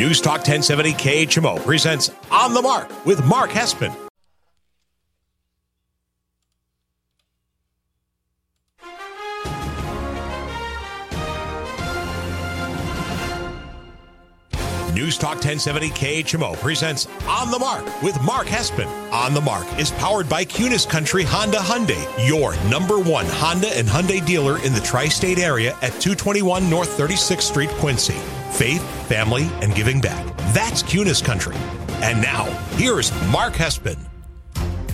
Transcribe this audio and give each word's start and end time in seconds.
News 0.00 0.22
Talk 0.22 0.38
1070 0.38 0.94
KHMO 0.94 1.62
presents 1.62 2.10
On 2.30 2.54
the 2.54 2.62
Mark 2.62 3.04
with 3.04 3.22
Mark 3.26 3.50
Hespen. 3.50 3.94
News 14.94 15.18
Talk 15.18 15.34
1070 15.34 15.90
KHMO 15.90 16.56
presents 16.56 17.06
On 17.26 17.50
the 17.50 17.58
Mark 17.58 17.84
with 18.02 18.18
Mark 18.22 18.46
Hespen. 18.46 18.88
On 19.12 19.34
the 19.34 19.40
Mark 19.42 19.66
is 19.78 19.90
powered 19.90 20.30
by 20.30 20.46
Kunes 20.46 20.88
Country 20.88 21.24
Honda 21.24 21.58
Hyundai, 21.58 22.26
your 22.26 22.56
number 22.70 22.98
one 22.98 23.26
Honda 23.26 23.68
and 23.76 23.86
Hyundai 23.86 24.24
dealer 24.24 24.56
in 24.64 24.72
the 24.72 24.80
tri 24.80 25.08
state 25.08 25.38
area 25.38 25.72
at 25.82 25.92
221 26.00 26.70
North 26.70 26.96
36th 26.96 27.42
Street, 27.42 27.68
Quincy. 27.72 28.16
Faith, 28.50 28.82
family, 29.08 29.48
and 29.62 29.74
giving 29.74 30.00
back. 30.00 30.26
That's 30.52 30.82
Kunes 30.82 31.22
Country. 31.24 31.56
And 32.02 32.20
now, 32.20 32.44
here's 32.76 33.12
Mark 33.30 33.54
Hespen. 33.54 34.09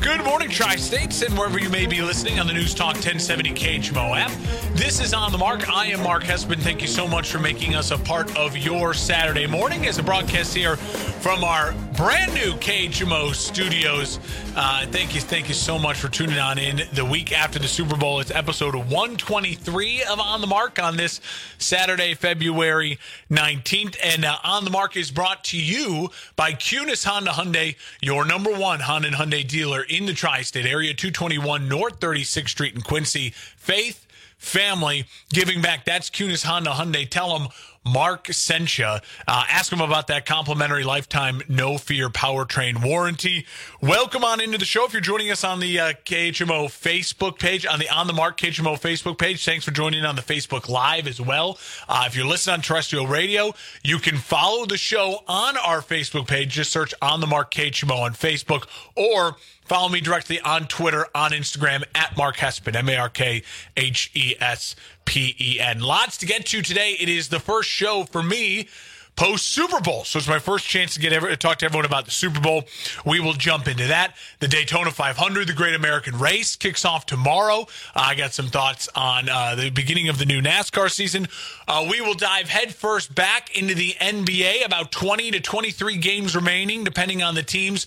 Good 0.07 0.25
morning, 0.25 0.51
Tri 0.51 0.77
States, 0.77 1.23
and 1.23 1.37
wherever 1.37 1.59
you 1.59 1.69
may 1.69 1.85
be 1.85 2.01
listening 2.01 2.39
on 2.39 2.47
the 2.47 2.53
News 2.53 2.75
Talk 2.75 2.95
1070 2.95 3.51
KHMO 3.51 4.17
app. 4.17 4.31
This 4.77 5.01
is 5.01 5.13
On 5.13 5.33
the 5.33 5.39
Mark. 5.39 5.69
I 5.69 5.87
am 5.87 6.01
Mark 6.05 6.23
Hespen. 6.23 6.61
Thank 6.61 6.81
you 6.81 6.87
so 6.87 7.09
much 7.09 7.29
for 7.29 7.41
making 7.41 7.75
us 7.75 7.91
a 7.91 7.99
part 7.99 8.37
of 8.37 8.57
your 8.57 8.95
Saturday 8.95 9.49
morning 9.49 9.87
as 9.87 9.99
a 9.99 10.05
broadcast 10.05 10.55
here 10.55 10.77
from 10.77 11.43
our 11.43 11.73
brand 11.97 12.33
new 12.35 12.53
KHMO 12.53 13.35
studios. 13.35 14.21
Uh, 14.55 14.87
thank 14.87 15.15
you, 15.15 15.21
thank 15.21 15.49
you 15.49 15.55
so 15.55 15.79
much 15.79 15.97
for 15.97 16.09
tuning 16.09 16.39
on 16.39 16.59
in 16.59 16.83
the 16.93 17.05
week 17.05 17.33
after 17.33 17.59
the 17.59 17.67
Super 17.67 17.97
Bowl. 17.97 18.21
It's 18.21 18.31
episode 18.31 18.75
123 18.75 20.05
of 20.05 20.21
On 20.21 20.41
the 20.41 20.47
Mark 20.47 20.79
on 20.79 20.97
this 20.97 21.21
Saturday, 21.59 22.15
February 22.15 22.99
19th. 23.31 23.97
And 24.05 24.25
uh, 24.25 24.37
On 24.45 24.65
the 24.65 24.71
Mark 24.71 24.97
is 24.97 25.11
brought 25.11 25.43
to 25.45 25.61
you 25.61 26.11
by 26.37 26.53
Kunes 26.53 27.05
Honda 27.05 27.33
Hyundai, 27.33 27.77
your 28.01 28.25
number 28.25 28.53
one 28.53 28.81
Honda 28.81 29.09
and 29.09 29.17
Hyundai 29.17 29.47
dealer 29.47 29.85
in 29.97 30.07
the 30.07 30.13
tri 30.13 30.43
state 30.43 30.67
area, 30.67 30.93
221 30.95 31.69
North 31.69 32.01
36th 32.01 32.49
Street 32.49 32.75
in 32.75 32.83
Quincy. 32.83 33.31
Faith, 33.31 34.07
family, 34.37 35.07
giving 35.31 35.63
back. 35.63 35.85
That's 35.85 36.11
Kunes 36.11 36.45
Honda 36.45 36.71
Hyundai. 36.71 37.09
Tell 37.09 37.39
them 37.39 37.49
Mark 37.87 38.27
you. 38.27 38.85
Uh, 38.85 39.01
ask 39.29 39.73
him 39.73 39.81
about 39.81 40.09
that 40.09 40.27
complimentary 40.27 40.83
lifetime 40.83 41.41
no 41.49 41.79
fear 41.79 42.09
powertrain 42.09 42.85
warranty. 42.85 43.47
Welcome 43.81 44.25
on 44.25 44.41
into 44.41 44.59
the 44.59 44.65
show. 44.65 44.85
If 44.85 44.93
you're 44.93 45.01
joining 45.01 45.31
us 45.31 45.45
on 45.45 45.61
the 45.61 45.79
uh, 45.79 45.93
KHMO 46.05 46.67
Facebook 46.67 47.39
page, 47.39 47.65
on 47.65 47.79
the 47.79 47.89
On 47.89 48.07
the 48.07 48.13
Mark 48.13 48.39
KHMO 48.39 48.81
Facebook 48.81 49.19
page, 49.19 49.45
thanks 49.45 49.65
for 49.65 49.71
joining 49.71 50.05
on 50.05 50.17
the 50.17 50.23
Facebook 50.23 50.69
Live 50.69 51.07
as 51.07 51.21
well. 51.21 51.59
Uh, 51.89 52.05
if 52.07 52.17
you're 52.17 52.27
listening 52.27 52.55
on 52.55 52.61
terrestrial 52.61 53.07
radio, 53.07 53.55
you 53.85 53.99
can 53.99 54.17
follow 54.17 54.67
the 54.67 54.77
show 54.77 55.23
on 55.29 55.57
our 55.57 55.81
Facebook 55.81 56.27
page. 56.27 56.51
Just 56.51 56.73
search 56.73 56.93
On 57.01 57.21
the 57.21 57.27
Mark 57.27 57.53
KHMO 57.53 58.01
on 58.01 58.15
Facebook 58.15 58.67
or 58.97 59.37
Follow 59.67 59.89
me 59.89 60.01
directly 60.01 60.39
on 60.41 60.69
Twitter, 60.69 61.09
on 61.13 61.33
Instagram 61.33 61.83
at 61.93 62.17
Mark 62.17 62.37
Hespen, 62.37 62.77
M 62.77 62.89
A 62.89 62.97
R 62.97 63.09
K 63.09 63.43
H 63.77 64.13
E 64.15 64.37
S 64.39 64.77
P 65.07 65.35
E 65.41 65.61
N. 65.61 65.81
Lots 65.81 66.19
to 66.19 66.27
get 66.27 66.45
to 66.47 66.61
today. 66.61 66.97
It 67.01 67.09
is 67.09 67.29
the 67.29 67.41
first 67.41 67.71
show 67.71 68.05
for 68.05 68.23
me 68.23 68.69
post 69.17 69.47
Super 69.47 69.81
Bowl. 69.81 70.05
So 70.05 70.19
it's 70.19 70.29
my 70.29 70.39
first 70.39 70.67
chance 70.67 70.95
to 70.95 71.01
get 71.01 71.19
to 71.19 71.37
talk 71.37 71.59
to 71.59 71.65
everyone 71.65 71.87
about 71.87 72.05
the 72.05 72.11
Super 72.11 72.39
Bowl. 72.39 72.65
We 73.05 73.19
will 73.19 73.33
jump 73.33 73.67
into 73.67 73.87
that. 73.87 74.15
The 74.41 74.49
Daytona 74.49 74.91
500, 74.91 75.49
the 75.49 75.55
Great 75.55 75.75
American 75.75 76.19
Race, 76.19 76.55
kicks 76.55 76.85
off 76.85 77.07
tomorrow. 77.07 77.63
Uh, 77.95 78.05
I 78.07 78.15
got 78.15 78.35
some 78.35 78.49
thoughts 78.49 78.89
on 78.95 79.29
uh, 79.29 79.55
the 79.55 79.71
beginning 79.71 80.09
of 80.09 80.19
the 80.19 80.27
new 80.27 80.43
NASCAR 80.43 80.91
season. 80.91 81.29
Uh, 81.67 81.87
we 81.91 82.01
will 82.03 82.15
dive 82.15 82.51
headfirst 82.51 83.15
back 83.15 83.57
into 83.57 83.75
the 83.75 83.95
NBA. 83.99 84.65
About 84.65 84.93
20 84.93 85.31
to 85.33 85.41
23 85.41 85.97
games 85.97 86.37
remaining, 86.37 86.85
depending 86.85 87.23
on 87.23 87.35
the 87.35 87.43
teams. 87.43 87.87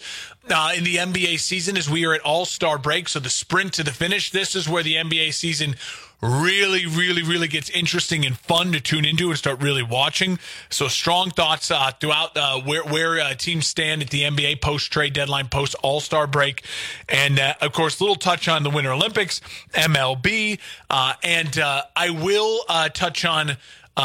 Uh, 0.50 0.72
in 0.76 0.84
the 0.84 0.96
NBA 0.96 1.38
season, 1.38 1.78
as 1.78 1.88
we 1.88 2.08
are 2.08 2.14
at 2.16 2.22
All 2.22 2.44
Star 2.44 2.80
break, 2.80 3.08
so 3.08 3.20
the 3.20 3.30
sprint 3.30 3.74
to 3.74 3.84
the 3.84 3.92
finish. 3.92 4.32
This 4.32 4.56
is 4.56 4.68
where 4.68 4.82
the 4.82 4.96
NBA 4.96 5.32
season 5.36 5.76
really, 6.22 6.86
really, 6.86 7.24
really 7.24 7.48
gets 7.48 7.70
interesting 7.70 8.26
and 8.26 8.38
fun 8.38 8.72
to 8.74 8.80
tune 8.80 9.06
into 9.06 9.30
and 9.30 9.38
start 9.38 9.62
really 9.62 9.84
watching. 9.84 10.40
So 10.70 10.88
strong 10.88 11.30
thoughts 11.30 11.72
uh, 11.72 11.92
throughout 12.00 12.36
uh, 12.36 12.60
where 12.62 12.84
where 12.84 13.20
uh, 13.20 13.34
teams 13.36 13.68
stand 13.68 14.02
at 14.02 14.10
the 14.10 14.24
NBA 14.24 14.62
post 14.62 14.92
trade 14.92 15.14
deadline, 15.14 15.48
post 15.48 15.76
All 15.82 16.00
Star 16.00 16.28
break, 16.28 16.64
and 17.08 17.40
uh, 17.40 17.54
of 17.62 17.72
course, 17.72 18.02
little 18.02 18.16
touch 18.16 18.48
on 18.48 18.64
the 18.64 18.70
Winter 18.70 18.92
Olympics, 18.92 19.40
MLB, 19.74 20.60
uh, 20.90 21.14
and 21.24 21.58
uh, 21.58 21.84
I 21.96 22.10
will 22.10 22.60
touch 22.94 23.26
on 23.26 23.58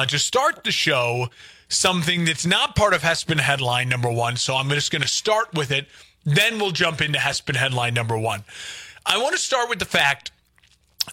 to 0.09 0.19
start 0.19 0.65
the 0.65 0.73
show 0.73 1.29
something 1.69 2.25
that's 2.25 2.47
not 2.47 2.77
part 2.77 2.95
of 2.95 3.03
Hespen 3.03 3.39
headline 3.39 3.89
number 3.89 4.11
one. 4.11 4.37
So 4.37 4.55
I'm 4.55 4.69
just 4.71 4.91
going 4.91 5.03
to 5.03 5.09
start 5.09 5.55
with 5.55 5.71
it. 5.71 5.87
Then 6.25 6.59
we'll 6.59 6.71
jump 6.71 7.01
into 7.01 7.19
Hespen 7.19 7.55
headline 7.55 7.95
number 7.95 8.17
one. 8.17 8.45
I 9.07 9.19
want 9.19 9.35
to 9.35 9.41
start 9.41 9.69
with 9.69 9.79
the 9.79 9.85
fact 9.85 10.31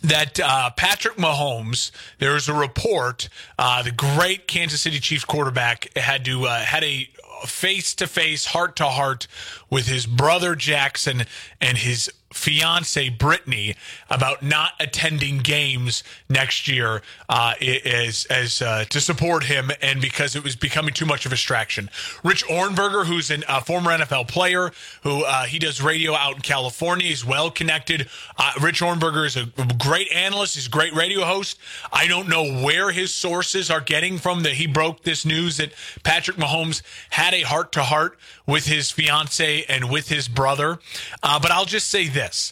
that 0.01 0.39
uh, 0.39 0.71
Patrick 0.71 1.17
Mahomes, 1.17 1.91
there 2.19 2.33
was 2.33 2.47
a 2.47 2.53
report, 2.53 3.29
uh, 3.59 3.83
the 3.83 3.91
great 3.91 4.47
Kansas 4.47 4.81
City 4.81 4.99
Chiefs 4.99 5.25
quarterback 5.25 5.95
had 5.97 6.25
to 6.25 6.45
uh, 6.45 6.59
had 6.59 6.83
a 6.83 7.09
face 7.45 7.93
to 7.95 8.07
face, 8.07 8.45
heart 8.45 8.75
to 8.77 8.85
heart 8.85 9.27
with 9.69 9.87
his 9.87 10.05
brother 10.05 10.55
Jackson 10.55 11.23
and 11.59 11.77
his 11.77 12.11
fiance 12.33 13.09
Brittany 13.09 13.75
about 14.09 14.41
not 14.41 14.73
attending 14.79 15.39
games 15.39 16.03
next 16.29 16.67
year 16.67 17.01
uh, 17.29 17.53
as 17.85 18.25
as 18.25 18.61
uh, 18.61 18.85
to 18.85 19.01
support 19.01 19.43
him 19.43 19.71
and 19.81 20.01
because 20.01 20.35
it 20.35 20.43
was 20.43 20.55
becoming 20.55 20.93
too 20.93 21.05
much 21.05 21.25
of 21.25 21.31
a 21.31 21.35
distraction. 21.41 21.89
Rich 22.23 22.45
Ohrnberger, 22.45 23.05
who's 23.05 23.31
a 23.31 23.51
uh, 23.51 23.61
former 23.61 23.89
NFL 23.89 24.27
player, 24.27 24.71
who 25.01 25.23
uh, 25.23 25.45
he 25.45 25.57
does 25.57 25.81
radio 25.81 26.13
out 26.13 26.35
in 26.35 26.41
California, 26.41 27.07
he's 27.07 27.25
well 27.25 27.49
connected. 27.49 28.07
Uh, 28.37 28.51
Rich 28.61 28.81
Ohrnberger 28.81 29.25
is 29.25 29.37
a 29.37 29.47
great 29.79 30.11
analyst, 30.11 30.55
he's 30.55 30.67
a 30.67 30.69
great 30.69 30.93
radio 30.93 31.25
host. 31.25 31.57
I 31.91 32.07
don't 32.07 32.29
know 32.29 32.63
where 32.63 32.91
his 32.91 33.13
sources 33.13 33.71
are 33.71 33.81
getting 33.81 34.19
from 34.19 34.43
that 34.43 34.53
he 34.53 34.67
broke 34.67 35.03
this 35.03 35.25
news 35.25 35.57
that 35.57 35.73
Patrick 36.03 36.37
Mahomes 36.37 36.83
had 37.09 37.33
a 37.33 37.41
heart 37.41 37.71
to 37.71 37.83
heart 37.83 38.19
with 38.51 38.65
his 38.65 38.91
fiance 38.91 39.63
and 39.69 39.89
with 39.89 40.09
his 40.09 40.27
brother. 40.27 40.77
Uh, 41.23 41.39
but 41.39 41.51
I'll 41.51 41.65
just 41.65 41.87
say 41.87 42.09
this. 42.09 42.51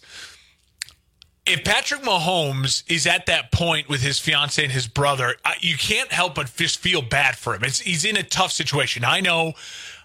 If 1.45 1.63
Patrick 1.63 2.01
Mahomes 2.01 2.83
is 2.87 3.05
at 3.05 3.25
that 3.25 3.51
point 3.51 3.89
with 3.89 4.01
his 4.01 4.19
fiance 4.19 4.63
and 4.63 4.71
his 4.71 4.87
brother, 4.87 5.35
you 5.59 5.75
can't 5.75 6.11
help 6.11 6.35
but 6.35 6.53
just 6.55 6.79
feel 6.79 7.01
bad 7.01 7.35
for 7.35 7.55
him. 7.55 7.63
It's, 7.63 7.79
he's 7.79 8.05
in 8.05 8.17
a 8.17 8.23
tough 8.23 8.51
situation. 8.51 9.03
I 9.03 9.19
know 9.19 9.53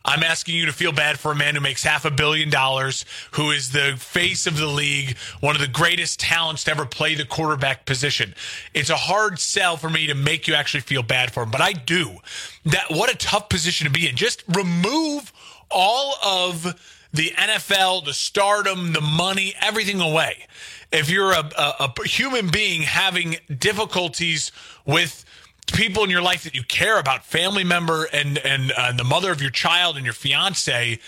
I'm 0.06 0.22
asking 0.22 0.56
you 0.56 0.66
to 0.66 0.72
feel 0.72 0.92
bad 0.92 1.18
for 1.18 1.32
a 1.32 1.34
man 1.34 1.54
who 1.54 1.60
makes 1.60 1.84
half 1.84 2.04
a 2.04 2.10
billion 2.10 2.50
dollars, 2.50 3.04
who 3.32 3.50
is 3.50 3.70
the 3.70 3.94
face 3.96 4.46
of 4.46 4.58
the 4.58 4.66
league, 4.66 5.16
one 5.40 5.54
of 5.54 5.62
the 5.62 5.68
greatest 5.68 6.18
talents 6.18 6.64
to 6.64 6.72
ever 6.72 6.84
play 6.84 7.14
the 7.14 7.24
quarterback 7.24 7.86
position. 7.86 8.34
It's 8.74 8.90
a 8.90 8.96
hard 8.96 9.38
sell 9.38 9.76
for 9.76 9.88
me 9.88 10.06
to 10.06 10.14
make 10.14 10.48
you 10.48 10.54
actually 10.54 10.80
feel 10.80 11.02
bad 11.02 11.32
for 11.32 11.42
him, 11.44 11.50
but 11.50 11.60
I 11.60 11.72
do. 11.72 12.18
That 12.64 12.90
what 12.90 13.12
a 13.12 13.16
tough 13.16 13.48
position 13.48 13.86
to 13.86 13.92
be 13.92 14.08
in. 14.08 14.16
Just 14.16 14.44
remove 14.48 15.32
all 15.74 16.14
of 16.24 16.80
the 17.12 17.30
NFL, 17.30 18.04
the 18.04 18.14
stardom, 18.14 18.92
the 18.92 19.00
money, 19.00 19.54
everything 19.60 20.00
away. 20.00 20.46
If 20.90 21.10
you're 21.10 21.32
a, 21.32 21.50
a, 21.56 21.92
a, 21.96 22.08
human 22.08 22.48
being 22.48 22.82
having 22.82 23.36
difficulties 23.56 24.52
with 24.84 25.24
people 25.72 26.04
in 26.04 26.10
your 26.10 26.22
life 26.22 26.44
that 26.44 26.54
you 26.54 26.62
care 26.62 26.98
about, 26.98 27.24
family 27.24 27.64
member 27.64 28.08
and 28.12 28.38
and 28.38 28.72
uh, 28.72 28.92
the 28.92 29.04
mother 29.04 29.32
of 29.32 29.40
your 29.40 29.50
child 29.50 29.96
and 29.96 30.04
your 30.04 30.14
fiance, 30.14 30.98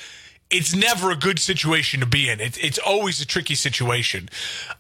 it's 0.50 0.75
never 0.75 1.10
a 1.10 1.16
good 1.16 1.38
situation 1.38 2.00
to 2.00 2.06
be 2.06 2.28
in. 2.28 2.41
It's 2.41 2.59
it's 2.59 2.78
always 2.78 3.21
a 3.21 3.27
tricky 3.27 3.54
situation. 3.54 4.28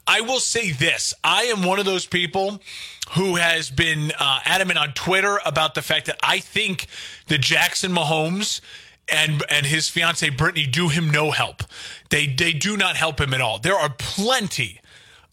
I 0.06 0.20
will 0.20 0.40
say 0.40 0.72
this: 0.72 1.12
I 1.24 1.44
am 1.44 1.62
one 1.62 1.78
of 1.78 1.84
those 1.84 2.06
people 2.06 2.60
who 3.10 3.36
has 3.36 3.70
been 3.70 4.12
uh, 4.18 4.40
adamant 4.44 4.78
on 4.78 4.92
Twitter 4.92 5.38
about 5.44 5.74
the 5.74 5.82
fact 5.82 6.06
that 6.06 6.18
I 6.22 6.38
think 6.38 6.86
the 7.28 7.38
Jackson 7.38 7.92
Mahomes 7.92 8.60
and 9.08 9.42
and 9.48 9.66
his 9.66 9.88
fiancee 9.88 10.30
Brittany 10.30 10.66
do 10.66 10.88
him 10.88 11.10
no 11.10 11.30
help. 11.30 11.62
They 12.10 12.26
they 12.26 12.52
do 12.52 12.76
not 12.76 12.96
help 12.96 13.20
him 13.20 13.34
at 13.34 13.40
all. 13.40 13.58
There 13.58 13.76
are 13.76 13.90
plenty 13.98 14.80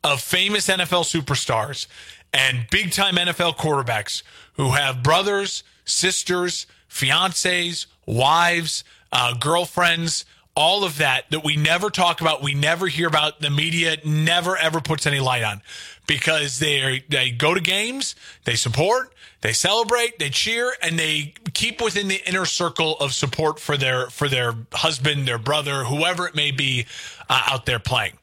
of 0.04 0.22
famous 0.22 0.68
NFL 0.68 1.06
superstars 1.06 1.88
and 2.34 2.66
big 2.70 2.92
time 2.92 3.16
NFL 3.16 3.58
quarterbacks 3.58 4.24
who 4.54 4.72
have 4.72 5.04
brothers, 5.04 5.64
sisters, 5.86 6.68
fiancés, 6.90 7.86
wives, 8.06 8.84
uh, 9.12 9.34
girlfriends, 9.36 10.26
all 10.56 10.84
of 10.84 10.98
that 10.98 11.30
that 11.32 11.44
we 11.44 11.56
never 11.56 11.90
talk 11.90 12.22
about, 12.22 12.44
we 12.44 12.54
never 12.54 12.88
hear 12.88 13.08
about. 13.08 13.40
The 13.40 13.50
media 13.50 13.98
never 14.06 14.56
ever 14.56 14.82
puts 14.82 15.08
any 15.08 15.20
light 15.20 15.44
on 15.44 15.62
because 16.08 16.60
they 16.60 17.04
they 17.10 17.32
go 17.32 17.54
to 17.54 17.62
games, 17.62 18.16
they 18.46 18.56
support, 18.56 19.14
they 19.42 19.54
celebrate, 19.54 20.20
they 20.20 20.30
cheer, 20.30 20.74
and 20.82 20.98
they 20.98 21.34
keep 21.54 21.82
within 21.82 22.08
the 22.08 22.22
inner 22.28 22.46
circle 22.46 22.98
of 23.00 23.14
support 23.14 23.60
for 23.60 23.78
their 23.78 24.10
for 24.10 24.28
their 24.28 24.54
husband, 24.74 25.28
their 25.28 25.40
brother, 25.40 25.86
whoever 25.86 26.28
it 26.28 26.36
may 26.36 26.52
be 26.52 26.86
uh, 27.30 27.44
out 27.48 27.66
there 27.66 27.80
playing. 27.80 28.18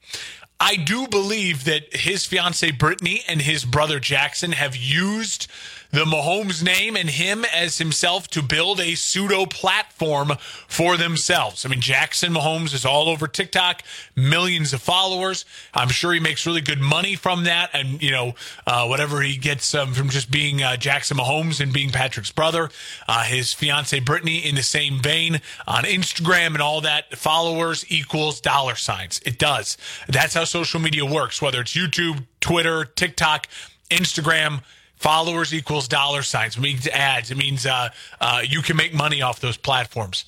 I 0.61 0.77
do 0.77 1.09
believe 1.09 1.65
that 1.65 1.97
his 1.97 2.27
fiancee 2.27 2.71
Brittany 2.71 3.23
and 3.27 3.41
his 3.41 3.65
brother 3.65 3.99
Jackson 3.99 4.53
have 4.53 4.77
used 4.77 5.47
the 5.91 6.05
Mahomes 6.05 6.63
name 6.63 6.97
and 6.97 7.11
him 7.11 7.45
as 7.45 7.79
himself 7.79 8.29
to 8.29 8.43
build 8.43 8.81
a 8.81 8.95
pseudo 8.95 9.47
platform 9.47 10.33
for 10.69 10.97
themselves. 10.97 11.67
I 11.67 11.69
mean, 11.69 11.81
Jackson 11.81 12.33
Mahomes 12.33 12.73
is 12.75 12.85
all 12.85 13.09
over 13.09 13.27
TikTok, 13.27 13.83
millions 14.15 14.73
of 14.73 14.81
followers. 14.81 15.45
I'm 15.75 15.89
sure 15.89 16.13
he 16.13 16.21
makes 16.21 16.47
really 16.47 16.61
good 16.61 16.81
money 16.81 17.17
from 17.17 17.45
that, 17.45 17.71
and 17.73 18.01
you 18.03 18.13
know 18.13 18.35
uh, 18.67 18.87
whatever 18.87 19.21
he 19.21 19.37
gets 19.37 19.75
um, 19.75 19.93
from 19.93 20.09
just 20.11 20.31
being 20.31 20.63
uh, 20.63 20.77
Jackson 20.77 21.17
Mahomes 21.17 21.61
and 21.61 21.73
being 21.73 21.91
Patrick's 21.91 22.33
brother. 22.33 22.71
Uh, 23.09 23.25
his 23.25 23.53
fiance 23.53 23.99
Brittany 24.01 24.39
in 24.39 24.55
the 24.55 24.63
same 24.63 25.01
vein 25.01 25.41
on 25.67 25.85
Instagram 25.85 26.49
and 26.49 26.63
all 26.63 26.81
that. 26.83 27.17
Followers 27.17 27.85
equals 27.89 28.41
dollar 28.41 28.77
signs. 28.77 29.21
It 29.27 29.39
does. 29.39 29.77
That's 30.09 30.35
how 30.35 30.45
social 30.45 30.81
media 30.81 31.05
works. 31.05 31.43
Whether 31.43 31.61
it's 31.61 31.75
YouTube, 31.75 32.27
Twitter, 32.41 32.85
TikTok, 32.85 33.49
Instagram 33.91 34.63
Followers 35.01 35.55
equals 35.55 35.89
dollar 35.89 36.21
signs. 36.21 36.59
It 36.59 36.61
means 36.61 36.87
ads. 36.87 37.31
It 37.31 37.39
means 37.39 37.65
uh, 37.65 37.89
uh, 38.21 38.43
you 38.47 38.61
can 38.61 38.77
make 38.77 38.93
money 38.93 39.23
off 39.23 39.41
those 39.41 39.57
platforms. 39.57 40.27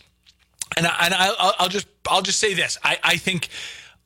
And, 0.78 0.86
I, 0.86 0.96
and 1.04 1.14
I, 1.14 1.52
will 1.60 1.68
just 1.68 1.86
I'll 2.08 2.22
just 2.22 2.40
say 2.40 2.54
this. 2.54 2.78
I, 2.82 2.98
I 3.04 3.16
think 3.18 3.50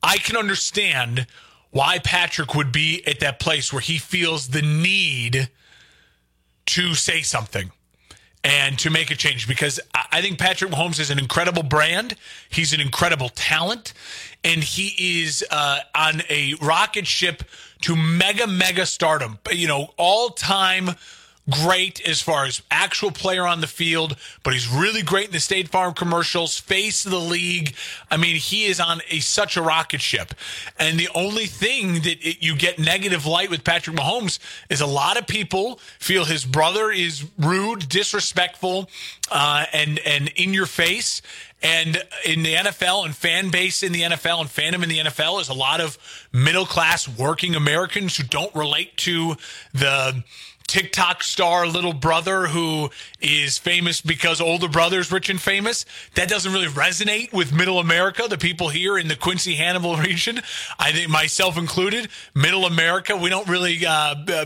I 0.03 0.17
can 0.17 0.35
understand 0.35 1.25
why 1.71 1.99
Patrick 1.99 2.53
would 2.53 2.73
be 2.73 3.01
at 3.07 3.21
that 3.21 3.39
place 3.39 3.71
where 3.71 3.79
he 3.79 3.97
feels 3.97 4.49
the 4.49 4.61
need 4.61 5.49
to 6.65 6.93
say 6.95 7.21
something 7.21 7.71
and 8.43 8.77
to 8.79 8.89
make 8.89 9.09
a 9.09 9.15
change 9.15 9.47
because 9.47 9.79
I 10.11 10.21
think 10.21 10.37
Patrick 10.37 10.69
Mahomes 10.69 10.99
is 10.99 11.09
an 11.09 11.17
incredible 11.17 11.63
brand. 11.63 12.15
He's 12.49 12.73
an 12.73 12.81
incredible 12.81 13.29
talent, 13.29 13.93
and 14.43 14.61
he 14.61 15.21
is 15.21 15.45
uh, 15.49 15.79
on 15.95 16.23
a 16.29 16.55
rocket 16.61 17.07
ship 17.07 17.43
to 17.81 17.95
mega, 17.95 18.47
mega 18.47 18.85
stardom. 18.85 19.39
You 19.51 19.67
know, 19.67 19.93
all 19.97 20.29
time 20.29 20.91
great 21.49 22.05
as 22.07 22.21
far 22.21 22.45
as 22.45 22.61
actual 22.69 23.11
player 23.11 23.47
on 23.47 23.61
the 23.61 23.67
field, 23.67 24.17
but 24.43 24.53
he's 24.53 24.67
really 24.67 25.01
great 25.01 25.27
in 25.27 25.31
the 25.31 25.39
State 25.39 25.69
Farm 25.69 25.93
commercials, 25.93 26.59
face 26.59 27.05
of 27.05 27.11
the 27.11 27.19
league. 27.19 27.73
I 28.11 28.17
mean, 28.17 28.35
he 28.35 28.65
is 28.65 28.79
on 28.79 29.01
a 29.09 29.19
such 29.19 29.55
a 29.55 29.61
rocket 29.61 30.01
ship. 30.01 30.33
And 30.77 30.99
the 30.99 31.09
only 31.15 31.45
thing 31.45 32.01
that 32.01 32.27
it, 32.27 32.43
you 32.43 32.55
get 32.55 32.79
negative 32.79 33.25
light 33.25 33.49
with 33.49 33.63
Patrick 33.63 33.95
Mahomes 33.95 34.39
is 34.69 34.81
a 34.81 34.85
lot 34.85 35.17
of 35.17 35.27
people 35.27 35.79
feel 35.99 36.25
his 36.25 36.45
brother 36.45 36.91
is 36.91 37.25
rude, 37.37 37.87
disrespectful, 37.87 38.89
uh, 39.31 39.65
and 39.73 39.99
and 39.99 40.29
in 40.35 40.53
your 40.53 40.65
face. 40.65 41.21
And 41.61 42.03
in 42.23 42.43
the 42.43 42.53
NFL 42.53 43.05
and 43.05 43.15
fan 43.15 43.49
base 43.49 43.81
in 43.81 43.91
the 43.91 44.03
NFL 44.03 44.41
and 44.41 44.49
fandom 44.49 44.83
in 44.83 44.89
the 44.89 44.99
NFL 44.99 45.41
is 45.41 45.49
a 45.49 45.55
lot 45.55 45.81
of 45.81 45.97
middle 46.31 46.67
class 46.67 47.07
working 47.07 47.55
Americans 47.55 48.15
who 48.15 48.23
don't 48.23 48.53
relate 48.53 48.95
to 48.97 49.37
the 49.73 50.23
TikTok 50.67 51.23
star 51.23 51.65
little 51.65 51.93
brother 51.93 52.47
who 52.47 52.89
is 53.21 53.57
famous 53.57 54.01
because 54.01 54.41
older 54.41 54.67
brother's 54.67 55.11
rich 55.11 55.29
and 55.29 55.41
famous. 55.41 55.85
That 56.15 56.29
doesn't 56.29 56.51
really 56.51 56.67
resonate 56.67 57.31
with 57.31 57.53
middle 57.53 57.79
America, 57.79 58.25
the 58.29 58.37
people 58.37 58.69
here 58.69 58.97
in 58.97 59.07
the 59.07 59.15
Quincy 59.15 59.55
Hannibal 59.55 59.95
region. 59.97 60.41
I 60.77 60.91
think 60.91 61.09
myself 61.09 61.57
included, 61.57 62.09
middle 62.35 62.65
America, 62.65 63.15
we 63.15 63.29
don't 63.29 63.47
really 63.47 63.85
uh, 63.85 64.15
uh, 64.27 64.45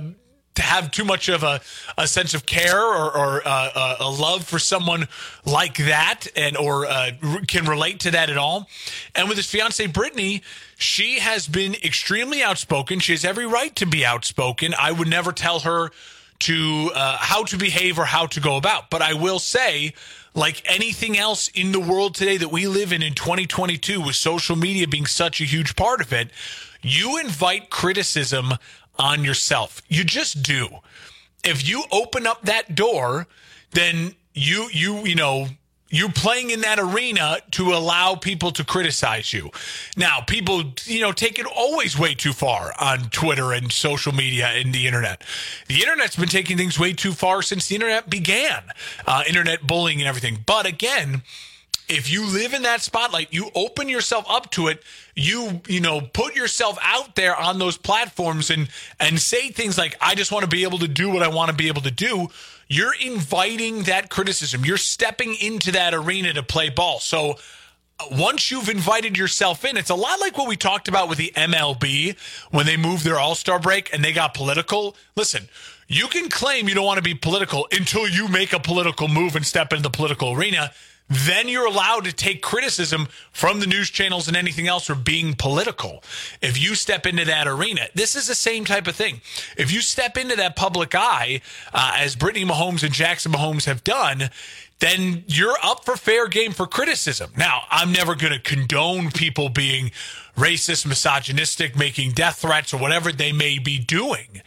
have 0.57 0.91
too 0.91 1.05
much 1.05 1.29
of 1.29 1.43
a, 1.43 1.61
a 1.97 2.07
sense 2.07 2.33
of 2.33 2.45
care 2.45 2.79
or, 2.79 3.17
or 3.17 3.41
uh, 3.45 3.95
a 3.99 4.09
love 4.09 4.43
for 4.43 4.59
someone 4.59 5.07
like 5.45 5.77
that 5.77 6.27
and 6.35 6.57
or 6.57 6.85
uh, 6.85 7.11
can 7.47 7.65
relate 7.65 8.01
to 8.01 8.11
that 8.11 8.29
at 8.29 8.37
all. 8.37 8.69
And 9.15 9.27
with 9.27 9.37
his 9.37 9.49
fiancee 9.49 9.87
Brittany, 9.87 10.43
she 10.81 11.19
has 11.19 11.47
been 11.47 11.75
extremely 11.75 12.41
outspoken. 12.41 12.99
She 12.99 13.13
has 13.13 13.23
every 13.23 13.45
right 13.45 13.75
to 13.75 13.85
be 13.85 14.05
outspoken. 14.05 14.73
I 14.77 14.91
would 14.91 15.07
never 15.07 15.31
tell 15.31 15.59
her 15.59 15.91
to 16.39 16.91
uh, 16.95 17.17
how 17.17 17.43
to 17.45 17.57
behave 17.57 17.99
or 17.99 18.05
how 18.05 18.25
to 18.27 18.39
go 18.39 18.57
about. 18.57 18.89
But 18.89 19.01
I 19.01 19.13
will 19.13 19.37
say, 19.37 19.93
like 20.33 20.63
anything 20.65 21.17
else 21.17 21.49
in 21.49 21.71
the 21.71 21.79
world 21.79 22.15
today 22.15 22.37
that 22.37 22.49
we 22.49 22.67
live 22.67 22.91
in 22.91 23.03
in 23.03 23.13
2022, 23.13 24.01
with 24.01 24.15
social 24.15 24.55
media 24.55 24.87
being 24.87 25.05
such 25.05 25.39
a 25.39 25.43
huge 25.43 25.75
part 25.75 26.01
of 26.01 26.11
it, 26.11 26.31
you 26.81 27.19
invite 27.19 27.69
criticism 27.69 28.53
on 28.97 29.23
yourself. 29.23 29.81
You 29.87 30.03
just 30.03 30.41
do. 30.41 30.67
If 31.43 31.67
you 31.67 31.83
open 31.91 32.25
up 32.25 32.43
that 32.43 32.73
door, 32.75 33.27
then 33.71 34.15
you 34.33 34.67
you 34.71 35.05
you 35.05 35.15
know 35.15 35.47
you're 35.91 36.11
playing 36.11 36.49
in 36.49 36.61
that 36.61 36.79
arena 36.79 37.37
to 37.51 37.73
allow 37.73 38.15
people 38.15 38.51
to 38.53 38.63
criticize 38.63 39.31
you. 39.33 39.51
Now, 39.95 40.21
people, 40.21 40.63
you 40.85 41.01
know, 41.01 41.11
take 41.11 41.37
it 41.37 41.45
always 41.45 41.99
way 41.99 42.15
too 42.15 42.33
far 42.33 42.73
on 42.79 43.09
Twitter 43.09 43.51
and 43.51 43.71
social 43.71 44.13
media 44.13 44.47
and 44.47 44.73
the 44.73 44.87
internet. 44.87 45.21
The 45.67 45.81
internet's 45.81 46.15
been 46.15 46.29
taking 46.29 46.57
things 46.57 46.79
way 46.79 46.93
too 46.93 47.11
far 47.11 47.41
since 47.41 47.67
the 47.67 47.75
internet 47.75 48.09
began, 48.09 48.63
uh, 49.05 49.23
internet 49.27 49.67
bullying 49.67 49.99
and 49.99 50.07
everything. 50.07 50.39
But 50.45 50.65
again, 50.65 51.21
if 51.91 52.09
you 52.09 52.25
live 52.25 52.53
in 52.53 52.61
that 52.61 52.81
spotlight, 52.81 53.33
you 53.33 53.49
open 53.53 53.89
yourself 53.89 54.25
up 54.29 54.49
to 54.51 54.69
it, 54.69 54.81
you, 55.13 55.61
you 55.67 55.81
know, 55.81 55.99
put 55.99 56.35
yourself 56.35 56.77
out 56.81 57.15
there 57.15 57.35
on 57.35 57.59
those 57.59 57.77
platforms 57.77 58.49
and, 58.49 58.69
and 58.97 59.19
say 59.19 59.49
things 59.49 59.77
like, 59.77 59.97
I 59.99 60.15
just 60.15 60.31
want 60.31 60.43
to 60.43 60.49
be 60.49 60.63
able 60.63 60.79
to 60.79 60.87
do 60.87 61.09
what 61.09 61.21
I 61.21 61.27
want 61.27 61.51
to 61.51 61.55
be 61.55 61.67
able 61.67 61.81
to 61.81 61.91
do 61.91 62.29
you're 62.71 62.95
inviting 63.01 63.83
that 63.83 64.09
criticism. 64.09 64.63
You're 64.63 64.77
stepping 64.77 65.35
into 65.35 65.73
that 65.73 65.93
arena 65.93 66.31
to 66.31 66.41
play 66.41 66.69
ball. 66.69 67.01
So 67.01 67.31
uh, 67.99 68.05
once 68.11 68.49
you've 68.49 68.69
invited 68.69 69.17
yourself 69.17 69.65
in, 69.65 69.75
it's 69.75 69.89
a 69.89 69.95
lot 69.95 70.21
like 70.21 70.37
what 70.37 70.47
we 70.47 70.55
talked 70.55 70.87
about 70.87 71.09
with 71.09 71.17
the 71.17 71.33
MLB 71.35 72.17
when 72.49 72.65
they 72.65 72.77
moved 72.77 73.03
their 73.03 73.19
All 73.19 73.35
Star 73.35 73.59
break 73.59 73.93
and 73.93 74.01
they 74.01 74.13
got 74.13 74.33
political. 74.33 74.95
Listen, 75.17 75.49
you 75.89 76.07
can 76.07 76.29
claim 76.29 76.69
you 76.69 76.75
don't 76.75 76.85
want 76.85 76.95
to 76.95 77.03
be 77.03 77.13
political 77.13 77.67
until 77.73 78.07
you 78.07 78.29
make 78.29 78.53
a 78.53 78.59
political 78.59 79.09
move 79.09 79.35
and 79.35 79.45
step 79.45 79.73
into 79.73 79.83
the 79.83 79.89
political 79.89 80.31
arena 80.31 80.71
then 81.09 81.49
you're 81.49 81.65
allowed 81.65 82.05
to 82.05 82.13
take 82.13 82.41
criticism 82.41 83.07
from 83.31 83.59
the 83.59 83.67
news 83.67 83.89
channels 83.89 84.27
and 84.27 84.37
anything 84.37 84.67
else 84.67 84.85
for 84.85 84.95
being 84.95 85.33
political. 85.33 86.03
If 86.41 86.61
you 86.61 86.75
step 86.75 87.05
into 87.05 87.25
that 87.25 87.47
arena, 87.47 87.87
this 87.93 88.15
is 88.15 88.27
the 88.27 88.35
same 88.35 88.63
type 88.63 88.87
of 88.87 88.95
thing. 88.95 89.21
If 89.57 89.71
you 89.71 89.81
step 89.81 90.17
into 90.17 90.35
that 90.37 90.55
public 90.55 90.95
eye, 90.95 91.41
uh, 91.73 91.95
as 91.97 92.15
Brittany 92.15 92.45
Mahomes 92.45 92.83
and 92.83 92.93
Jackson 92.93 93.31
Mahomes 93.31 93.65
have 93.65 93.83
done, 93.83 94.29
then 94.79 95.23
you're 95.27 95.57
up 95.63 95.85
for 95.85 95.95
fair 95.95 96.27
game 96.27 96.53
for 96.53 96.65
criticism. 96.65 97.31
Now, 97.37 97.63
I'm 97.69 97.91
never 97.91 98.15
going 98.15 98.33
to 98.33 98.39
condone 98.39 99.11
people 99.11 99.49
being 99.49 99.91
racist, 100.35 100.85
misogynistic, 100.85 101.75
making 101.75 102.11
death 102.11 102.37
threats, 102.37 102.73
or 102.73 102.77
whatever 102.77 103.11
they 103.11 103.31
may 103.31 103.59
be 103.59 103.77
doing. 103.77 104.41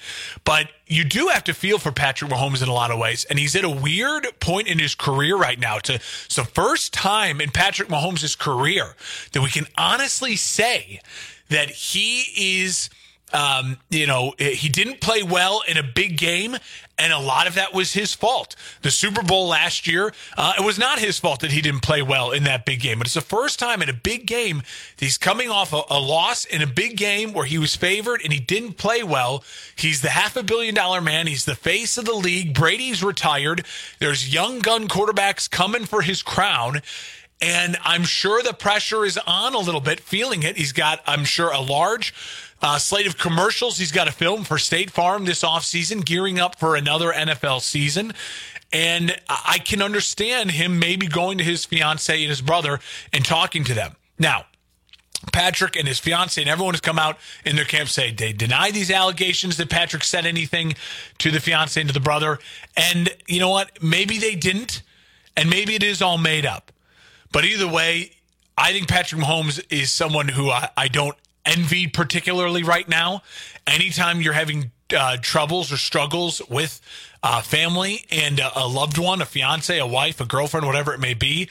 But 0.44 0.70
you 0.86 1.04
do 1.04 1.28
have 1.28 1.44
to 1.44 1.54
feel 1.54 1.78
for 1.78 1.92
Patrick 1.92 2.30
Mahomes 2.30 2.62
in 2.62 2.68
a 2.68 2.72
lot 2.72 2.90
of 2.90 2.98
ways. 2.98 3.24
And 3.24 3.38
he's 3.38 3.56
at 3.56 3.64
a 3.64 3.70
weird 3.70 4.26
point 4.40 4.68
in 4.68 4.78
his 4.78 4.94
career 4.94 5.36
right 5.36 5.58
now. 5.58 5.78
To, 5.78 5.94
it's 5.94 6.36
the 6.36 6.44
first 6.44 6.92
time 6.92 7.40
in 7.40 7.50
Patrick 7.50 7.88
Mahomes' 7.88 8.38
career 8.38 8.94
that 9.32 9.42
we 9.42 9.50
can 9.50 9.66
honestly 9.76 10.36
say 10.36 11.00
that 11.48 11.70
he 11.70 12.64
is– 12.64 12.90
um, 13.32 13.78
you 13.90 14.06
know, 14.06 14.32
he 14.38 14.68
didn't 14.68 15.00
play 15.00 15.22
well 15.22 15.62
in 15.66 15.76
a 15.76 15.82
big 15.82 16.16
game, 16.16 16.56
and 16.96 17.12
a 17.12 17.18
lot 17.18 17.46
of 17.46 17.54
that 17.54 17.74
was 17.74 17.92
his 17.92 18.14
fault. 18.14 18.54
The 18.82 18.90
Super 18.90 19.22
Bowl 19.22 19.48
last 19.48 19.86
year, 19.86 20.12
uh, 20.36 20.54
it 20.58 20.64
was 20.64 20.78
not 20.78 20.98
his 20.98 21.18
fault 21.18 21.40
that 21.40 21.50
he 21.50 21.60
didn't 21.60 21.82
play 21.82 22.02
well 22.02 22.30
in 22.30 22.44
that 22.44 22.64
big 22.64 22.80
game. 22.80 22.98
But 22.98 23.08
it's 23.08 23.14
the 23.14 23.20
first 23.20 23.58
time 23.58 23.82
in 23.82 23.88
a 23.88 23.94
big 23.94 24.26
game 24.26 24.62
he's 24.96 25.18
coming 25.18 25.50
off 25.50 25.72
a, 25.72 25.82
a 25.90 25.98
loss 25.98 26.44
in 26.44 26.62
a 26.62 26.66
big 26.66 26.96
game 26.96 27.32
where 27.32 27.46
he 27.46 27.58
was 27.58 27.74
favored 27.74 28.20
and 28.22 28.32
he 28.32 28.38
didn't 28.38 28.74
play 28.74 29.02
well. 29.02 29.42
He's 29.74 30.02
the 30.02 30.10
half 30.10 30.36
a 30.36 30.42
billion 30.42 30.74
dollar 30.74 31.00
man. 31.00 31.26
He's 31.26 31.44
the 31.44 31.56
face 31.56 31.98
of 31.98 32.04
the 32.04 32.14
league. 32.14 32.54
Brady's 32.54 33.02
retired. 33.02 33.66
There's 33.98 34.32
young 34.32 34.60
gun 34.60 34.86
quarterbacks 34.86 35.50
coming 35.50 35.84
for 35.86 36.02
his 36.02 36.22
crown. 36.22 36.80
And 37.42 37.76
I'm 37.82 38.04
sure 38.04 38.42
the 38.42 38.54
pressure 38.54 39.04
is 39.04 39.18
on 39.26 39.54
a 39.54 39.58
little 39.58 39.80
bit, 39.80 40.00
feeling 40.00 40.44
it. 40.44 40.56
He's 40.56 40.72
got, 40.72 41.00
I'm 41.06 41.24
sure, 41.24 41.50
a 41.50 41.60
large 41.60 42.14
uh, 42.64 42.78
slate 42.78 43.06
of 43.06 43.18
commercials 43.18 43.76
he's 43.76 43.92
got 43.92 44.04
to 44.04 44.12
film 44.12 44.42
for 44.42 44.56
State 44.56 44.90
Farm 44.90 45.26
this 45.26 45.42
offseason, 45.42 46.02
gearing 46.02 46.40
up 46.40 46.58
for 46.58 46.76
another 46.76 47.12
NFL 47.12 47.60
season. 47.60 48.14
And 48.72 49.14
I 49.28 49.58
can 49.58 49.82
understand 49.82 50.50
him 50.50 50.78
maybe 50.78 51.06
going 51.06 51.36
to 51.38 51.44
his 51.44 51.66
fiance 51.66 52.18
and 52.18 52.30
his 52.30 52.40
brother 52.40 52.80
and 53.12 53.22
talking 53.22 53.64
to 53.64 53.74
them. 53.74 53.96
Now, 54.18 54.46
Patrick 55.30 55.76
and 55.76 55.86
his 55.86 55.98
fiance 55.98 56.40
and 56.40 56.48
everyone 56.48 56.72
has 56.72 56.80
come 56.80 56.98
out 56.98 57.18
in 57.44 57.54
their 57.54 57.66
camp 57.66 57.90
say 57.90 58.10
they 58.10 58.32
deny 58.32 58.70
these 58.70 58.90
allegations 58.90 59.58
that 59.58 59.68
Patrick 59.68 60.02
said 60.02 60.24
anything 60.24 60.74
to 61.18 61.30
the 61.30 61.40
fiance 61.40 61.78
and 61.78 61.88
to 61.88 61.94
the 61.94 62.00
brother. 62.00 62.38
And 62.76 63.14
you 63.26 63.40
know 63.40 63.50
what? 63.50 63.82
Maybe 63.82 64.18
they 64.18 64.34
didn't, 64.34 64.82
and 65.36 65.50
maybe 65.50 65.74
it 65.74 65.82
is 65.82 66.00
all 66.00 66.18
made 66.18 66.46
up. 66.46 66.72
But 67.30 67.44
either 67.44 67.68
way, 67.68 68.12
I 68.56 68.72
think 68.72 68.88
Patrick 68.88 69.20
Mahomes 69.20 69.62
is 69.70 69.92
someone 69.92 70.28
who 70.28 70.50
I, 70.50 70.70
I 70.76 70.88
don't 70.88 71.16
envy 71.44 71.86
particularly 71.86 72.62
right 72.62 72.88
now. 72.88 73.22
Anytime 73.66 74.20
you're 74.20 74.32
having 74.34 74.70
uh, 74.96 75.16
troubles 75.20 75.72
or 75.72 75.76
struggles 75.76 76.42
with 76.48 76.80
uh, 77.22 77.42
family 77.42 78.04
and 78.10 78.38
a, 78.38 78.60
a 78.60 78.66
loved 78.66 78.98
one, 78.98 79.22
a 79.22 79.26
fiance, 79.26 79.78
a 79.78 79.86
wife, 79.86 80.20
a 80.20 80.26
girlfriend, 80.26 80.66
whatever 80.66 80.92
it 80.92 81.00
may 81.00 81.14
be, 81.14 81.48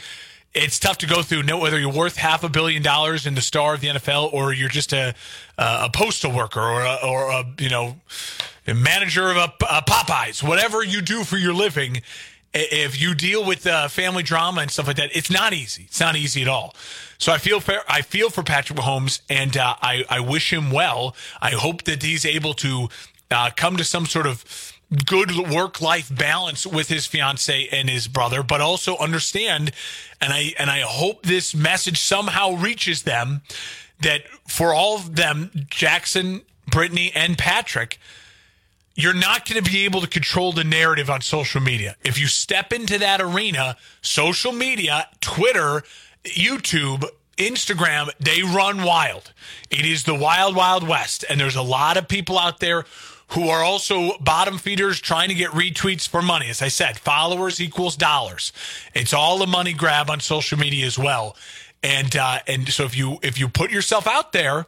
it's 0.53 0.79
tough 0.79 0.99
to 0.99 1.07
go 1.07 1.23
through. 1.23 1.43
Know 1.43 1.57
whether 1.57 1.79
you're 1.79 1.91
worth 1.91 2.17
half 2.17 2.43
a 2.43 2.49
billion 2.49 2.83
dollars 2.83 3.25
in 3.25 3.33
the 3.33 3.41
star 3.41 3.73
of 3.73 3.81
the 3.81 3.87
NFL 3.87 4.31
or 4.33 4.53
you're 4.53 4.69
just 4.69 4.93
a 4.93 5.15
a 5.57 5.89
postal 5.91 6.31
worker 6.31 6.61
or 6.61 6.81
a, 6.81 6.97
or 7.03 7.31
a 7.31 7.45
you 7.57 7.69
know 7.69 7.95
manager 8.67 9.29
of 9.29 9.37
a, 9.37 9.51
a 9.69 9.81
Popeyes, 9.81 10.47
whatever 10.47 10.83
you 10.83 11.01
do 11.01 11.23
for 11.23 11.37
your 11.37 11.53
living, 11.53 12.01
if 12.53 13.01
you 13.01 13.15
deal 13.15 13.43
with 13.43 13.65
uh, 13.65 13.87
family 13.87 14.23
drama 14.23 14.61
and 14.61 14.71
stuff 14.71 14.87
like 14.87 14.97
that, 14.97 15.09
it's 15.15 15.31
not 15.31 15.53
easy. 15.53 15.83
It's 15.83 15.99
not 15.99 16.15
easy 16.15 16.43
at 16.43 16.47
all. 16.47 16.75
So 17.23 17.31
I 17.31 17.37
feel 17.37 17.61
fair. 17.61 17.83
I 17.87 18.01
feel 18.01 18.29
for 18.29 18.43
Patrick 18.43 18.77
Mahomes, 18.77 19.21
and 19.29 19.55
uh, 19.55 19.75
I 19.81 20.03
I 20.09 20.19
wish 20.19 20.51
him 20.51 20.71
well. 20.71 21.15
I 21.41 21.51
hope 21.51 21.83
that 21.83 22.03
he's 22.03 22.25
able 22.25 22.53
to 22.55 22.89
uh, 23.31 23.49
come 23.55 23.77
to 23.77 23.85
some 23.85 24.05
sort 24.05 24.27
of 24.27 24.43
good 25.05 25.49
work 25.49 25.79
life 25.79 26.13
balance 26.13 26.67
with 26.67 26.89
his 26.89 27.05
fiance 27.05 27.69
and 27.71 27.89
his 27.89 28.09
brother, 28.09 28.43
but 28.43 28.59
also 28.59 28.97
understand, 28.97 29.71
and 30.19 30.33
I 30.33 30.53
and 30.59 30.69
I 30.69 30.81
hope 30.81 31.23
this 31.23 31.55
message 31.55 32.01
somehow 32.01 32.55
reaches 32.55 33.03
them 33.03 33.41
that 34.01 34.23
for 34.49 34.73
all 34.73 34.97
of 34.97 35.15
them, 35.15 35.49
Jackson, 35.69 36.41
Brittany, 36.69 37.13
and 37.15 37.37
Patrick 37.37 37.99
you're 38.95 39.11
not 39.15 39.49
going 39.49 39.63
to 39.63 39.71
be 39.71 39.85
able 39.85 40.01
to 40.01 40.07
control 40.07 40.51
the 40.51 40.63
narrative 40.63 41.09
on 41.09 41.19
social 41.19 41.59
media. 41.59 41.95
If 42.03 42.19
you 42.19 42.27
step 42.27 42.71
into 42.71 42.99
that 42.99 43.19
arena, 43.21 43.75
social 44.03 44.51
media, 44.51 45.07
Twitter, 45.19 45.81
YouTube, 46.25 47.05
Instagram, 47.37 48.09
they 48.19 48.43
run 48.43 48.83
wild. 48.83 49.33
It 49.69 49.85
is 49.85 50.03
the 50.03 50.15
wild, 50.15 50.55
wild 50.55 50.87
west. 50.87 51.25
And 51.29 51.39
there's 51.39 51.55
a 51.55 51.61
lot 51.61 51.97
of 51.97 52.07
people 52.07 52.37
out 52.37 52.59
there 52.59 52.85
who 53.29 53.49
are 53.49 53.63
also 53.63 54.17
bottom 54.19 54.57
feeders 54.57 54.99
trying 54.99 55.29
to 55.29 55.35
get 55.35 55.51
retweets 55.51 56.07
for 56.07 56.21
money. 56.21 56.49
As 56.49 56.61
I 56.61 56.67
said, 56.67 56.99
followers 56.99 57.59
equals 57.59 57.95
dollars. 57.95 58.53
It's 58.93 59.13
all 59.13 59.41
a 59.41 59.47
money 59.47 59.73
grab 59.73 60.09
on 60.09 60.19
social 60.19 60.57
media 60.59 60.85
as 60.85 60.99
well. 60.99 61.35
And, 61.81 62.15
uh, 62.15 62.39
and 62.47 62.69
so 62.69 62.83
if 62.83 62.95
you, 62.95 63.17
if 63.23 63.39
you 63.39 63.49
put 63.49 63.71
yourself 63.71 64.07
out 64.07 64.31
there, 64.33 64.67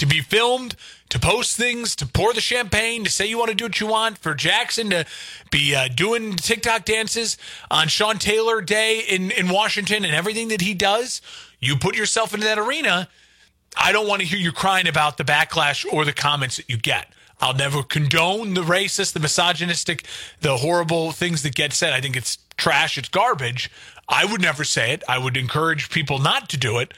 to 0.00 0.06
be 0.06 0.20
filmed, 0.20 0.74
to 1.10 1.18
post 1.18 1.56
things, 1.56 1.94
to 1.94 2.06
pour 2.06 2.32
the 2.32 2.40
champagne, 2.40 3.04
to 3.04 3.10
say 3.10 3.26
you 3.26 3.38
want 3.38 3.50
to 3.50 3.54
do 3.54 3.64
what 3.64 3.80
you 3.80 3.86
want, 3.86 4.16
for 4.16 4.34
Jackson 4.34 4.88
to 4.90 5.04
be 5.50 5.74
uh, 5.74 5.88
doing 5.88 6.36
TikTok 6.36 6.86
dances 6.86 7.36
on 7.70 7.88
Sean 7.88 8.18
Taylor 8.18 8.62
Day 8.62 9.00
in, 9.00 9.30
in 9.30 9.50
Washington 9.50 10.04
and 10.04 10.14
everything 10.14 10.48
that 10.48 10.62
he 10.62 10.72
does, 10.72 11.20
you 11.60 11.76
put 11.76 11.96
yourself 11.96 12.32
into 12.32 12.46
that 12.46 12.58
arena. 12.58 13.08
I 13.76 13.92
don't 13.92 14.08
want 14.08 14.22
to 14.22 14.26
hear 14.26 14.38
you 14.38 14.52
crying 14.52 14.88
about 14.88 15.18
the 15.18 15.24
backlash 15.24 15.84
or 15.92 16.06
the 16.06 16.14
comments 16.14 16.56
that 16.56 16.70
you 16.70 16.78
get. 16.78 17.12
I'll 17.38 17.54
never 17.54 17.82
condone 17.82 18.54
the 18.54 18.62
racist, 18.62 19.12
the 19.12 19.20
misogynistic, 19.20 20.04
the 20.40 20.56
horrible 20.56 21.12
things 21.12 21.42
that 21.42 21.54
get 21.54 21.72
said. 21.74 21.92
I 21.92 22.00
think 22.00 22.16
it's 22.16 22.38
trash, 22.56 22.96
it's 22.96 23.08
garbage. 23.08 23.70
I 24.08 24.24
would 24.24 24.40
never 24.40 24.64
say 24.64 24.92
it. 24.92 25.04
I 25.08 25.18
would 25.18 25.36
encourage 25.36 25.90
people 25.90 26.18
not 26.18 26.48
to 26.50 26.56
do 26.56 26.78
it. 26.78 26.94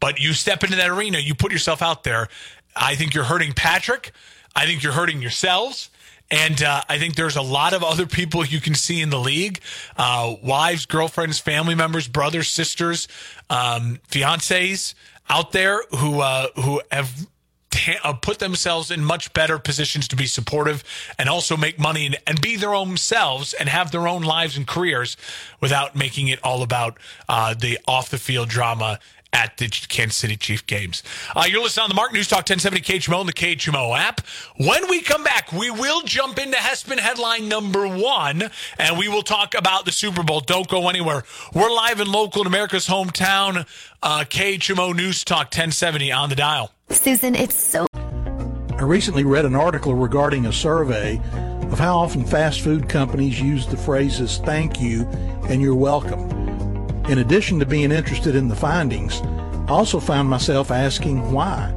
But 0.00 0.20
you 0.20 0.32
step 0.32 0.64
into 0.64 0.76
that 0.76 0.90
arena, 0.90 1.18
you 1.18 1.34
put 1.34 1.52
yourself 1.52 1.82
out 1.82 2.04
there. 2.04 2.28
I 2.76 2.94
think 2.94 3.14
you're 3.14 3.24
hurting 3.24 3.52
Patrick. 3.52 4.12
I 4.54 4.66
think 4.66 4.82
you're 4.82 4.92
hurting 4.92 5.22
yourselves. 5.22 5.90
And 6.30 6.62
uh, 6.62 6.82
I 6.88 6.98
think 6.98 7.16
there's 7.16 7.36
a 7.36 7.42
lot 7.42 7.74
of 7.74 7.84
other 7.84 8.06
people 8.06 8.44
you 8.44 8.60
can 8.60 8.74
see 8.74 9.00
in 9.00 9.10
the 9.10 9.18
league 9.18 9.60
uh, 9.96 10.34
wives, 10.42 10.86
girlfriends, 10.86 11.38
family 11.38 11.74
members, 11.74 12.08
brothers, 12.08 12.48
sisters, 12.48 13.08
um, 13.50 14.00
fiancés 14.10 14.94
out 15.28 15.52
there 15.52 15.82
who, 15.98 16.20
uh, 16.20 16.48
who 16.56 16.80
have 16.90 17.26
uh, 18.02 18.12
put 18.14 18.38
themselves 18.38 18.90
in 18.90 19.04
much 19.04 19.32
better 19.32 19.58
positions 19.58 20.08
to 20.08 20.16
be 20.16 20.26
supportive 20.26 20.82
and 21.18 21.28
also 21.28 21.56
make 21.56 21.78
money 21.78 22.06
and, 22.06 22.16
and, 22.26 22.40
be 22.40 22.56
their 22.56 22.74
own 22.74 22.96
selves 22.96 23.52
and 23.52 23.68
have 23.68 23.90
their 23.90 24.06
own 24.06 24.22
lives 24.22 24.56
and 24.56 24.66
careers 24.66 25.16
without 25.60 25.94
making 25.94 26.28
it 26.28 26.38
all 26.42 26.62
about 26.62 26.98
uh, 27.28 27.52
the 27.54 27.78
off 27.86 28.10
the 28.10 28.18
field 28.18 28.48
drama 28.48 28.98
at 29.34 29.56
the 29.56 29.68
Kansas 29.88 30.16
City 30.16 30.36
Chief 30.36 30.64
games. 30.66 31.02
Uh, 31.34 31.44
you're 31.48 31.60
listening 31.60 31.82
on 31.82 31.88
the 31.88 31.94
Mark 31.94 32.12
News 32.12 32.28
Talk 32.28 32.48
1070 32.48 32.80
KHMO 32.80 33.20
and 33.20 33.28
the 33.28 33.32
KHMO 33.32 33.98
app. 33.98 34.20
When 34.56 34.88
we 34.88 35.02
come 35.02 35.24
back, 35.24 35.52
we 35.52 35.70
will 35.70 36.02
jump 36.02 36.38
into 36.38 36.56
Hespen 36.56 36.98
headline 36.98 37.48
number 37.48 37.86
one, 37.88 38.44
and 38.78 38.96
we 38.96 39.08
will 39.08 39.22
talk 39.22 39.54
about 39.54 39.84
the 39.84 39.92
Super 39.92 40.22
Bowl. 40.22 40.40
Don't 40.40 40.68
go 40.68 40.88
anywhere. 40.88 41.24
We're 41.52 41.70
live 41.70 41.98
and 42.00 42.08
local 42.08 42.42
in 42.42 42.46
America's 42.46 42.86
hometown, 42.86 43.66
uh, 44.02 44.20
KHMO 44.20 44.94
News 44.94 45.24
Talk 45.24 45.46
1070 45.46 46.12
on 46.12 46.28
the 46.28 46.36
dial. 46.36 46.70
Susan, 46.90 47.34
it's 47.34 47.56
so. 47.56 47.86
I 47.92 48.82
recently 48.82 49.24
read 49.24 49.44
an 49.44 49.56
article 49.56 49.94
regarding 49.94 50.46
a 50.46 50.52
survey 50.52 51.20
of 51.72 51.78
how 51.78 51.98
often 51.98 52.24
fast 52.24 52.60
food 52.60 52.88
companies 52.88 53.40
use 53.40 53.66
the 53.66 53.76
phrases 53.76 54.38
thank 54.38 54.80
you 54.80 55.02
and 55.48 55.60
you're 55.60 55.74
welcome. 55.74 56.43
In 57.08 57.18
addition 57.18 57.58
to 57.58 57.66
being 57.66 57.92
interested 57.92 58.34
in 58.34 58.48
the 58.48 58.56
findings, 58.56 59.20
I 59.20 59.72
also 59.72 60.00
found 60.00 60.28
myself 60.30 60.70
asking 60.70 61.32
why. 61.32 61.70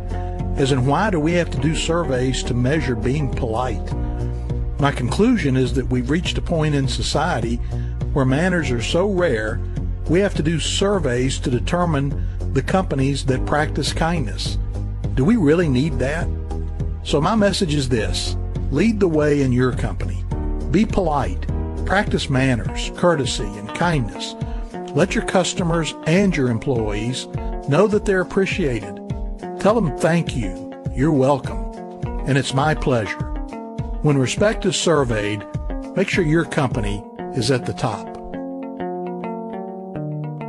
As 0.56 0.72
in, 0.72 0.86
why 0.86 1.10
do 1.10 1.20
we 1.20 1.34
have 1.34 1.52
to 1.52 1.58
do 1.58 1.76
surveys 1.76 2.42
to 2.44 2.54
measure 2.54 2.96
being 2.96 3.30
polite? 3.36 3.94
My 4.80 4.92
conclusion 4.92 5.58
is 5.58 5.74
that 5.74 5.90
we've 5.90 6.10
reached 6.10 6.38
a 6.38 6.42
point 6.42 6.76
in 6.76 6.88
society 6.88 7.58
where 8.14 8.24
manners 8.24 8.72
are 8.72 8.82
so 8.82 9.12
rare, 9.12 9.60
we 10.08 10.22
have 10.22 10.34
to 10.36 10.44
do 10.44 10.62
surveys 10.62 11.40
to 11.40 11.50
determine 11.50 12.26
the 12.54 12.62
companies 12.62 13.26
that 13.26 13.46
practice 13.46 13.92
kindness. 13.92 14.58
Do 15.16 15.26
we 15.26 15.36
really 15.36 15.68
need 15.68 16.00
that? 16.00 16.28
So 17.04 17.20
my 17.20 17.36
message 17.36 17.76
is 17.76 17.90
this. 17.90 18.38
Lead 18.72 19.02
the 19.02 19.10
way 19.10 19.42
in 19.42 19.52
your 19.52 19.74
company. 19.74 20.24
Be 20.72 20.86
polite. 20.86 21.46
Practice 21.86 22.30
manners, 22.30 22.92
courtesy, 22.96 23.44
and 23.44 23.68
kindness. 23.76 24.36
Let 24.98 25.14
your 25.14 25.26
customers 25.26 25.94
and 26.08 26.36
your 26.36 26.50
employees 26.50 27.28
know 27.70 27.86
that 27.86 28.06
they're 28.06 28.22
appreciated. 28.22 28.96
Tell 29.60 29.76
them 29.76 29.96
thank 30.00 30.36
you, 30.36 30.74
you're 30.92 31.12
welcome, 31.12 31.72
and 32.26 32.36
it's 32.36 32.56
my 32.56 32.74
pleasure. 32.74 33.20
When 34.02 34.18
respect 34.18 34.66
is 34.66 34.76
surveyed, 34.76 35.46
make 35.96 36.10
sure 36.10 36.24
your 36.24 36.46
company 36.46 37.04
is 37.36 37.52
at 37.52 37.68
the 37.68 37.74
top. 37.74 38.08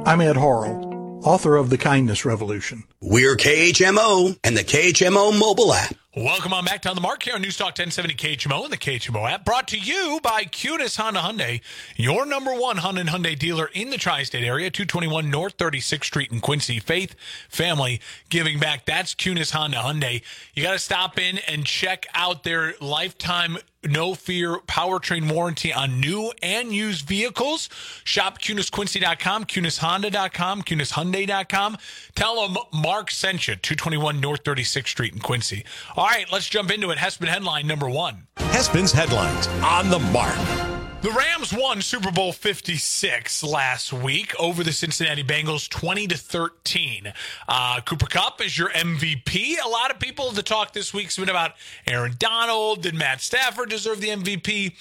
I'm 0.09 0.23
Ed 0.23 0.37
Horrell, 0.37 1.23
author 1.25 1.57
of 1.57 1.69
The 1.69 1.77
Kindness 1.77 2.25
Revolution. 2.25 2.85
We're 3.03 3.37
KHMO 3.37 4.39
and 4.43 4.57
the 4.57 4.65
KHMO 4.65 5.39
mobile 5.39 5.75
app. 5.75 5.95
Welcome 6.19 6.53
on 6.53 6.65
back 6.65 6.83
to 6.83 6.89
on 6.89 6.97
the 6.97 7.01
mark 7.01 7.23
here 7.23 7.37
on 7.37 7.43
News 7.43 7.57
Talk 7.57 7.79
1070 7.79 8.15
KHMO 8.15 8.65
and 8.65 8.73
the 8.73 8.77
KHMO 8.77 9.31
app. 9.31 9.45
Brought 9.45 9.69
to 9.69 9.79
you 9.79 10.19
by 10.21 10.43
Kunes 10.47 10.97
Honda 10.97 11.21
Hyundai, 11.21 11.61
your 11.95 12.27
number 12.27 12.53
one 12.53 12.79
Honda 12.79 13.03
and 13.03 13.11
Hyundai 13.11 13.39
dealer 13.39 13.71
in 13.73 13.91
the 13.91 13.99
tri-state 13.99 14.43
area, 14.43 14.69
221 14.69 15.31
North 15.31 15.57
36th 15.57 16.05
Street 16.05 16.33
in 16.33 16.41
Quincy. 16.41 16.81
Faith, 16.81 17.15
family, 17.49 18.01
giving 18.31 18.59
back. 18.59 18.85
That's 18.85 19.15
Kunes 19.15 19.53
Honda 19.53 19.77
Hyundai. 19.77 20.25
You 20.55 20.65
got 20.65 20.73
to 20.73 20.81
stop 20.81 21.21
in 21.21 21.39
and 21.47 21.65
check 21.65 22.09
out 22.15 22.43
their 22.43 22.75
lifetime 22.81 23.59
no 23.85 24.15
fear 24.15 24.59
powertrain 24.67 25.33
warranty 25.33 25.73
on 25.73 26.01
new 26.01 26.33
and 26.43 26.73
used 26.73 27.07
vehicles. 27.07 27.69
Shop 28.05 28.39
KunesQuincy.com, 28.39 29.45
KunesHonda.com, 29.45 30.63
KunesHyundai.com. 30.63 31.79
Tell 32.15 32.49
them 32.49 32.57
Mark 32.73 33.11
sent 33.11 33.49
you, 33.49 33.57
221 33.57 34.21
North 34.21 34.45
36th 34.45 34.89
Street 34.89 35.13
in 35.15 35.21
Quincy. 35.21 35.65
All 35.97 36.07
right, 36.07 36.31
let's 36.33 36.49
jump 36.49 36.71
into 36.71 36.91
it. 36.91 36.99
Hespen 36.99 37.29
headline 37.29 37.67
number 37.67 37.89
one. 37.89 38.27
Hespen's 38.37 38.93
headlines 38.93 39.47
on 39.63 39.91
the 39.91 39.99
mark. 39.99 40.78
The 41.01 41.13
Rams 41.13 41.53
won 41.53 41.81
Super 41.81 42.11
Bowl 42.11 42.33
56 42.33 43.45
last 43.45 43.93
week 43.93 44.35
over 44.37 44.65
the 44.65 44.73
Cincinnati 44.73 45.23
Bengals 45.23 45.69
20 45.69 46.09
to 46.09 46.17
13. 46.17 47.13
Uh, 47.47 47.81
Cooper 47.83 48.07
Kupp 48.07 48.45
is 48.45 48.59
your 48.59 48.71
MVP. 48.71 49.55
A 49.65 49.69
lot 49.69 49.93
of 49.93 50.01
people, 50.01 50.33
the 50.33 50.43
talk 50.43 50.73
this 50.73 50.93
week's 50.93 51.17
been 51.17 51.29
about 51.29 51.53
Aaron 51.87 52.17
Donald. 52.19 52.83
Did 52.83 52.97
Matt 52.97 53.21
Stafford 53.21 53.71
deserve 53.71 54.01
the 54.01 54.09
MVP? 54.09 54.75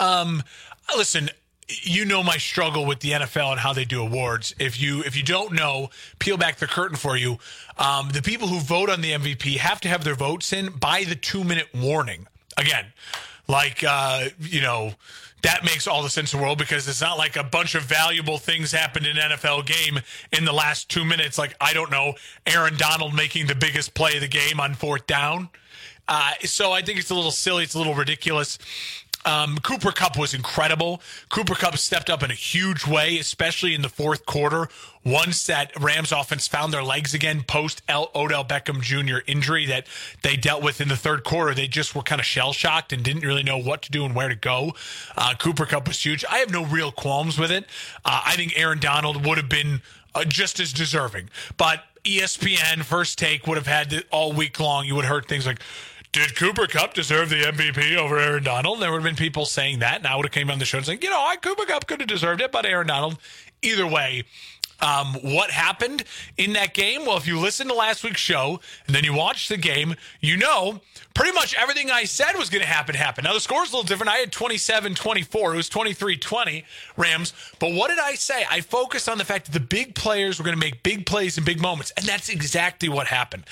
Um, 0.00 0.42
listen, 0.96 1.30
you 1.68 2.06
know 2.06 2.24
my 2.24 2.38
struggle 2.38 2.84
with 2.84 2.98
the 2.98 3.12
NFL 3.12 3.52
and 3.52 3.60
how 3.60 3.72
they 3.72 3.84
do 3.84 4.02
awards. 4.02 4.56
If 4.58 4.80
you 4.80 5.02
if 5.04 5.16
you 5.16 5.22
don't 5.22 5.52
know, 5.52 5.90
peel 6.18 6.36
back 6.36 6.56
the 6.56 6.66
curtain 6.66 6.96
for 6.96 7.16
you. 7.16 7.38
Um, 7.78 8.08
the 8.08 8.20
people 8.20 8.48
who 8.48 8.58
vote 8.58 8.90
on 8.90 9.00
the 9.00 9.12
MVP 9.12 9.58
have 9.58 9.80
to 9.82 9.88
have 9.88 10.02
their 10.02 10.16
votes 10.16 10.52
in 10.52 10.72
by 10.72 11.04
the 11.04 11.14
two 11.14 11.44
minute 11.44 11.68
warning. 11.72 12.26
Again, 12.56 12.86
like 13.46 13.84
uh, 13.86 14.24
you 14.40 14.60
know 14.60 14.94
that 15.42 15.64
makes 15.64 15.86
all 15.86 16.02
the 16.02 16.10
sense 16.10 16.32
in 16.32 16.38
the 16.38 16.44
world 16.44 16.58
because 16.58 16.86
it's 16.88 17.00
not 17.00 17.18
like 17.18 17.36
a 17.36 17.42
bunch 17.44 17.74
of 17.74 17.82
valuable 17.82 18.38
things 18.38 18.72
happened 18.72 19.06
in 19.06 19.16
NFL 19.16 19.66
game 19.66 20.00
in 20.32 20.44
the 20.44 20.52
last 20.52 20.88
two 20.88 21.04
minutes. 21.04 21.36
Like, 21.36 21.54
I 21.60 21.72
don't 21.72 21.90
know, 21.90 22.14
Aaron 22.46 22.76
Donald 22.76 23.14
making 23.14 23.46
the 23.46 23.54
biggest 23.54 23.94
play 23.94 24.14
of 24.14 24.20
the 24.20 24.28
game 24.28 24.60
on 24.60 24.74
fourth 24.74 25.06
down. 25.06 25.50
Uh, 26.08 26.32
so 26.44 26.72
I 26.72 26.82
think 26.82 26.98
it's 26.98 27.10
a 27.10 27.14
little 27.14 27.30
silly. 27.30 27.64
It's 27.64 27.74
a 27.74 27.78
little 27.78 27.94
ridiculous. 27.94 28.58
Um, 29.24 29.58
Cooper 29.58 29.92
Kupp 29.92 30.18
was 30.18 30.34
incredible. 30.34 31.00
Cooper 31.28 31.54
Kupp 31.54 31.76
stepped 31.78 32.10
up 32.10 32.22
in 32.22 32.30
a 32.30 32.34
huge 32.34 32.86
way, 32.86 33.18
especially 33.18 33.74
in 33.74 33.82
the 33.82 33.88
fourth 33.88 34.26
quarter. 34.26 34.68
Once 35.04 35.46
that 35.46 35.72
Rams 35.80 36.12
offense 36.12 36.46
found 36.46 36.72
their 36.72 36.82
legs 36.82 37.14
again 37.14 37.42
post 37.42 37.82
Odell 37.88 38.44
Beckham 38.44 38.80
Jr. 38.80 39.18
injury 39.26 39.66
that 39.66 39.86
they 40.22 40.36
dealt 40.36 40.62
with 40.62 40.80
in 40.80 40.88
the 40.88 40.96
third 40.96 41.24
quarter, 41.24 41.54
they 41.54 41.66
just 41.68 41.94
were 41.94 42.02
kind 42.02 42.20
of 42.20 42.26
shell 42.26 42.52
shocked 42.52 42.92
and 42.92 43.02
didn't 43.02 43.22
really 43.22 43.42
know 43.42 43.58
what 43.58 43.82
to 43.82 43.90
do 43.90 44.04
and 44.04 44.14
where 44.14 44.28
to 44.28 44.36
go. 44.36 44.72
Uh, 45.16 45.34
Cooper 45.38 45.66
Kupp 45.66 45.88
was 45.88 46.04
huge. 46.04 46.24
I 46.30 46.38
have 46.38 46.50
no 46.50 46.64
real 46.64 46.92
qualms 46.92 47.38
with 47.38 47.50
it. 47.50 47.64
Uh, 48.04 48.22
I 48.26 48.36
think 48.36 48.52
Aaron 48.56 48.78
Donald 48.78 49.26
would 49.26 49.38
have 49.38 49.48
been 49.48 49.82
uh, 50.14 50.24
just 50.24 50.60
as 50.60 50.72
deserving, 50.72 51.30
but 51.56 51.84
ESPN 52.04 52.82
first 52.82 53.18
take 53.18 53.46
would 53.46 53.56
have 53.56 53.66
had 53.66 54.04
all 54.10 54.32
week 54.32 54.58
long. 54.58 54.84
You 54.84 54.96
would 54.96 55.04
have 55.04 55.14
heard 55.14 55.26
things 55.26 55.46
like 55.46 55.60
did 56.12 56.36
Cooper 56.36 56.66
Kupp 56.66 56.92
deserve 56.92 57.30
the 57.30 57.42
MVP 57.42 57.96
over 57.96 58.18
Aaron 58.18 58.44
Donald? 58.44 58.80
There 58.80 58.90
would 58.90 58.98
have 58.98 59.04
been 59.04 59.16
people 59.16 59.46
saying 59.46 59.78
that, 59.78 59.96
and 59.98 60.06
I 60.06 60.14
would 60.14 60.26
have 60.26 60.32
came 60.32 60.50
on 60.50 60.58
the 60.58 60.66
show 60.66 60.76
and 60.76 60.86
saying, 60.86 61.00
you 61.02 61.08
know, 61.08 61.20
I 61.20 61.36
Cooper 61.36 61.64
Kupp 61.64 61.86
could 61.86 62.00
have 62.00 62.08
deserved 62.08 62.42
it, 62.42 62.52
but 62.52 62.66
Aaron 62.66 62.86
Donald. 62.86 63.18
Either 63.62 63.86
way, 63.86 64.24
um, 64.82 65.14
what 65.22 65.50
happened 65.50 66.04
in 66.36 66.52
that 66.54 66.74
game? 66.74 67.06
Well, 67.06 67.16
if 67.16 67.26
you 67.26 67.38
listen 67.38 67.68
to 67.68 67.74
last 67.74 68.04
week's 68.04 68.20
show 68.20 68.60
and 68.86 68.94
then 68.94 69.04
you 69.04 69.14
watch 69.14 69.48
the 69.48 69.56
game, 69.56 69.94
you 70.20 70.36
know 70.36 70.80
pretty 71.14 71.32
much 71.32 71.54
everything 71.54 71.90
I 71.90 72.04
said 72.04 72.32
was 72.36 72.50
going 72.50 72.62
to 72.62 72.68
happen 72.68 72.94
happened. 72.94 73.26
Now, 73.26 73.34
the 73.34 73.40
score's 73.40 73.70
a 73.70 73.76
little 73.76 73.86
different. 73.86 74.10
I 74.10 74.16
had 74.16 74.32
27 74.32 74.94
24. 74.94 75.54
It 75.54 75.56
was 75.56 75.68
23 75.68 76.16
20 76.16 76.64
Rams. 76.96 77.32
But 77.58 77.72
what 77.72 77.88
did 77.88 77.98
I 77.98 78.14
say? 78.14 78.44
I 78.50 78.60
focused 78.60 79.08
on 79.08 79.18
the 79.18 79.24
fact 79.24 79.46
that 79.46 79.52
the 79.52 79.60
big 79.60 79.94
players 79.94 80.38
were 80.38 80.44
going 80.44 80.56
to 80.56 80.60
make 80.60 80.82
big 80.82 81.06
plays 81.06 81.38
in 81.38 81.44
big 81.44 81.60
moments. 81.60 81.92
And 81.96 82.06
that's 82.06 82.28
exactly 82.28 82.88
what 82.88 83.06
happened. 83.06 83.44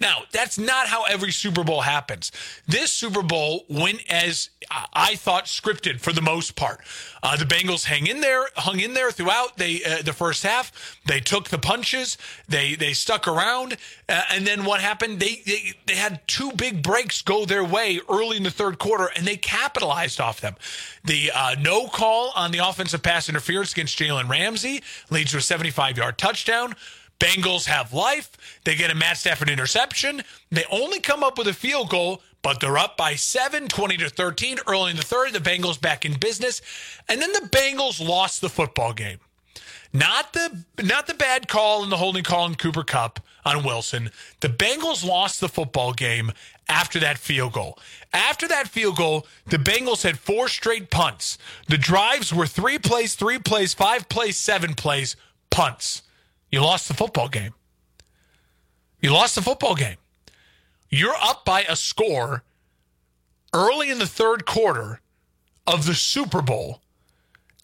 Now, 0.00 0.22
that's 0.32 0.58
not 0.58 0.88
how 0.88 1.04
every 1.04 1.32
Super 1.32 1.64
Bowl 1.64 1.82
happens. 1.82 2.32
This 2.66 2.90
Super 2.90 3.22
Bowl 3.22 3.64
went 3.68 4.02
as 4.10 4.50
I 4.92 5.14
thought 5.16 5.44
scripted 5.44 6.00
for 6.00 6.12
the 6.12 6.22
most 6.22 6.56
part. 6.56 6.80
Uh, 7.22 7.36
the 7.36 7.44
Bengals 7.44 7.84
hang 7.84 8.06
in 8.06 8.20
there, 8.20 8.48
hung 8.56 8.80
in 8.80 8.94
there 8.94 9.10
throughout 9.10 9.56
they, 9.56 9.82
uh, 9.84 10.02
the 10.02 10.12
first 10.12 10.42
half. 10.42 10.72
They 11.06 11.20
took 11.20 11.48
the 11.48 11.58
punches. 11.58 12.18
They 12.48 12.74
they 12.74 12.92
stuck 12.92 13.28
around, 13.28 13.76
uh, 14.08 14.22
and 14.30 14.46
then 14.46 14.64
what 14.64 14.80
happened? 14.80 15.20
They, 15.20 15.42
they 15.46 15.72
they 15.86 15.94
had 15.94 16.26
two 16.26 16.52
big 16.52 16.82
breaks 16.82 17.22
go 17.22 17.44
their 17.44 17.64
way 17.64 18.00
early 18.08 18.36
in 18.36 18.42
the 18.42 18.50
third 18.50 18.78
quarter, 18.78 19.10
and 19.16 19.26
they 19.26 19.36
capitalized 19.36 20.20
off 20.20 20.40
them. 20.40 20.56
The 21.04 21.30
uh, 21.34 21.56
no 21.60 21.88
call 21.88 22.32
on 22.34 22.50
the 22.50 22.58
offensive 22.58 23.02
pass 23.02 23.28
interference 23.28 23.72
against 23.72 23.98
Jalen 23.98 24.28
Ramsey 24.28 24.82
leads 25.10 25.32
to 25.32 25.38
a 25.38 25.42
75 25.42 25.96
yard 25.96 26.18
touchdown. 26.18 26.74
Bengals 27.18 27.66
have 27.66 27.92
life. 27.92 28.30
They 28.64 28.74
get 28.74 28.90
a 28.90 28.94
Matt 28.94 29.16
Stafford 29.16 29.48
interception. 29.48 30.22
They 30.50 30.64
only 30.70 31.00
come 31.00 31.22
up 31.22 31.38
with 31.38 31.48
a 31.48 31.54
field 31.54 31.88
goal, 31.88 32.20
but 32.42 32.60
they're 32.60 32.78
up 32.78 32.96
by 32.96 33.14
seven, 33.14 33.68
20 33.68 33.96
to 33.98 34.08
13 34.10 34.58
early 34.66 34.90
in 34.90 34.96
the 34.96 35.02
third. 35.02 35.32
The 35.32 35.38
Bengals 35.38 35.80
back 35.80 36.04
in 36.04 36.18
business. 36.18 36.60
And 37.08 37.20
then 37.20 37.32
the 37.32 37.48
Bengals 37.48 38.06
lost 38.06 38.40
the 38.40 38.48
football 38.48 38.92
game. 38.92 39.18
Not 39.96 40.34
the 40.34 40.64
not 40.82 41.06
the 41.06 41.14
bad 41.14 41.48
call 41.48 41.82
and 41.82 41.90
the 41.90 41.96
holding 41.96 42.22
call 42.22 42.44
in 42.46 42.54
Cooper 42.56 42.84
Kupp 42.84 43.20
on 43.46 43.64
Wilson. 43.64 44.10
The 44.40 44.48
Bengals 44.48 45.02
lost 45.02 45.40
the 45.40 45.48
football 45.48 45.94
game 45.94 46.32
after 46.68 47.00
that 47.00 47.16
field 47.16 47.54
goal. 47.54 47.78
After 48.12 48.46
that 48.48 48.68
field 48.68 48.96
goal, 48.96 49.26
the 49.46 49.56
Bengals 49.56 50.02
had 50.02 50.18
four 50.18 50.48
straight 50.48 50.90
punts. 50.90 51.38
The 51.68 51.78
drives 51.78 52.30
were 52.30 52.46
three 52.46 52.78
plays, 52.78 53.14
three 53.14 53.38
plays, 53.38 53.72
five 53.72 54.06
plays, 54.10 54.36
seven 54.36 54.74
plays, 54.74 55.16
punts. 55.50 56.02
You 56.50 56.60
lost 56.60 56.88
the 56.88 56.94
football 56.94 57.28
game. 57.28 57.54
You 59.00 59.12
lost 59.12 59.34
the 59.34 59.42
football 59.42 59.76
game. 59.76 59.96
You're 60.90 61.16
up 61.22 61.46
by 61.46 61.62
a 61.62 61.76
score 61.76 62.42
early 63.54 63.90
in 63.90 63.98
the 63.98 64.06
third 64.06 64.44
quarter 64.44 65.00
of 65.66 65.86
the 65.86 65.94
Super 65.94 66.42
Bowl 66.42 66.82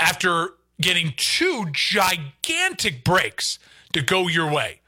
after 0.01 0.55
getting 0.83 1.15
two 1.17 1.67
gigantic 1.73 3.05
breaks 3.05 3.59
to 3.93 4.03
go 4.03 4.29
your 4.29 4.51
way. 4.51 4.81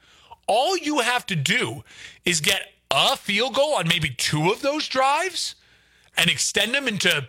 All 0.47 0.77
you 0.77 0.99
have 0.99 1.25
to 1.27 1.35
do 1.35 1.83
is 2.23 2.41
get 2.41 2.73
a 2.91 3.17
field 3.17 3.55
goal 3.55 3.75
on 3.75 3.87
maybe 3.87 4.09
two 4.09 4.51
of 4.51 4.61
those 4.61 4.87
drives 4.87 5.55
and 6.17 6.29
extend 6.29 6.73
them 6.73 6.87
into 6.87 7.27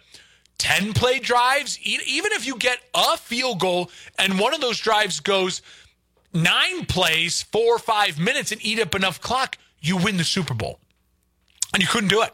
10 0.58 0.92
play 0.92 1.18
drives. 1.18 1.78
Even 1.80 2.32
if 2.32 2.46
you 2.46 2.56
get 2.56 2.78
a 2.94 3.16
field 3.16 3.60
goal 3.60 3.90
and 4.18 4.38
one 4.38 4.54
of 4.54 4.60
those 4.60 4.78
drives 4.78 5.20
goes 5.20 5.62
nine 6.32 6.84
plays, 6.86 7.42
four 7.42 7.76
or 7.76 7.78
five 7.78 8.18
minutes, 8.18 8.52
and 8.52 8.64
eat 8.64 8.78
up 8.78 8.94
enough 8.94 9.20
clock, 9.20 9.56
you 9.80 9.96
win 9.96 10.16
the 10.16 10.24
Super 10.24 10.54
Bowl. 10.54 10.78
And 11.72 11.82
you 11.82 11.88
couldn't 11.88 12.10
do 12.10 12.22
it. 12.22 12.32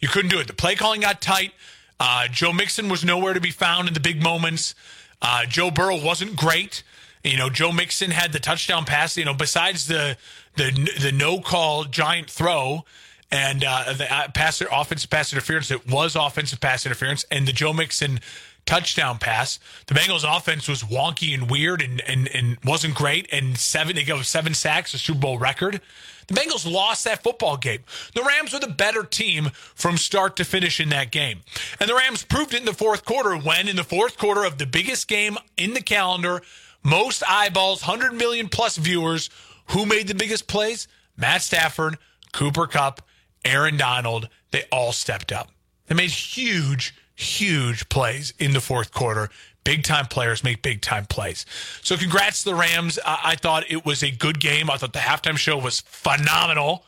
You 0.00 0.08
couldn't 0.08 0.30
do 0.30 0.40
it. 0.40 0.46
The 0.46 0.52
play 0.52 0.74
calling 0.74 1.00
got 1.00 1.20
tight. 1.20 1.52
Uh, 2.00 2.26
Joe 2.28 2.52
Mixon 2.52 2.88
was 2.88 3.04
nowhere 3.04 3.34
to 3.34 3.40
be 3.40 3.50
found 3.50 3.88
in 3.88 3.94
the 3.94 4.00
big 4.00 4.22
moments. 4.22 4.74
Uh, 5.22 5.46
Joe 5.46 5.70
Burrow 5.70 5.96
wasn't 5.96 6.36
great. 6.36 6.82
You 7.24 7.36
know, 7.36 7.48
Joe 7.48 7.70
Mixon 7.72 8.10
had 8.10 8.32
the 8.32 8.40
touchdown 8.40 8.84
pass. 8.84 9.16
You 9.16 9.24
know, 9.24 9.34
besides 9.34 9.86
the 9.86 10.16
the 10.56 10.70
the 11.00 11.12
no 11.12 11.40
call 11.40 11.84
giant 11.84 12.28
throw 12.28 12.84
and 13.30 13.64
uh, 13.64 13.94
the 13.94 14.12
uh, 14.12 14.28
offensive 14.70 15.08
pass 15.08 15.32
interference, 15.32 15.70
it 15.70 15.88
was 15.88 16.16
offensive 16.16 16.60
pass 16.60 16.84
interference, 16.84 17.24
and 17.30 17.46
the 17.46 17.52
Joe 17.52 17.72
Mixon 17.72 18.20
touchdown 18.66 19.18
pass. 19.18 19.58
The 19.86 19.94
Bengals 19.94 20.24
offense 20.24 20.68
was 20.68 20.82
wonky 20.82 21.34
and 21.34 21.50
weird 21.50 21.82
and, 21.82 22.00
and, 22.06 22.28
and 22.28 22.58
wasn't 22.64 22.94
great. 22.94 23.28
And 23.32 23.58
seven, 23.58 23.96
they 23.96 24.04
go 24.04 24.22
seven 24.22 24.54
sacks, 24.54 24.94
a 24.94 24.98
Super 24.98 25.20
Bowl 25.20 25.38
record. 25.38 25.80
The 26.28 26.34
Bengals 26.34 26.70
lost 26.70 27.04
that 27.04 27.22
football 27.22 27.56
game. 27.56 27.80
The 28.14 28.22
Rams 28.22 28.52
were 28.52 28.60
the 28.60 28.68
better 28.68 29.02
team 29.02 29.50
from 29.74 29.96
start 29.96 30.36
to 30.36 30.44
finish 30.44 30.80
in 30.80 30.88
that 30.90 31.10
game. 31.10 31.40
And 31.80 31.90
the 31.90 31.94
Rams 31.94 32.24
proved 32.24 32.54
it 32.54 32.60
in 32.60 32.64
the 32.64 32.72
fourth 32.72 33.04
quarter 33.04 33.36
when, 33.36 33.68
in 33.68 33.76
the 33.76 33.84
fourth 33.84 34.16
quarter 34.16 34.44
of 34.44 34.58
the 34.58 34.66
biggest 34.66 35.08
game 35.08 35.36
in 35.56 35.74
the 35.74 35.82
calendar, 35.82 36.42
most 36.82 37.22
eyeballs, 37.28 37.86
100 37.86 38.14
million 38.14 38.48
plus 38.48 38.76
viewers, 38.76 39.30
who 39.68 39.86
made 39.86 40.08
the 40.08 40.14
biggest 40.14 40.46
plays? 40.46 40.88
Matt 41.16 41.42
Stafford, 41.42 41.98
Cooper 42.32 42.66
Kupp, 42.66 43.02
Aaron 43.44 43.76
Donald. 43.76 44.28
They 44.50 44.64
all 44.70 44.92
stepped 44.92 45.32
up. 45.32 45.50
They 45.86 45.94
made 45.94 46.10
huge, 46.10 46.94
huge 47.14 47.88
plays 47.88 48.32
in 48.38 48.52
the 48.52 48.60
fourth 48.60 48.92
quarter. 48.92 49.30
Big 49.64 49.84
time 49.84 50.06
players 50.06 50.42
make 50.42 50.60
big 50.62 50.80
time 50.80 51.06
plays. 51.06 51.46
So, 51.82 51.96
congrats 51.96 52.42
to 52.42 52.50
the 52.50 52.54
Rams. 52.56 52.98
I-, 53.06 53.20
I 53.24 53.36
thought 53.36 53.70
it 53.70 53.84
was 53.84 54.02
a 54.02 54.10
good 54.10 54.40
game. 54.40 54.70
I 54.70 54.76
thought 54.76 54.92
the 54.92 54.98
halftime 54.98 55.36
show 55.36 55.56
was 55.56 55.80
phenomenal. 55.80 56.84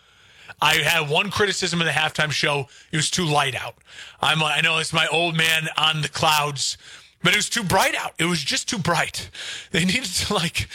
I 0.61 0.77
had 0.77 1.09
one 1.09 1.31
criticism 1.31 1.81
of 1.81 1.87
the 1.87 1.93
halftime 1.93 2.31
show. 2.31 2.69
It 2.91 2.97
was 2.97 3.11
too 3.11 3.25
light 3.25 3.55
out. 3.55 3.77
I'm, 4.21 4.43
I 4.43 4.61
know 4.61 4.79
it's 4.79 4.93
my 4.93 5.07
old 5.09 5.37
man 5.37 5.69
on 5.77 6.03
the 6.03 6.09
clouds, 6.09 6.77
but 7.23 7.33
it 7.33 7.37
was 7.37 7.49
too 7.49 7.63
bright 7.63 7.95
out. 7.95 8.15
It 8.19 8.27
was 8.27 8.43
just 8.43 8.69
too 8.69 8.79
bright. 8.79 9.31
They 9.73 9.85
needed 9.85 10.05
to 10.05 10.35
like, 10.35 10.69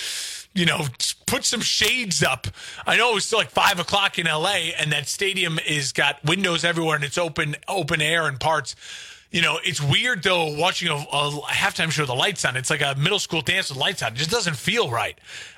you 0.54 0.66
know, 0.66 0.88
put 1.26 1.46
some 1.46 1.62
shades 1.62 2.22
up. 2.22 2.48
I 2.86 2.98
know 2.98 3.12
it 3.12 3.16
was 3.16 3.26
still 3.26 3.40
like 3.40 3.50
five 3.50 3.80
o'clock 3.80 4.20
in 4.20 4.26
LA, 4.26 4.72
and 4.78 4.92
that 4.92 5.08
stadium 5.08 5.58
is 5.66 5.94
got 5.94 6.24
windows 6.26 6.66
everywhere 6.66 6.96
and 6.96 7.06
it's 7.06 7.18
open 7.18 7.56
open 7.68 8.02
air 8.02 8.28
in 8.28 8.38
parts 8.38 8.76
you 9.32 9.42
know, 9.42 9.60
it's 9.64 9.82
weird 9.82 10.24
though 10.24 10.56
watching 10.58 10.88
a, 10.90 10.96
a 10.96 11.42
halftime 11.48 11.92
show 11.92 12.04
with 12.04 12.10
the 12.10 12.16
lights 12.16 12.46
on. 12.46 12.58
It's 12.58 12.70
like 12.70 12.82
a 12.82 12.96
middle 12.98 13.20
school 13.20 13.42
dance 13.42 13.70
with 13.70 13.78
lights 13.78 14.02
on. 14.02 14.14
It 14.14 14.16
just 14.16 14.32
doesn't 14.32 14.56
feel 14.56 14.90
right. 14.90 15.18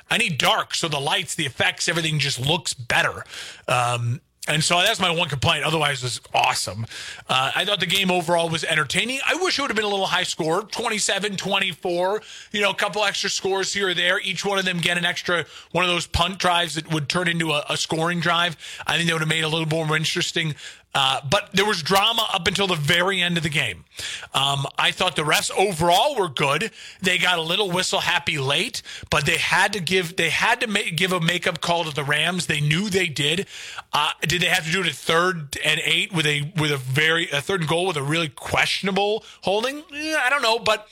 I 0.09 0.17
need 0.17 0.37
dark 0.37 0.75
so 0.75 0.87
the 0.87 0.99
lights, 0.99 1.35
the 1.35 1.45
effects, 1.45 1.87
everything 1.87 2.19
just 2.19 2.39
looks 2.39 2.73
better. 2.73 3.23
Um, 3.67 4.19
and 4.47 4.63
so 4.63 4.79
that's 4.81 4.99
my 4.99 5.11
one 5.11 5.29
complaint. 5.29 5.63
Otherwise, 5.63 5.99
it 5.99 6.05
was 6.05 6.21
awesome. 6.33 6.87
Uh, 7.29 7.51
I 7.55 7.63
thought 7.63 7.79
the 7.79 7.85
game 7.85 8.09
overall 8.09 8.49
was 8.49 8.63
entertaining. 8.63 9.19
I 9.25 9.35
wish 9.35 9.59
it 9.59 9.61
would 9.61 9.69
have 9.69 9.75
been 9.75 9.85
a 9.85 9.89
little 9.89 10.07
high 10.07 10.23
score 10.23 10.63
27 10.63 11.37
24, 11.37 12.21
you 12.51 12.61
know, 12.61 12.71
a 12.71 12.75
couple 12.75 13.03
extra 13.03 13.29
scores 13.29 13.71
here 13.71 13.89
or 13.89 13.93
there. 13.93 14.19
Each 14.19 14.43
one 14.43 14.57
of 14.57 14.65
them 14.65 14.79
get 14.79 14.97
an 14.97 15.05
extra 15.05 15.45
one 15.73 15.85
of 15.85 15.91
those 15.91 16.07
punt 16.07 16.39
drives 16.39 16.73
that 16.73 16.91
would 16.91 17.07
turn 17.07 17.27
into 17.27 17.51
a, 17.51 17.63
a 17.69 17.77
scoring 17.77 18.19
drive. 18.19 18.57
I 18.87 18.97
think 18.97 19.07
that 19.07 19.13
would 19.13 19.21
have 19.21 19.29
made 19.29 19.41
it 19.41 19.43
a 19.43 19.47
little 19.47 19.67
more 19.67 19.95
interesting. 19.95 20.55
Uh, 20.93 21.21
but 21.29 21.49
there 21.53 21.65
was 21.65 21.81
drama 21.81 22.27
up 22.33 22.47
until 22.47 22.67
the 22.67 22.75
very 22.75 23.21
end 23.21 23.37
of 23.37 23.43
the 23.43 23.49
game. 23.49 23.85
Um, 24.33 24.65
I 24.77 24.91
thought 24.91 25.15
the 25.15 25.21
refs 25.21 25.49
overall 25.57 26.15
were 26.15 26.27
good. 26.27 26.71
They 27.01 27.17
got 27.17 27.39
a 27.39 27.41
little 27.41 27.71
whistle 27.71 27.99
happy 27.99 28.37
late, 28.37 28.81
but 29.09 29.25
they 29.25 29.37
had 29.37 29.73
to 29.73 29.79
give 29.79 30.17
they 30.17 30.29
had 30.29 30.59
to 30.61 30.67
make, 30.67 30.97
give 30.97 31.13
a 31.13 31.21
makeup 31.21 31.61
call 31.61 31.85
to 31.85 31.95
the 31.95 32.03
Rams. 32.03 32.47
They 32.47 32.59
knew 32.59 32.89
they 32.89 33.07
did. 33.07 33.47
Uh, 33.93 34.11
did 34.21 34.41
they 34.41 34.47
have 34.47 34.65
to 34.65 34.71
do 34.71 34.81
it 34.81 34.87
at 34.87 34.93
third 34.93 35.57
and 35.63 35.79
eight 35.83 36.13
with 36.13 36.25
a 36.25 36.51
with 36.57 36.71
a 36.71 36.77
very 36.77 37.29
a 37.29 37.41
third 37.41 37.67
goal 37.67 37.87
with 37.87 37.97
a 37.97 38.03
really 38.03 38.29
questionable 38.29 39.23
holding? 39.41 39.83
I 39.93 40.27
don't 40.29 40.41
know, 40.41 40.59
but. 40.59 40.87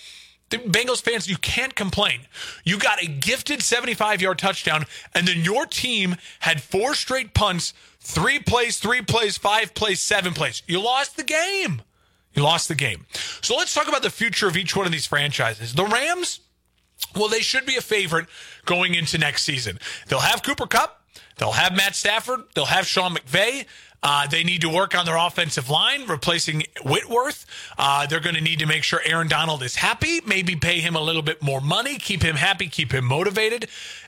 The 0.49 0.57
Bengals 0.57 1.01
fans, 1.01 1.27
you 1.27 1.37
can't 1.37 1.75
complain. 1.75 2.21
You 2.63 2.79
got 2.79 3.01
a 3.03 3.07
gifted 3.07 3.61
75 3.61 4.21
yard 4.21 4.39
touchdown, 4.39 4.85
and 5.13 5.27
then 5.27 5.41
your 5.41 5.65
team 5.65 6.15
had 6.39 6.61
four 6.61 6.95
straight 6.95 7.33
punts 7.33 7.73
Three 7.99 8.39
plays, 8.39 8.79
three 8.79 9.01
plays, 9.01 9.37
five 9.37 9.73
plays, 9.73 9.99
seven 9.99 10.33
plays. 10.33 10.63
You 10.67 10.81
lost 10.81 11.17
the 11.17 11.23
game. 11.23 11.81
You 12.33 12.43
lost 12.43 12.67
the 12.67 12.75
game. 12.75 13.05
So 13.41 13.55
let's 13.57 13.73
talk 13.73 13.87
about 13.87 14.03
the 14.03 14.09
future 14.09 14.47
of 14.47 14.55
each 14.55 14.75
one 14.75 14.85
of 14.85 14.91
these 14.91 15.05
franchises. 15.05 15.73
The 15.73 15.85
Rams, 15.85 16.39
well, 17.15 17.27
they 17.27 17.41
should 17.41 17.65
be 17.65 17.75
a 17.75 17.81
favorite 17.81 18.27
going 18.65 18.95
into 18.95 19.17
next 19.17 19.43
season. 19.43 19.79
They'll 20.07 20.19
have 20.19 20.43
Cooper 20.43 20.67
Kupp. 20.67 21.03
They'll 21.37 21.51
have 21.51 21.75
Matt 21.75 21.95
Stafford. 21.95 22.41
They'll 22.55 22.65
have 22.65 22.87
Sean 22.87 23.15
McVay. 23.15 23.65
Uh, 24.01 24.27
they 24.27 24.43
need 24.43 24.61
to 24.61 24.69
work 24.69 24.97
on 24.97 25.05
their 25.05 25.17
offensive 25.17 25.69
line, 25.69 26.05
replacing 26.07 26.63
Whitworth. 26.83 27.45
Uh, 27.77 28.07
they're 28.07 28.19
going 28.19 28.35
to 28.35 28.41
need 28.41 28.59
to 28.59 28.65
make 28.65 28.83
sure 28.83 29.01
Aaron 29.05 29.27
Donald 29.27 29.61
is 29.61 29.75
happy, 29.75 30.21
maybe 30.25 30.55
pay 30.55 30.79
him 30.79 30.95
a 30.95 31.01
little 31.01 31.21
bit 31.21 31.41
more 31.41 31.61
money, 31.61 31.97
keep 31.97 32.21
him 32.21 32.35
happy, 32.35 32.67
keep 32.67 32.93
him 32.93 33.05
motivated. 33.05 33.67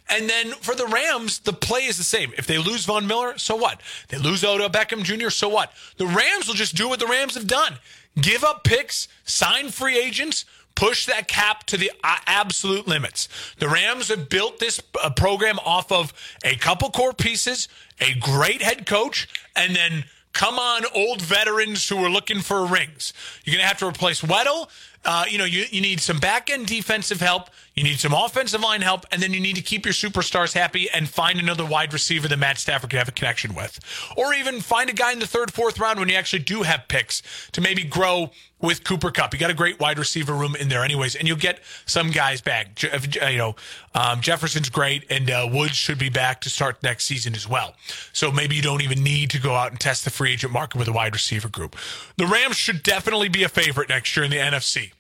And 0.10 0.30
then 0.30 0.52
for 0.52 0.76
the 0.76 0.88
Rams, 0.88 1.40
the 1.40 1.54
play 1.54 1.82
is 1.82 1.98
the 1.98 2.04
same. 2.04 2.34
If 2.38 2.48
they 2.48 2.58
lose 2.58 2.86
Von 2.86 3.08
Miller, 3.08 3.38
so 3.38 3.56
what? 3.56 3.82
They 4.08 4.18
lose 4.18 4.44
Odell 4.44 4.70
Beckham 4.70 5.04
Jr., 5.04 5.30
so 5.30 5.50
what? 5.50 5.74
The 5.98 6.08
Rams 6.08 6.48
will 6.48 6.56
just 6.56 6.76
do 6.76 6.88
what 6.88 7.00
the 7.00 7.08
Rams 7.08 7.36
have 7.36 7.48
done 7.48 7.78
give 8.20 8.44
up 8.44 8.64
picks, 8.64 9.08
sign 9.24 9.70
free 9.70 9.98
agents, 9.98 10.46
push 10.76 11.06
that 11.06 11.28
cap 11.28 11.64
to 11.66 11.78
the 11.78 11.92
uh, 12.04 12.18
absolute 12.26 12.88
limits. 12.88 13.28
The 13.60 13.70
Rams 13.70 14.08
have 14.08 14.30
built 14.30 14.60
this 14.60 14.82
uh, 15.02 15.10
program 15.12 15.60
off 15.60 15.92
of 15.92 16.14
a 16.44 16.56
couple 16.56 16.90
core 16.90 17.14
pieces, 17.14 17.68
a 18.02 18.14
great 18.16 18.62
head 18.62 18.86
coach, 18.86 19.30
and 19.56 19.76
then 19.76 20.06
come 20.34 20.58
on, 20.58 20.84
old 20.94 21.22
veterans 21.22 21.88
who 21.88 22.04
are 22.04 22.10
looking 22.10 22.40
for 22.40 22.66
rings. 22.66 23.14
You're 23.46 23.54
going 23.54 23.64
to 23.64 23.68
have 23.68 23.78
to 23.80 23.88
replace 23.88 24.22
Weddle. 24.22 24.70
Uh, 25.04 25.26
you 25.28 25.38
know, 25.38 25.46
you, 25.46 25.66
you 25.70 25.82
need 25.82 26.00
some 26.00 26.20
back 26.20 26.50
end 26.50 26.68
defensive 26.68 27.22
help. 27.22 27.50
You 27.76 27.84
need 27.84 28.00
some 28.00 28.14
offensive 28.14 28.62
line 28.62 28.82
help. 28.82 29.06
And 29.12 29.22
then 29.22 29.34
you 29.34 29.40
need 29.40 29.56
to 29.56 29.62
keep 29.62 29.86
your 29.86 29.94
superstars 29.94 30.54
happy 30.54 30.90
and 30.90 31.08
find 31.08 31.40
another 31.40 31.66
wide 31.66 31.94
receiver 31.94 32.28
that 32.28 32.38
Matt 32.38 32.58
Stafford 32.58 32.90
can 32.90 33.00
have 33.00 33.08
a 33.08 33.14
connection 33.14 33.56
with. 33.56 33.80
Or 34.18 34.34
even 34.34 34.60
find 34.62 34.90
a 34.90 34.94
guy 34.94 35.14
in 35.14 35.20
the 35.20 35.28
third, 35.28 35.54
fourth 35.54 35.80
round 35.80 36.00
when 36.00 36.10
you 36.10 36.16
actually 36.16 36.44
do 36.44 36.64
have 36.64 36.88
picks 36.88 37.22
to 37.54 37.62
maybe 37.62 37.84
grow 37.84 38.32
with 38.60 38.84
Cooper 38.84 39.10
Kupp. 39.10 39.34
You 39.34 39.40
got 39.40 39.50
a 39.50 39.56
great 39.56 39.80
wide 39.80 39.98
receiver 39.98 40.34
room 40.34 40.56
in 40.56 40.70
there, 40.70 40.84
anyways, 40.84 41.16
and 41.16 41.28
you'll 41.28 41.38
get 41.38 41.60
some 41.86 42.12
guys 42.12 42.42
back. 42.42 42.82
You 42.84 43.38
know, 43.38 43.56
um, 43.96 44.22
Jefferson's 44.22 44.70
great, 44.70 45.06
and 45.10 45.32
uh, 45.32 45.50
Woods 45.52 45.76
should 45.76 45.98
be 45.98 46.10
back 46.10 46.42
to 46.42 46.50
start 46.50 46.84
next 46.84 47.06
season 47.06 47.34
as 47.34 47.48
well. 47.48 47.74
So 48.14 48.32
maybe 48.32 48.56
you 48.56 48.62
don't 48.62 48.82
even 48.82 49.04
need 49.04 49.32
to 49.32 49.40
go 49.40 49.56
out 49.56 49.72
and 49.72 49.80
test 49.80 50.04
the 50.04 50.12
free 50.12 50.34
agent 50.34 50.54
market 50.54 50.78
with 50.78 50.88
a 50.88 50.94
wide 50.94 51.14
receiver 51.14 51.50
group. 51.50 51.76
The 52.18 52.28
Rams 52.28 52.58
should 52.58 52.84
definitely 52.84 53.30
be 53.30 53.44
a 53.44 53.50
favorite 53.50 53.90
next 53.90 54.16
year 54.16 54.26
in 54.26 54.32
the 54.32 54.38
NFC. 54.38 54.92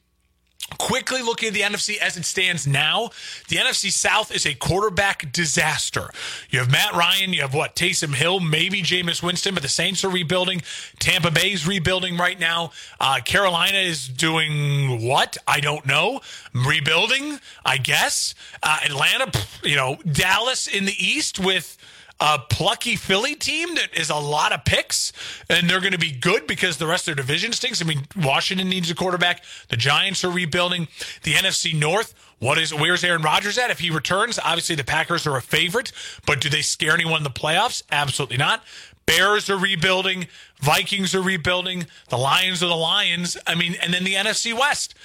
Quickly 0.77 1.21
looking 1.21 1.49
at 1.49 1.53
the 1.53 1.61
NFC 1.61 1.97
as 1.97 2.17
it 2.17 2.25
stands 2.25 2.65
now, 2.65 3.11
the 3.49 3.57
NFC 3.57 3.91
South 3.91 4.33
is 4.33 4.45
a 4.45 4.53
quarterback 4.53 5.31
disaster. 5.31 6.09
You 6.49 6.59
have 6.59 6.71
Matt 6.71 6.93
Ryan, 6.93 7.33
you 7.33 7.41
have 7.41 7.53
what, 7.53 7.75
Taysom 7.75 8.15
Hill, 8.15 8.39
maybe 8.39 8.81
Jameis 8.81 9.21
Winston, 9.21 9.53
but 9.53 9.63
the 9.63 9.69
Saints 9.69 10.03
are 10.03 10.09
rebuilding. 10.09 10.61
Tampa 10.99 11.31
Bay's 11.31 11.67
rebuilding 11.67 12.17
right 12.17 12.39
now. 12.39 12.71
Uh, 12.99 13.19
Carolina 13.23 13.77
is 13.77 14.07
doing 14.07 15.05
what? 15.05 15.37
I 15.47 15.59
don't 15.59 15.85
know. 15.85 16.21
Rebuilding, 16.53 17.39
I 17.65 17.77
guess. 17.77 18.33
Uh, 18.63 18.79
Atlanta, 18.83 19.31
you 19.63 19.75
know, 19.75 19.97
Dallas 20.11 20.67
in 20.67 20.85
the 20.85 20.95
East 20.97 21.39
with 21.39 21.77
a 22.21 22.37
plucky 22.37 22.95
Philly 22.95 23.33
team 23.33 23.73
that 23.75 23.89
is 23.97 24.11
a 24.11 24.15
lot 24.15 24.53
of 24.53 24.63
picks, 24.63 25.11
and 25.49 25.67
they're 25.67 25.79
going 25.79 25.91
to 25.91 25.97
be 25.97 26.11
good 26.11 26.45
because 26.45 26.77
the 26.77 26.85
rest 26.85 27.07
of 27.07 27.15
their 27.15 27.23
division 27.23 27.51
stinks. 27.51 27.81
I 27.81 27.85
mean, 27.85 28.05
Washington 28.15 28.69
needs 28.69 28.91
a 28.91 28.95
quarterback. 28.95 29.43
The 29.69 29.75
Giants 29.75 30.23
are 30.23 30.29
rebuilding. 30.29 30.87
The 31.23 31.33
NFC 31.33 31.77
North. 31.77 32.13
What 32.37 32.57
is 32.57 32.73
where's 32.73 33.03
Aaron 33.03 33.21
Rodgers 33.21 33.57
at? 33.57 33.69
If 33.69 33.79
he 33.79 33.89
returns, 33.89 34.39
obviously 34.39 34.75
the 34.75 34.83
Packers 34.83 35.27
are 35.27 35.37
a 35.37 35.41
favorite, 35.41 35.91
but 36.25 36.41
do 36.41 36.49
they 36.49 36.61
scare 36.61 36.93
anyone 36.93 37.17
in 37.17 37.23
the 37.23 37.29
playoffs? 37.29 37.83
Absolutely 37.91 38.37
not. 38.37 38.63
Bears 39.05 39.49
are 39.49 39.57
rebuilding. 39.57 40.27
Vikings 40.59 41.13
are 41.13 41.21
rebuilding. 41.21 41.85
The 42.09 42.17
Lions 42.17 42.63
are 42.63 42.67
the 42.67 42.75
Lions. 42.75 43.35
I 43.45 43.55
mean, 43.55 43.75
and 43.81 43.93
then 43.93 44.03
the 44.03 44.13
NFC 44.13 44.57
West. 44.57 44.95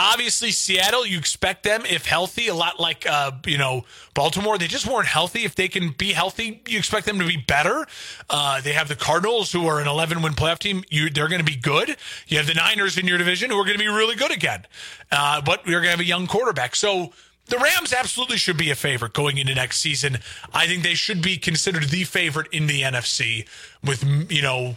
Obviously, 0.00 0.52
Seattle, 0.52 1.04
you 1.04 1.18
expect 1.18 1.64
them, 1.64 1.84
if 1.84 2.06
healthy, 2.06 2.46
a 2.46 2.54
lot 2.54 2.78
like, 2.78 3.04
uh, 3.04 3.32
you 3.44 3.58
know, 3.58 3.84
Baltimore. 4.14 4.56
They 4.56 4.68
just 4.68 4.86
weren't 4.86 5.08
healthy. 5.08 5.44
If 5.44 5.56
they 5.56 5.66
can 5.66 5.90
be 5.90 6.12
healthy, 6.12 6.62
you 6.68 6.78
expect 6.78 7.04
them 7.04 7.18
to 7.18 7.26
be 7.26 7.36
better. 7.36 7.84
Uh, 8.30 8.60
they 8.60 8.74
have 8.74 8.86
the 8.86 8.94
Cardinals, 8.94 9.50
who 9.50 9.66
are 9.66 9.80
an 9.80 9.88
11 9.88 10.22
win 10.22 10.34
playoff 10.34 10.60
team. 10.60 10.84
You, 10.88 11.10
they're 11.10 11.26
going 11.26 11.44
to 11.44 11.44
be 11.44 11.56
good. 11.56 11.96
You 12.28 12.36
have 12.36 12.46
the 12.46 12.54
Niners 12.54 12.96
in 12.96 13.08
your 13.08 13.18
division, 13.18 13.50
who 13.50 13.56
are 13.58 13.64
going 13.64 13.76
to 13.76 13.82
be 13.82 13.88
really 13.88 14.14
good 14.14 14.30
again. 14.30 14.66
Uh, 15.10 15.40
but 15.40 15.66
you're 15.66 15.80
going 15.80 15.90
to 15.90 15.96
have 15.96 16.00
a 16.00 16.04
young 16.04 16.28
quarterback. 16.28 16.76
So, 16.76 17.12
the 17.46 17.56
Rams 17.56 17.94
absolutely 17.94 18.36
should 18.36 18.58
be 18.58 18.70
a 18.70 18.74
favorite 18.74 19.14
going 19.14 19.38
into 19.38 19.54
next 19.54 19.78
season. 19.78 20.18
I 20.52 20.66
think 20.66 20.82
they 20.82 20.94
should 20.94 21.22
be 21.22 21.38
considered 21.38 21.84
the 21.84 22.04
favorite 22.04 22.48
in 22.52 22.66
the 22.66 22.82
NFC 22.82 23.48
with, 23.82 24.04
you 24.30 24.42
know, 24.42 24.76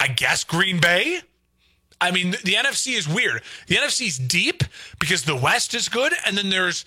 I 0.00 0.08
guess 0.08 0.42
Green 0.42 0.80
Bay. 0.80 1.20
I 2.00 2.10
mean, 2.10 2.32
the, 2.32 2.38
the 2.38 2.54
NFC 2.54 2.96
is 2.96 3.08
weird. 3.08 3.42
The 3.68 3.76
NFC 3.76 4.06
is 4.06 4.18
deep 4.18 4.62
because 4.98 5.24
the 5.24 5.36
West 5.36 5.74
is 5.74 5.88
good, 5.88 6.12
and 6.24 6.36
then 6.36 6.50
there's 6.50 6.84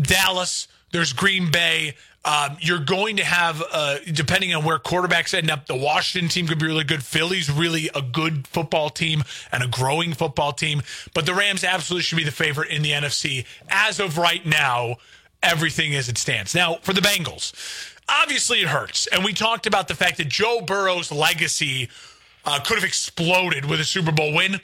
Dallas, 0.00 0.68
there's 0.92 1.12
Green 1.12 1.50
Bay. 1.50 1.94
Um, 2.24 2.56
you're 2.60 2.78
going 2.78 3.16
to 3.16 3.24
have, 3.24 3.60
uh, 3.72 3.98
depending 4.12 4.54
on 4.54 4.64
where 4.64 4.78
quarterbacks 4.78 5.34
end 5.34 5.50
up, 5.50 5.66
the 5.66 5.74
Washington 5.74 6.28
team 6.28 6.46
could 6.46 6.60
be 6.60 6.66
really 6.66 6.84
good. 6.84 7.02
Philly's 7.02 7.50
really 7.50 7.90
a 7.96 8.02
good 8.02 8.46
football 8.46 8.90
team 8.90 9.24
and 9.50 9.64
a 9.64 9.66
growing 9.66 10.12
football 10.12 10.52
team. 10.52 10.82
But 11.14 11.26
the 11.26 11.34
Rams 11.34 11.64
absolutely 11.64 12.04
should 12.04 12.18
be 12.18 12.24
the 12.24 12.30
favorite 12.30 12.70
in 12.70 12.82
the 12.82 12.92
NFC. 12.92 13.44
As 13.68 13.98
of 13.98 14.18
right 14.18 14.46
now, 14.46 14.98
everything 15.42 15.96
as 15.96 16.08
it 16.08 16.16
stands. 16.16 16.54
Now, 16.54 16.76
for 16.82 16.92
the 16.92 17.00
Bengals, 17.00 17.52
obviously 18.08 18.60
it 18.60 18.68
hurts. 18.68 19.08
And 19.08 19.24
we 19.24 19.32
talked 19.32 19.66
about 19.66 19.88
the 19.88 19.96
fact 19.96 20.18
that 20.18 20.28
Joe 20.28 20.60
Burrow's 20.60 21.10
legacy 21.10 21.88
uh, 22.44 22.60
could 22.60 22.76
have 22.76 22.84
exploded 22.84 23.64
with 23.64 23.80
a 23.80 23.84
Super 23.84 24.12
Bowl 24.12 24.34
win, 24.34 24.60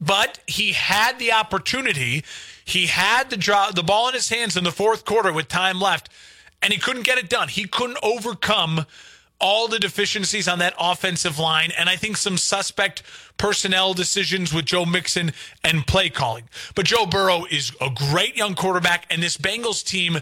but 0.00 0.40
he 0.46 0.72
had 0.72 1.18
the 1.18 1.32
opportunity. 1.32 2.24
He 2.64 2.86
had 2.86 3.30
the 3.30 3.36
draw, 3.36 3.70
the 3.70 3.82
ball 3.82 4.08
in 4.08 4.14
his 4.14 4.28
hands 4.28 4.56
in 4.56 4.64
the 4.64 4.72
fourth 4.72 5.04
quarter 5.04 5.32
with 5.32 5.48
time 5.48 5.80
left, 5.80 6.08
and 6.62 6.72
he 6.72 6.78
couldn't 6.78 7.04
get 7.04 7.18
it 7.18 7.28
done. 7.28 7.48
He 7.48 7.64
couldn't 7.64 7.98
overcome 8.02 8.86
all 9.40 9.68
the 9.68 9.78
deficiencies 9.78 10.46
on 10.46 10.58
that 10.58 10.74
offensive 10.78 11.38
line, 11.38 11.72
and 11.76 11.88
I 11.88 11.96
think 11.96 12.16
some 12.16 12.36
suspect 12.36 13.02
personnel 13.38 13.94
decisions 13.94 14.52
with 14.52 14.66
Joe 14.66 14.84
Mixon 14.84 15.32
and 15.64 15.86
play 15.86 16.10
calling. 16.10 16.44
But 16.74 16.84
Joe 16.84 17.06
Burrow 17.06 17.46
is 17.50 17.72
a 17.80 17.88
great 17.88 18.36
young 18.36 18.54
quarterback, 18.54 19.06
and 19.10 19.22
this 19.22 19.38
Bengals 19.38 19.82
team 19.82 20.18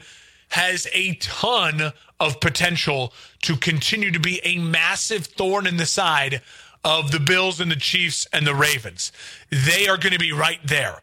has 0.51 0.87
a 0.95 1.15
ton 1.15 1.93
of 2.21 2.41
potential 2.41 3.13
to 3.43 3.57
continue 3.57 4.11
to 4.11 4.21
be 4.21 4.41
a 4.45 4.59
massive 4.59 5.27
thorn 5.27 5.67
in 5.67 5.77
the 5.77 5.87
side 5.87 6.41
of 6.85 7.11
the 7.11 7.21
Bills 7.21 7.61
and 7.61 7.71
the 7.71 7.77
Chiefs 7.77 8.27
and 8.33 8.47
the 8.47 8.55
Ravens. 8.55 9.13
They 9.51 9.89
are 9.89 9.97
going 9.97 10.13
to 10.13 10.19
be 10.19 10.33
right 10.33 10.61
there. 10.65 11.01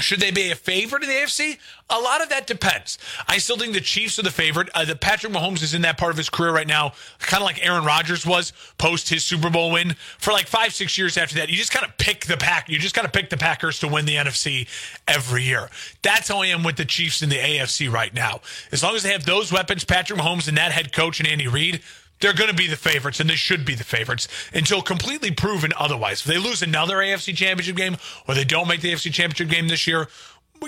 Should 0.00 0.18
they 0.18 0.32
be 0.32 0.50
a 0.50 0.56
favorite 0.56 1.04
in 1.04 1.08
the 1.08 1.14
AFC? 1.14 1.56
A 1.88 2.00
lot 2.00 2.20
of 2.20 2.28
that 2.30 2.48
depends. 2.48 2.98
I 3.28 3.38
still 3.38 3.56
think 3.56 3.74
the 3.74 3.80
Chiefs 3.80 4.18
are 4.18 4.22
the 4.22 4.30
favorite. 4.30 4.68
Uh, 4.74 4.84
the 4.84 4.96
Patrick 4.96 5.32
Mahomes 5.32 5.62
is 5.62 5.72
in 5.72 5.82
that 5.82 5.98
part 5.98 6.10
of 6.10 6.16
his 6.16 6.28
career 6.28 6.50
right 6.50 6.66
now, 6.66 6.94
kind 7.20 7.40
of 7.40 7.46
like 7.46 7.64
Aaron 7.64 7.84
Rodgers 7.84 8.26
was 8.26 8.52
post 8.76 9.08
his 9.08 9.24
Super 9.24 9.50
Bowl 9.50 9.70
win. 9.70 9.94
For 10.18 10.32
like 10.32 10.48
five, 10.48 10.74
six 10.74 10.98
years 10.98 11.16
after 11.16 11.36
that, 11.36 11.48
you 11.48 11.56
just 11.56 11.70
kind 11.70 11.86
of 11.86 11.96
pick 11.96 12.26
the 12.26 12.36
pack. 12.36 12.68
You 12.68 12.80
just 12.80 12.94
kind 12.96 13.06
of 13.06 13.12
pick 13.12 13.30
the 13.30 13.36
Packers 13.36 13.78
to 13.80 13.88
win 13.88 14.04
the 14.04 14.16
NFC 14.16 14.66
every 15.06 15.44
year. 15.44 15.70
That's 16.02 16.26
how 16.26 16.42
I 16.42 16.46
am 16.46 16.64
with 16.64 16.74
the 16.76 16.84
Chiefs 16.84 17.22
in 17.22 17.28
the 17.28 17.38
AFC 17.38 17.90
right 17.90 18.12
now. 18.12 18.40
As 18.72 18.82
long 18.82 18.96
as 18.96 19.04
they 19.04 19.12
have 19.12 19.24
those 19.24 19.52
weapons, 19.52 19.84
Patrick 19.84 20.18
Mahomes 20.18 20.48
and 20.48 20.56
that 20.58 20.72
head 20.72 20.92
coach 20.92 21.20
and 21.20 21.28
Andy 21.28 21.46
Reid, 21.46 21.82
they're 22.20 22.32
going 22.32 22.50
to 22.50 22.56
be 22.56 22.66
the 22.66 22.76
favorites, 22.76 23.20
and 23.20 23.28
they 23.28 23.34
should 23.34 23.64
be 23.64 23.74
the 23.74 23.84
favorites 23.84 24.28
until 24.52 24.82
completely 24.82 25.30
proven 25.30 25.72
otherwise. 25.78 26.20
If 26.20 26.26
they 26.26 26.38
lose 26.38 26.62
another 26.62 26.96
AFC 26.96 27.36
championship 27.36 27.76
game 27.76 27.96
or 28.28 28.34
they 28.34 28.44
don't 28.44 28.68
make 28.68 28.80
the 28.80 28.92
AFC 28.92 29.12
championship 29.12 29.48
game 29.48 29.68
this 29.68 29.86
year, 29.86 30.08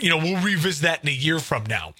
you 0.00 0.10
know, 0.10 0.18
we'll 0.18 0.42
revisit 0.42 0.82
that 0.82 1.02
in 1.02 1.08
a 1.08 1.12
year 1.12 1.38
from 1.38 1.64
now. 1.66 1.94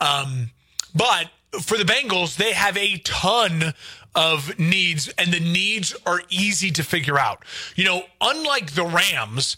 Um, 0.00 0.50
but 0.94 1.30
for 1.62 1.76
the 1.76 1.84
Bengals, 1.84 2.36
they 2.36 2.52
have 2.52 2.76
a 2.76 2.98
ton 2.98 3.74
of 4.14 4.58
needs, 4.58 5.08
and 5.18 5.32
the 5.32 5.40
needs 5.40 5.94
are 6.06 6.20
easy 6.28 6.70
to 6.72 6.82
figure 6.82 7.18
out. 7.18 7.44
You 7.76 7.84
know, 7.84 8.02
unlike 8.20 8.72
the 8.72 8.84
Rams, 8.84 9.56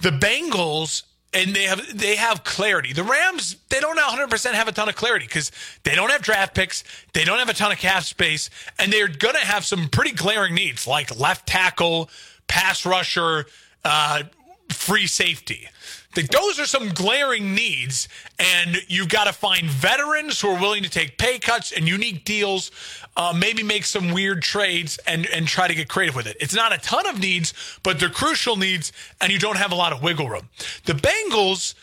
the 0.00 0.10
Bengals 0.10 1.02
and 1.34 1.54
they 1.54 1.64
have 1.64 1.98
they 1.98 2.16
have 2.16 2.44
clarity. 2.44 2.92
The 2.92 3.04
Rams 3.04 3.56
they 3.68 3.80
don't 3.80 3.98
100% 3.98 4.52
have 4.52 4.68
a 4.68 4.72
ton 4.72 4.88
of 4.88 4.96
clarity 4.96 5.26
because 5.26 5.50
they 5.82 5.94
don't 5.94 6.10
have 6.10 6.22
draft 6.22 6.54
picks, 6.54 6.84
they 7.12 7.24
don't 7.24 7.38
have 7.38 7.48
a 7.48 7.54
ton 7.54 7.72
of 7.72 7.78
cap 7.78 8.02
space, 8.02 8.50
and 8.78 8.92
they're 8.92 9.08
going 9.08 9.34
to 9.34 9.40
have 9.40 9.64
some 9.64 9.88
pretty 9.88 10.12
glaring 10.12 10.54
needs 10.54 10.86
like 10.86 11.18
left 11.18 11.46
tackle, 11.46 12.10
pass 12.48 12.84
rusher, 12.84 13.46
uh, 13.84 14.24
free 14.70 15.06
safety. 15.06 15.68
Those 16.14 16.60
are 16.60 16.66
some 16.66 16.90
glaring 16.90 17.54
needs, 17.54 18.08
and 18.38 18.76
you've 18.86 19.08
got 19.08 19.24
to 19.24 19.32
find 19.32 19.66
veterans 19.66 20.40
who 20.40 20.48
are 20.48 20.60
willing 20.60 20.82
to 20.82 20.90
take 20.90 21.16
pay 21.16 21.38
cuts 21.38 21.72
and 21.72 21.88
unique 21.88 22.24
deals, 22.24 22.70
uh, 23.16 23.34
maybe 23.36 23.62
make 23.62 23.84
some 23.84 24.12
weird 24.12 24.42
trades 24.42 24.98
and 25.06 25.26
and 25.26 25.48
try 25.48 25.68
to 25.68 25.74
get 25.74 25.88
creative 25.88 26.14
with 26.14 26.26
it. 26.26 26.36
It's 26.38 26.54
not 26.54 26.72
a 26.72 26.78
ton 26.78 27.06
of 27.06 27.18
needs, 27.18 27.54
but 27.82 27.98
they're 27.98 28.10
crucial 28.10 28.56
needs, 28.56 28.92
and 29.20 29.32
you 29.32 29.38
don't 29.38 29.56
have 29.56 29.72
a 29.72 29.74
lot 29.74 29.92
of 29.92 30.02
wiggle 30.02 30.28
room. 30.28 30.48
The 30.84 30.94
Bengals. 30.94 31.74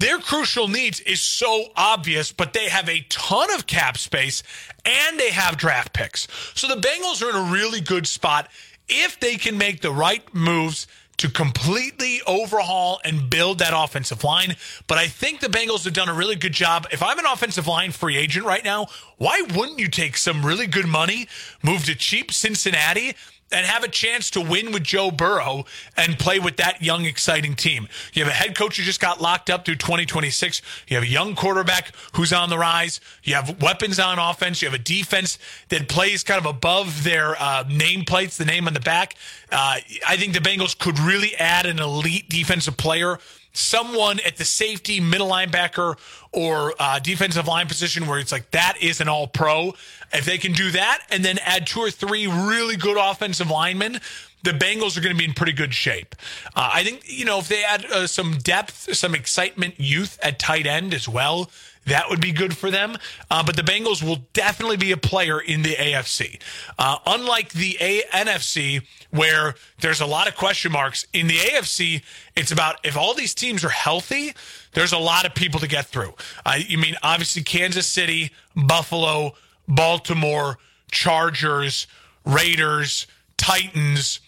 Their 0.00 0.18
crucial 0.18 0.68
needs 0.68 1.00
is 1.00 1.20
so 1.20 1.72
obvious, 1.74 2.30
but 2.30 2.52
they 2.52 2.68
have 2.68 2.88
a 2.88 3.04
ton 3.08 3.52
of 3.52 3.66
cap 3.66 3.98
space 3.98 4.44
and 4.84 5.18
they 5.18 5.30
have 5.32 5.56
draft 5.56 5.92
picks. 5.92 6.28
So 6.54 6.68
the 6.68 6.80
Bengals 6.80 7.20
are 7.20 7.30
in 7.30 7.34
a 7.34 7.52
really 7.52 7.80
good 7.80 8.06
spot 8.06 8.48
if 8.88 9.18
they 9.18 9.36
can 9.36 9.58
make 9.58 9.80
the 9.80 9.90
right 9.90 10.22
moves 10.32 10.86
to 11.18 11.28
completely 11.28 12.20
overhaul 12.26 13.00
and 13.04 13.28
build 13.28 13.58
that 13.58 13.72
offensive 13.74 14.24
line. 14.24 14.56
But 14.86 14.98
I 14.98 15.08
think 15.08 15.40
the 15.40 15.48
Bengals 15.48 15.84
have 15.84 15.92
done 15.92 16.08
a 16.08 16.14
really 16.14 16.36
good 16.36 16.52
job. 16.52 16.86
If 16.90 17.02
I'm 17.02 17.18
an 17.18 17.26
offensive 17.26 17.66
line 17.66 17.92
free 17.92 18.16
agent 18.16 18.46
right 18.46 18.64
now, 18.64 18.86
why 19.18 19.42
wouldn't 19.54 19.78
you 19.78 19.88
take 19.88 20.16
some 20.16 20.46
really 20.46 20.66
good 20.66 20.86
money, 20.86 21.28
move 21.62 21.84
to 21.84 21.94
cheap 21.94 22.32
Cincinnati? 22.32 23.14
And 23.50 23.64
have 23.66 23.84
a 23.84 23.88
chance 23.88 24.30
to 24.30 24.40
win 24.40 24.72
with 24.72 24.84
Joe 24.84 25.10
Burrow 25.10 25.64
and 25.96 26.18
play 26.18 26.38
with 26.38 26.56
that 26.58 26.82
young, 26.82 27.04
exciting 27.04 27.54
team. 27.54 27.88
You 28.12 28.24
have 28.24 28.32
a 28.32 28.36
head 28.36 28.56
coach 28.56 28.76
who 28.76 28.82
just 28.82 29.00
got 29.00 29.20
locked 29.20 29.50
up 29.50 29.64
through 29.64 29.76
2026. 29.76 30.60
You 30.88 30.96
have 30.96 31.04
a 31.04 31.08
young 31.08 31.34
quarterback 31.34 31.92
who's 32.12 32.32
on 32.32 32.50
the 32.50 32.58
rise. 32.58 33.00
You 33.22 33.34
have 33.34 33.62
weapons 33.62 33.98
on 33.98 34.18
offense. 34.18 34.60
You 34.60 34.68
have 34.68 34.78
a 34.78 34.82
defense 34.82 35.38
that 35.68 35.88
plays 35.88 36.22
kind 36.22 36.38
of 36.38 36.46
above 36.46 37.04
their 37.04 37.40
uh, 37.40 37.64
nameplates, 37.64 38.36
the 38.36 38.44
name 38.44 38.66
on 38.66 38.74
the 38.74 38.80
back. 38.80 39.16
Uh, 39.50 39.78
I 40.06 40.16
think 40.16 40.34
the 40.34 40.40
Bengals 40.40 40.78
could 40.78 40.98
really 40.98 41.34
add 41.36 41.66
an 41.66 41.78
elite 41.78 42.28
defensive 42.28 42.76
player 42.76 43.18
someone 43.58 44.20
at 44.24 44.36
the 44.36 44.44
safety, 44.44 45.00
middle 45.00 45.28
linebacker, 45.28 45.96
or 46.38 46.72
uh, 46.78 47.00
defensive 47.00 47.48
line 47.48 47.66
position 47.66 48.06
where 48.06 48.20
it's 48.20 48.30
like 48.30 48.48
that 48.52 48.76
is 48.80 49.00
an 49.00 49.08
all 49.08 49.26
pro. 49.26 49.74
If 50.12 50.24
they 50.24 50.38
can 50.38 50.52
do 50.52 50.70
that 50.70 51.02
and 51.10 51.24
then 51.24 51.38
add 51.44 51.66
two 51.66 51.80
or 51.80 51.90
three 51.90 52.28
really 52.28 52.76
good 52.76 52.96
offensive 52.96 53.50
linemen, 53.50 54.00
the 54.44 54.52
Bengals 54.52 54.96
are 54.96 55.00
going 55.00 55.14
to 55.14 55.18
be 55.18 55.24
in 55.24 55.34
pretty 55.34 55.52
good 55.52 55.74
shape. 55.74 56.14
Uh, 56.54 56.70
I 56.72 56.84
think, 56.84 57.02
you 57.06 57.24
know, 57.24 57.40
if 57.40 57.48
they 57.48 57.64
add 57.64 57.84
uh, 57.86 58.06
some 58.06 58.38
depth, 58.38 58.94
some 58.96 59.16
excitement, 59.16 59.74
youth 59.78 60.16
at 60.22 60.38
tight 60.38 60.64
end 60.64 60.94
as 60.94 61.08
well, 61.08 61.50
that 61.88 62.08
would 62.08 62.20
be 62.20 62.32
good 62.32 62.56
for 62.56 62.70
them. 62.70 62.96
Uh, 63.30 63.42
but 63.42 63.56
the 63.56 63.62
Bengals 63.62 64.02
will 64.02 64.26
definitely 64.32 64.76
be 64.76 64.92
a 64.92 64.96
player 64.96 65.40
in 65.40 65.62
the 65.62 65.74
AFC. 65.74 66.40
Uh, 66.78 66.98
unlike 67.06 67.52
the 67.52 67.76
NFC, 67.80 68.82
where 69.10 69.54
there's 69.80 70.00
a 70.00 70.06
lot 70.06 70.28
of 70.28 70.36
question 70.36 70.72
marks, 70.72 71.06
in 71.12 71.26
the 71.26 71.36
AFC, 71.36 72.02
it's 72.36 72.52
about 72.52 72.76
if 72.84 72.96
all 72.96 73.14
these 73.14 73.34
teams 73.34 73.64
are 73.64 73.70
healthy, 73.70 74.34
there's 74.72 74.92
a 74.92 74.98
lot 74.98 75.24
of 75.24 75.34
people 75.34 75.60
to 75.60 75.68
get 75.68 75.86
through. 75.86 76.14
Uh, 76.44 76.58
you 76.58 76.78
mean, 76.78 76.94
obviously, 77.02 77.42
Kansas 77.42 77.86
City, 77.86 78.30
Buffalo, 78.54 79.34
Baltimore, 79.66 80.58
Chargers, 80.90 81.86
Raiders, 82.24 83.06
Titans, 83.36 84.20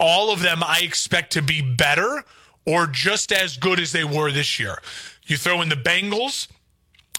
all 0.00 0.30
of 0.32 0.40
them 0.40 0.62
I 0.62 0.80
expect 0.82 1.32
to 1.32 1.42
be 1.42 1.60
better 1.60 2.24
or 2.64 2.86
just 2.86 3.32
as 3.32 3.56
good 3.56 3.80
as 3.80 3.92
they 3.92 4.04
were 4.04 4.30
this 4.30 4.60
year. 4.60 4.78
You 5.26 5.36
throw 5.36 5.62
in 5.62 5.68
the 5.68 5.76
Bengals, 5.76 6.48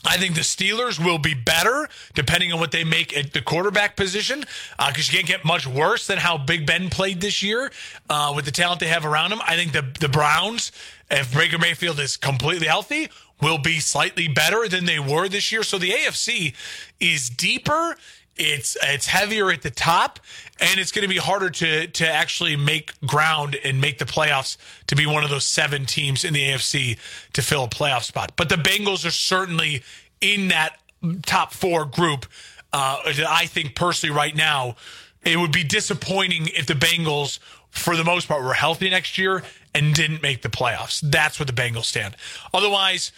I 0.05 0.17
think 0.17 0.35
the 0.35 0.41
Steelers 0.41 1.03
will 1.03 1.17
be 1.17 1.33
better 1.33 1.89
depending 2.13 2.53
on 2.53 2.59
what 2.59 2.71
they 2.71 2.83
make 2.83 3.15
at 3.17 3.33
the 3.33 3.41
quarterback 3.41 3.97
position 3.97 4.39
because 4.39 5.09
uh, 5.09 5.11
you 5.11 5.17
can't 5.17 5.27
get 5.27 5.43
much 5.43 5.67
worse 5.67 6.07
than 6.07 6.17
how 6.17 6.37
Big 6.37 6.65
Ben 6.65 6.89
played 6.89 7.19
this 7.19 7.43
year 7.43 7.71
uh, 8.09 8.31
with 8.35 8.45
the 8.45 8.51
talent 8.51 8.79
they 8.79 8.87
have 8.87 9.05
around 9.05 9.33
him. 9.33 9.41
I 9.45 9.55
think 9.55 9.73
the 9.73 9.85
the 9.99 10.09
Browns, 10.09 10.71
if 11.11 11.33
Baker 11.33 11.57
Mayfield 11.57 11.99
is 11.99 12.15
completely 12.15 12.67
healthy, 12.67 13.09
will 13.41 13.57
be 13.57 13.79
slightly 13.79 14.27
better 14.27 14.67
than 14.67 14.85
they 14.85 14.99
were 14.99 15.27
this 15.27 15.51
year. 15.51 15.63
So 15.63 15.77
the 15.77 15.91
AFC 15.91 16.53
is 16.99 17.29
deeper. 17.29 17.95
It's 18.39 18.77
it's 18.81 19.07
heavier 19.07 19.51
at 19.51 19.63
the 19.63 19.69
top, 19.69 20.19
and 20.61 20.79
it's 20.79 20.93
going 20.93 21.03
to 21.03 21.09
be 21.09 21.17
harder 21.17 21.49
to 21.49 21.87
to 21.87 22.09
actually 22.09 22.55
make 22.55 22.99
ground 23.01 23.57
and 23.63 23.81
make 23.81 23.97
the 23.97 24.05
playoffs 24.05 24.55
to 24.87 24.95
be 24.95 25.05
one 25.05 25.25
of 25.25 25.29
those 25.29 25.43
seven 25.43 25.85
teams 25.85 26.23
in 26.23 26.33
the 26.33 26.49
AFC 26.49 26.97
to 27.33 27.41
fill 27.41 27.65
a 27.65 27.67
playoff 27.67 28.03
spot. 28.03 28.31
But 28.37 28.47
the 28.47 28.55
Bengals 28.55 29.05
are 29.05 29.11
certainly 29.11 29.83
in 30.21 30.47
that 30.47 30.77
top 31.25 31.53
four 31.53 31.83
group. 31.83 32.25
Uh, 32.71 32.99
I 33.27 33.45
think 33.47 33.75
personally, 33.75 34.15
right 34.15 34.35
now, 34.35 34.77
it 35.23 35.37
would 35.37 35.51
be 35.51 35.63
disappointing 35.63 36.47
if 36.47 36.65
the 36.65 36.75
Bengals, 36.75 37.39
for 37.71 37.97
the 37.97 38.05
most 38.05 38.27
part, 38.27 38.43
were 38.43 38.53
healthy 38.53 38.89
next 38.89 39.17
year 39.17 39.43
and 39.73 39.93
didn't 39.93 40.21
make 40.21 40.43
the 40.43 40.49
playoffs. 40.49 41.01
That's 41.01 41.39
where 41.39 41.45
the 41.45 41.53
Bengals 41.53 41.85
stand. 41.85 42.15
Otherwise, 42.53 43.11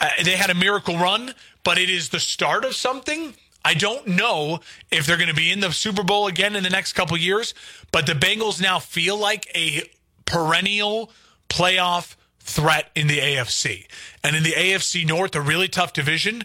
uh, 0.00 0.08
they 0.24 0.36
had 0.36 0.50
a 0.50 0.54
miracle 0.54 0.98
run, 0.98 1.34
but 1.62 1.78
it 1.78 1.88
is 1.88 2.08
the 2.08 2.20
start 2.20 2.64
of 2.64 2.74
something 2.74 3.34
I 3.66 3.74
don't 3.74 4.06
know 4.06 4.60
if 4.92 5.06
they're 5.06 5.16
going 5.16 5.28
to 5.28 5.34
be 5.34 5.50
in 5.50 5.58
the 5.58 5.72
Super 5.72 6.04
Bowl 6.04 6.28
again 6.28 6.54
in 6.54 6.62
the 6.62 6.70
next 6.70 6.92
couple 6.92 7.16
years, 7.16 7.52
but 7.90 8.06
the 8.06 8.12
Bengals 8.12 8.62
now 8.62 8.78
feel 8.78 9.18
like 9.18 9.50
a 9.56 9.82
perennial 10.24 11.10
playoff 11.48 12.14
threat 12.38 12.92
in 12.94 13.08
the 13.08 13.18
AFC. 13.18 13.88
And 14.22 14.36
in 14.36 14.44
the 14.44 14.52
AFC 14.52 15.04
North, 15.04 15.34
a 15.34 15.40
really 15.40 15.66
tough 15.66 15.92
division, 15.92 16.44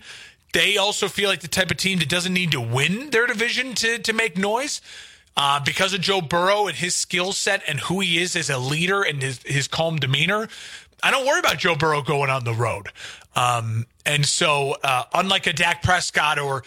they 0.53 0.77
also 0.77 1.07
feel 1.07 1.29
like 1.29 1.41
the 1.41 1.47
type 1.47 1.69
of 1.69 1.77
team 1.77 1.99
that 1.99 2.09
doesn't 2.09 2.33
need 2.33 2.53
to 2.53 2.59
win 2.59 3.11
their 3.11 3.27
division 3.27 3.75
to, 3.75 3.99
to 3.99 4.13
make 4.13 4.35
noise. 4.35 4.81
Uh, 5.37 5.59
because 5.63 5.93
of 5.93 6.01
Joe 6.01 6.21
Burrow 6.21 6.65
and 6.65 6.75
his 6.75 6.95
skill 6.95 7.33
set 7.33 7.61
and 7.67 7.81
who 7.81 7.99
he 7.99 8.17
is 8.17 8.35
as 8.35 8.49
a 8.49 8.57
leader 8.57 9.03
and 9.03 9.21
his, 9.21 9.43
his 9.43 9.67
calm 9.67 9.97
demeanor, 9.97 10.49
I 11.03 11.11
don't 11.11 11.27
worry 11.27 11.39
about 11.39 11.59
Joe 11.59 11.75
Burrow 11.75 12.01
going 12.01 12.31
on 12.31 12.45
the 12.45 12.53
road. 12.53 12.89
Um, 13.35 13.85
and 14.05 14.25
so, 14.25 14.75
uh, 14.83 15.03
unlike 15.13 15.47
a 15.47 15.53
Dak 15.53 15.83
Prescott 15.83 16.37
or 16.37 16.63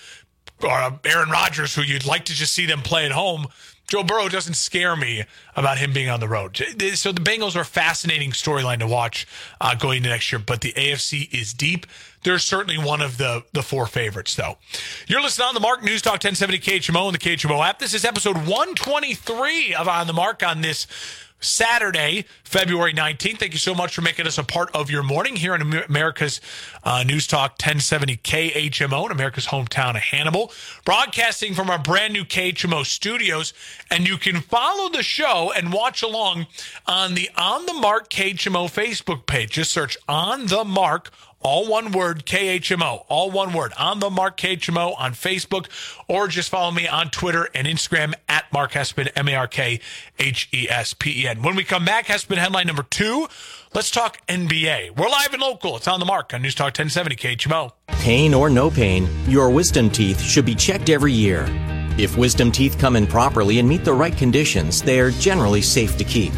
or 0.64 0.98
Aaron 1.05 1.31
Rodgers, 1.31 1.74
who 1.74 1.83
you'd 1.83 2.07
like 2.07 2.24
to 2.27 2.33
just 2.35 2.55
see 2.55 2.66
them 2.66 2.81
play 2.81 3.05
at 3.05 3.12
home. 3.12 3.46
Joe 3.87 4.03
Burrow 4.03 4.29
doesn't 4.29 4.55
scare 4.55 4.96
me 4.96 5.24
about 5.57 5.79
him 5.79 5.92
being 5.92 6.09
on 6.09 6.18
the 6.20 6.29
road. 6.29 6.57
So 6.94 7.12
the 7.12 7.20
Bengals 7.20 7.55
are 7.55 7.61
a 7.61 7.66
fascinating 7.66 8.31
storyline 8.31 8.79
to 8.79 8.87
watch 8.87 9.27
uh, 9.61 9.74
going 9.74 9.98
into 9.98 10.09
next 10.09 10.33
year, 10.33 10.38
but 10.44 10.62
the 10.62 10.72
AFC 10.72 11.33
is 11.33 11.53
deep. 11.53 11.87
They're 12.22 12.38
certainly 12.38 12.79
one 12.79 13.03
of 13.03 13.18
the, 13.18 13.44
the 13.53 13.62
four 13.62 13.87
favorites, 13.87 14.35
though. 14.35 14.57
You're 15.07 15.20
listening 15.20 15.48
on 15.48 15.55
the 15.55 15.61
Mark 15.61 15.85
News 15.85 16.00
Talk 16.00 16.14
1070 16.14 16.59
KHMO 16.61 17.07
and 17.07 17.14
the 17.14 17.18
KHMO 17.18 17.64
app. 17.64 17.79
This 17.79 17.92
is 17.92 18.07
episode 18.07 18.37
123 18.37 19.74
of 19.74 19.87
On 19.87 20.07
the 20.07 20.14
Mark 20.14 20.42
on 20.42 20.62
this 20.62 20.87
Saturday, 21.44 22.24
February 22.42 22.92
19th. 22.92 23.38
Thank 23.38 23.52
you 23.52 23.59
so 23.59 23.74
much 23.74 23.94
for 23.94 24.02
making 24.02 24.26
us 24.26 24.38
a 24.38 24.42
part 24.42 24.74
of 24.74 24.90
your 24.90 25.02
morning 25.02 25.37
here 25.37 25.54
in 25.54 25.61
America's 25.61 26.40
uh, 26.83 27.02
News 27.04 27.26
Talk 27.26 27.52
1070 27.52 28.16
KHMO 28.18 29.07
in 29.07 29.12
America's 29.12 29.46
hometown 29.46 29.90
of 29.90 30.02
Hannibal. 30.02 30.52
Broadcasting 30.85 31.54
from 31.54 31.70
our 31.70 31.78
brand 31.78 32.12
new 32.12 32.24
KHMO 32.24 32.85
studios. 32.85 33.52
And 33.90 34.09
you 34.09 34.16
can 34.16 34.40
follow 34.40 34.88
the 34.88 35.02
show 35.02 35.52
and 35.54 35.72
watch 35.72 36.02
along 36.02 36.46
on 36.87 37.14
the 37.14 37.30
On 37.37 37.66
the 37.66 37.74
Mark 37.74 38.11
KHMO 38.11 38.66
Facebook 38.66 39.26
page. 39.26 39.52
Just 39.52 39.70
search 39.72 39.96
On 40.09 40.46
the 40.46 40.64
Mark 40.64 41.11
all 41.44 41.68
one 41.68 41.92
word, 41.92 42.24
KHMO, 42.24 43.04
all 43.09 43.30
one 43.30 43.52
word, 43.52 43.72
on 43.78 44.00
the 44.00 44.11
Mark 44.11 44.38
KHMO 44.38 44.98
on 44.98 45.12
Facebook, 45.12 45.66
or 46.09 46.26
just 46.26 46.48
follow 46.48 46.72
me 46.72 46.88
on 46.88 47.11
Twitter 47.11 47.48
and 47.54 47.66
Instagram 47.66 48.14
at 48.28 48.50
Mark 48.52 48.72
Hespen, 48.72 49.11
M 49.14 49.28
A 49.28 49.35
R 49.35 49.46
K 49.46 49.78
H 50.18 50.48
E 50.52 50.66
S 50.68 50.94
P 50.94 51.22
E 51.22 51.28
N. 51.28 51.42
When 51.42 51.54
we 51.54 51.62
come 51.62 51.85
back, 51.85 52.07
Hespen 52.07 52.38
headline 52.38 52.66
number 52.66 52.83
two, 52.83 53.28
let's 53.74 53.90
talk 53.90 54.26
NBA. 54.26 54.96
We're 54.96 55.09
live 55.09 55.33
and 55.33 55.42
local. 55.42 55.76
It's 55.76 55.87
on 55.87 56.00
the 56.00 56.07
Mark 56.07 56.33
on 56.33 56.42
News 56.42 56.54
Talk 56.54 56.68
1070 56.68 57.14
KHMO. 57.16 57.72
Pain 57.88 58.33
or 58.33 58.48
no 58.48 58.70
pain, 58.70 59.07
your 59.28 59.50
wisdom 59.50 59.90
teeth 59.90 60.20
should 60.20 60.46
be 60.46 60.54
checked 60.54 60.88
every 60.88 61.12
year. 61.12 61.46
If 61.98 62.16
wisdom 62.16 62.50
teeth 62.50 62.78
come 62.78 62.96
in 62.96 63.07
properly 63.07 63.59
and 63.59 63.68
meet 63.68 63.85
the 63.85 63.92
right 63.92 64.16
conditions, 64.16 64.83
they 64.83 64.98
are 64.98 65.11
generally 65.12 65.62
safe 65.62 65.96
to 65.98 66.04
keep. 66.04 66.33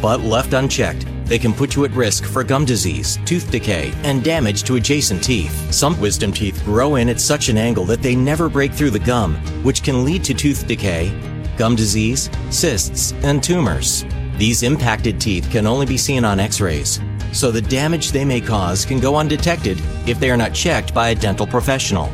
But 0.00 0.20
left 0.20 0.52
unchecked, 0.52 1.06
they 1.26 1.38
can 1.38 1.52
put 1.52 1.76
you 1.76 1.84
at 1.84 1.92
risk 1.92 2.24
for 2.24 2.42
gum 2.42 2.64
disease, 2.64 3.18
tooth 3.24 3.50
decay, 3.50 3.92
and 4.02 4.24
damage 4.24 4.64
to 4.64 4.76
adjacent 4.76 5.22
teeth. 5.22 5.72
Some 5.72 6.00
wisdom 6.00 6.32
teeth 6.32 6.64
grow 6.64 6.96
in 6.96 7.08
at 7.08 7.20
such 7.20 7.48
an 7.48 7.56
angle 7.56 7.84
that 7.84 8.02
they 8.02 8.16
never 8.16 8.48
break 8.48 8.72
through 8.72 8.90
the 8.90 8.98
gum, 8.98 9.36
which 9.62 9.82
can 9.82 10.04
lead 10.04 10.24
to 10.24 10.34
tooth 10.34 10.66
decay, 10.66 11.12
gum 11.56 11.76
disease, 11.76 12.30
cysts, 12.50 13.12
and 13.22 13.42
tumors. 13.42 14.04
These 14.38 14.62
impacted 14.62 15.20
teeth 15.20 15.48
can 15.50 15.66
only 15.66 15.86
be 15.86 15.98
seen 15.98 16.24
on 16.24 16.40
x 16.40 16.60
rays, 16.60 16.98
so 17.32 17.50
the 17.50 17.60
damage 17.60 18.10
they 18.10 18.24
may 18.24 18.40
cause 18.40 18.84
can 18.84 18.98
go 18.98 19.16
undetected 19.16 19.78
if 20.06 20.18
they 20.18 20.30
are 20.30 20.36
not 20.36 20.54
checked 20.54 20.94
by 20.94 21.10
a 21.10 21.14
dental 21.14 21.46
professional. 21.46 22.10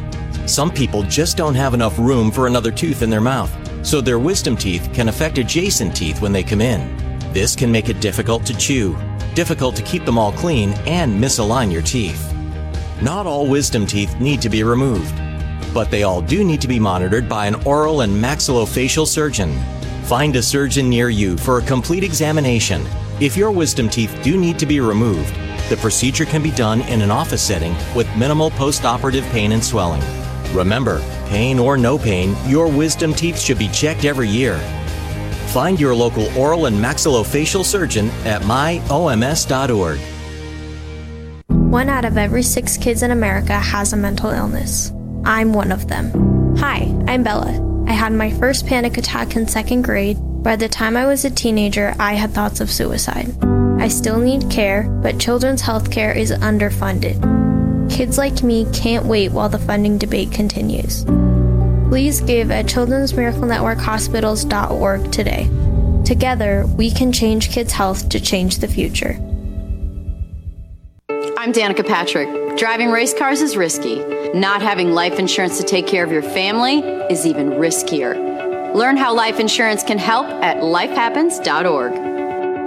Some 0.46 0.70
people 0.70 1.04
just 1.04 1.36
don't 1.36 1.54
have 1.54 1.72
enough 1.72 1.98
room 1.98 2.30
for 2.30 2.48
another 2.48 2.70
tooth 2.70 3.02
in 3.02 3.10
their 3.10 3.20
mouth, 3.20 3.50
so 3.86 4.00
their 4.00 4.18
wisdom 4.18 4.56
teeth 4.56 4.90
can 4.92 5.08
affect 5.08 5.38
adjacent 5.38 5.96
teeth 5.96 6.20
when 6.20 6.32
they 6.32 6.42
come 6.42 6.60
in. 6.60 7.05
This 7.36 7.54
can 7.54 7.70
make 7.70 7.90
it 7.90 8.00
difficult 8.00 8.46
to 8.46 8.56
chew, 8.56 8.96
difficult 9.34 9.76
to 9.76 9.82
keep 9.82 10.06
them 10.06 10.16
all 10.16 10.32
clean, 10.32 10.70
and 10.86 11.22
misalign 11.22 11.70
your 11.70 11.82
teeth. 11.82 12.32
Not 13.02 13.26
all 13.26 13.46
wisdom 13.46 13.84
teeth 13.84 14.18
need 14.18 14.40
to 14.40 14.48
be 14.48 14.62
removed, 14.62 15.14
but 15.74 15.90
they 15.90 16.02
all 16.02 16.22
do 16.22 16.42
need 16.42 16.62
to 16.62 16.66
be 16.66 16.80
monitored 16.80 17.28
by 17.28 17.46
an 17.46 17.56
oral 17.66 18.00
and 18.00 18.24
maxillofacial 18.24 19.06
surgeon. 19.06 19.54
Find 20.04 20.34
a 20.34 20.42
surgeon 20.42 20.88
near 20.88 21.10
you 21.10 21.36
for 21.36 21.58
a 21.58 21.66
complete 21.66 22.04
examination. 22.04 22.86
If 23.20 23.36
your 23.36 23.50
wisdom 23.50 23.90
teeth 23.90 24.18
do 24.22 24.38
need 24.38 24.58
to 24.58 24.64
be 24.64 24.80
removed, 24.80 25.34
the 25.68 25.76
procedure 25.76 26.24
can 26.24 26.42
be 26.42 26.52
done 26.52 26.80
in 26.88 27.02
an 27.02 27.10
office 27.10 27.42
setting 27.42 27.76
with 27.94 28.08
minimal 28.16 28.50
post-operative 28.52 29.24
pain 29.26 29.52
and 29.52 29.62
swelling. 29.62 30.02
Remember, 30.54 31.02
pain 31.26 31.58
or 31.58 31.76
no 31.76 31.98
pain, 31.98 32.34
your 32.46 32.66
wisdom 32.66 33.12
teeth 33.12 33.38
should 33.38 33.58
be 33.58 33.68
checked 33.68 34.06
every 34.06 34.26
year. 34.26 34.58
Find 35.56 35.80
your 35.80 35.94
local 35.94 36.26
oral 36.38 36.66
and 36.66 36.76
maxillofacial 36.76 37.64
surgeon 37.64 38.10
at 38.26 38.42
myoms.org. 38.42 39.98
One 41.48 41.88
out 41.88 42.04
of 42.04 42.18
every 42.18 42.42
six 42.42 42.76
kids 42.76 43.02
in 43.02 43.10
America 43.10 43.54
has 43.54 43.94
a 43.94 43.96
mental 43.96 44.28
illness. 44.28 44.92
I'm 45.24 45.54
one 45.54 45.72
of 45.72 45.88
them. 45.88 46.56
Hi, 46.58 46.94
I'm 47.08 47.22
Bella. 47.22 47.84
I 47.88 47.92
had 47.92 48.12
my 48.12 48.32
first 48.32 48.66
panic 48.66 48.98
attack 48.98 49.34
in 49.34 49.48
second 49.48 49.80
grade. 49.80 50.18
By 50.42 50.56
the 50.56 50.68
time 50.68 50.94
I 50.94 51.06
was 51.06 51.24
a 51.24 51.30
teenager, 51.30 51.94
I 51.98 52.12
had 52.12 52.32
thoughts 52.32 52.60
of 52.60 52.70
suicide. 52.70 53.34
I 53.80 53.88
still 53.88 54.18
need 54.18 54.50
care, 54.50 54.82
but 54.82 55.18
children's 55.18 55.62
health 55.62 55.90
care 55.90 56.12
is 56.12 56.32
underfunded. 56.32 57.18
Kids 57.90 58.18
like 58.18 58.42
me 58.42 58.66
can't 58.74 59.06
wait 59.06 59.32
while 59.32 59.48
the 59.48 59.58
funding 59.58 59.96
debate 59.96 60.32
continues. 60.32 61.06
Please 61.88 62.20
give 62.20 62.50
at 62.50 62.66
Children's 62.68 63.14
Miracle 63.14 63.46
Network 63.46 63.78
Hospitals.org 63.78 65.12
today. 65.12 65.48
Together, 66.04 66.66
we 66.76 66.90
can 66.90 67.12
change 67.12 67.50
kids' 67.50 67.72
health 67.72 68.08
to 68.08 68.18
change 68.18 68.58
the 68.58 68.68
future. 68.68 69.12
I'm 71.38 71.52
Danica 71.52 71.86
Patrick. 71.86 72.56
Driving 72.56 72.90
race 72.90 73.14
cars 73.14 73.40
is 73.40 73.56
risky. 73.56 74.02
Not 74.34 74.62
having 74.62 74.92
life 74.92 75.18
insurance 75.20 75.58
to 75.58 75.64
take 75.64 75.86
care 75.86 76.02
of 76.02 76.10
your 76.10 76.22
family 76.22 76.80
is 77.08 77.24
even 77.24 77.50
riskier. 77.50 78.74
Learn 78.74 78.96
how 78.96 79.14
life 79.14 79.38
insurance 79.38 79.84
can 79.84 79.98
help 79.98 80.26
at 80.26 80.56
lifehappens.org. 80.58 81.92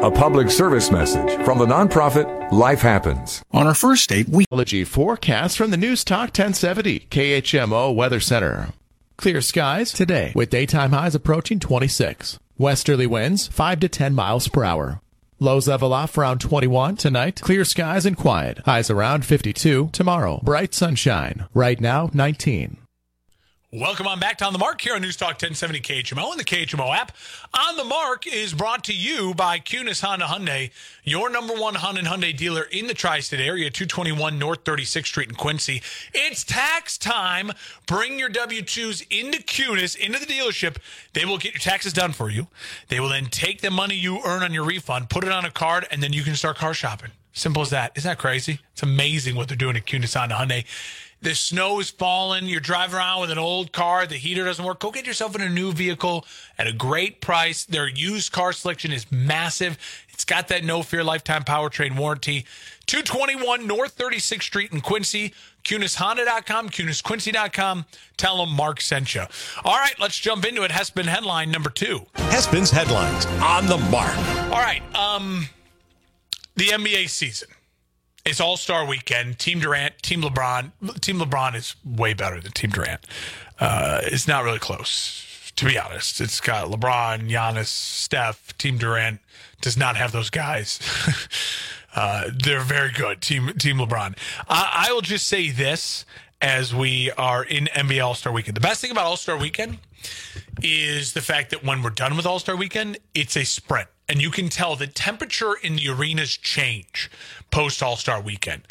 A 0.01 0.11
public 0.11 0.49
service 0.49 0.91
message 0.91 1.43
from 1.43 1.57
the 1.57 1.65
nonprofit 1.65 2.53
Life 2.53 2.79
Happens. 2.79 3.43
On 3.51 3.67
our 3.67 3.73
first 3.73 4.07
date, 4.07 4.29
we. 4.29 4.45
Forecast 4.85 5.57
from 5.57 5.71
the 5.71 5.77
News 5.77 6.05
Talk 6.05 6.29
1070 6.29 7.01
KHMO 7.11 7.93
Weather 7.93 8.21
Center. 8.21 8.69
Clear 9.19 9.41
skies 9.41 9.91
today 9.91 10.31
with 10.33 10.49
daytime 10.49 10.91
highs 10.91 11.13
approaching 11.13 11.59
26. 11.59 12.39
Westerly 12.57 13.05
winds 13.05 13.49
5 13.49 13.81
to 13.81 13.89
10 13.89 14.15
miles 14.15 14.47
per 14.47 14.63
hour. 14.63 15.01
Lows 15.39 15.67
level 15.67 15.91
off 15.91 16.17
around 16.17 16.39
21 16.39 16.95
tonight. 16.95 17.41
Clear 17.41 17.65
skies 17.65 18.05
and 18.05 18.15
quiet. 18.15 18.59
Highs 18.59 18.89
around 18.89 19.25
52 19.25 19.89
tomorrow. 19.91 20.39
Bright 20.41 20.73
sunshine. 20.73 21.47
Right 21.53 21.81
now 21.81 22.09
19. 22.13 22.77
Welcome 23.71 24.07
on 24.07 24.19
back 24.19 24.39
to 24.39 24.45
On 24.45 24.51
the 24.51 24.57
Mark 24.57 24.81
here 24.81 24.95
on 24.95 25.01
News 25.03 25.15
Talk 25.15 25.33
1070 25.33 25.81
KHMO 25.81 26.31
and 26.31 26.39
the 26.39 26.43
KHMO 26.43 26.91
app. 26.91 27.11
On 27.53 27.77
the 27.77 27.83
Mark 27.83 28.25
is 28.25 28.51
brought 28.51 28.83
to 28.85 28.93
you 28.93 29.35
by 29.35 29.59
Kunes 29.59 30.01
Honda 30.01 30.25
Hyundai, 30.25 30.71
your 31.03 31.29
number 31.29 31.53
one 31.53 31.75
Honda 31.75 32.01
Hyundai 32.01 32.35
dealer 32.35 32.63
in 32.63 32.87
the 32.87 32.95
tri-state 32.95 33.39
area, 33.39 33.69
221 33.69 34.39
North 34.39 34.63
36th 34.63 35.05
Street 35.05 35.29
in 35.29 35.35
Quincy. 35.35 35.83
It's 36.15 36.43
tax 36.43 36.97
time. 36.97 37.51
Bring 37.85 38.17
your 38.17 38.29
W-2s 38.29 39.05
into 39.11 39.37
Kunes, 39.43 39.95
into 39.95 40.17
the 40.17 40.25
dealership. 40.25 40.77
They 41.13 41.25
will 41.25 41.37
get 41.37 41.53
your 41.53 41.61
taxes 41.61 41.93
done 41.93 42.13
for 42.13 42.31
you. 42.31 42.47
They 42.87 42.99
will 42.99 43.09
then 43.09 43.25
take 43.25 43.61
the 43.61 43.69
money 43.69 43.93
you 43.93 44.19
earn 44.25 44.41
on 44.41 44.51
your 44.51 44.65
refund, 44.65 45.11
put 45.11 45.23
it 45.23 45.31
on 45.31 45.45
a 45.45 45.51
card, 45.51 45.85
and 45.91 46.01
then 46.01 46.11
you 46.11 46.23
can 46.23 46.35
start 46.35 46.57
car 46.57 46.73
shopping. 46.73 47.11
Simple 47.33 47.61
as 47.61 47.69
that. 47.69 47.91
Isn't 47.95 48.09
that 48.09 48.17
crazy? 48.17 48.61
It's 48.73 48.81
amazing 48.81 49.35
what 49.35 49.47
they're 49.47 49.55
doing 49.55 49.77
at 49.77 49.85
Kunes 49.85 50.17
Honda 50.17 50.33
Hyundai. 50.33 50.65
The 51.21 51.35
snow 51.35 51.79
is 51.79 51.89
falling. 51.89 52.45
You're 52.45 52.61
driving 52.61 52.95
around 52.95 53.21
with 53.21 53.31
an 53.31 53.37
old 53.37 53.73
car. 53.73 54.07
The 54.07 54.15
heater 54.15 54.45
doesn't 54.45 54.63
work. 54.63 54.79
Go 54.79 54.91
get 54.91 55.05
yourself 55.05 55.35
in 55.35 55.41
a 55.41 55.49
new 55.49 55.73
vehicle 55.73 56.25
at 56.57 56.67
a 56.67 56.73
great 56.73 57.19
price. 57.19 57.65
Their 57.65 57.87
used 57.87 58.31
car 58.31 58.53
selection 58.53 58.93
is 58.93 59.11
massive. 59.11 59.77
It's 60.09 60.23
got 60.23 60.47
that 60.47 60.63
no 60.63 60.81
fear 60.81 61.03
lifetime 61.03 61.43
powertrain 61.43 61.97
warranty. 61.97 62.45
221 62.85 63.67
North 63.67 63.97
36th 63.97 64.43
Street 64.43 64.71
in 64.71 64.81
Quincy. 64.81 65.33
KunesHonda.com, 65.63 66.69
KunesQuincy.com. 66.69 67.85
Tell 68.17 68.37
them 68.37 68.55
Mark 68.55 68.79
sent 68.81 69.13
you. 69.13 69.23
All 69.63 69.77
right, 69.77 69.93
let's 69.99 70.17
jump 70.17 70.45
into 70.45 70.63
it. 70.63 70.71
Hespen 70.71 71.05
headline 71.05 71.51
number 71.51 71.69
two. 71.69 72.05
Hespen's 72.15 72.71
headlines 72.71 73.25
on 73.43 73.65
the 73.67 73.77
mark. 73.77 74.17
All 74.51 74.61
right, 74.61 74.81
um, 74.95 75.47
the 76.55 76.67
NBA 76.67 77.09
season. 77.09 77.49
It's 78.25 78.39
All 78.39 78.57
Star 78.57 78.85
Weekend. 78.85 79.39
Team 79.39 79.59
Durant, 79.59 80.01
Team 80.01 80.21
LeBron. 80.21 81.01
Team 81.01 81.19
LeBron 81.19 81.55
is 81.55 81.75
way 81.85 82.13
better 82.13 82.39
than 82.39 82.51
Team 82.51 82.69
Durant. 82.71 83.05
Uh, 83.59 84.01
it's 84.03 84.27
not 84.27 84.43
really 84.43 84.59
close, 84.59 85.51
to 85.55 85.65
be 85.65 85.77
honest. 85.77 86.21
It's 86.21 86.39
got 86.39 86.69
LeBron, 86.69 87.29
Giannis, 87.29 87.67
Steph. 87.67 88.57
Team 88.57 88.77
Durant 88.77 89.19
does 89.61 89.77
not 89.77 89.95
have 89.97 90.11
those 90.11 90.29
guys. 90.29 90.79
uh, 91.95 92.25
they're 92.33 92.61
very 92.61 92.91
good. 92.91 93.21
Team 93.21 93.53
Team 93.57 93.77
LeBron. 93.77 94.17
I, 94.47 94.87
I 94.89 94.93
will 94.93 95.01
just 95.01 95.27
say 95.27 95.49
this 95.49 96.05
as 96.41 96.73
we 96.73 97.11
are 97.11 97.43
in 97.43 97.65
NBA 97.65 98.03
All 98.03 98.15
Star 98.15 98.31
Weekend. 98.33 98.55
The 98.55 98.61
best 98.61 98.81
thing 98.81 98.91
about 98.91 99.05
All 99.05 99.17
Star 99.17 99.37
Weekend 99.37 99.79
is 100.61 101.13
the 101.13 101.21
fact 101.21 101.51
that 101.51 101.63
when 101.63 101.81
we're 101.83 101.89
done 101.89 102.15
with 102.15 102.25
All 102.25 102.39
Star 102.39 102.55
Weekend, 102.55 102.97
it's 103.13 103.35
a 103.35 103.43
sprint 103.45 103.87
and 104.09 104.21
you 104.21 104.31
can 104.31 104.49
tell 104.49 104.75
the 104.75 104.87
temperature 104.87 105.53
in 105.53 105.75
the 105.75 105.87
arenas 105.87 106.35
change 106.35 107.09
post 107.51 107.81
All 107.83 107.95
Star 107.95 108.19
Weekend 108.19 108.63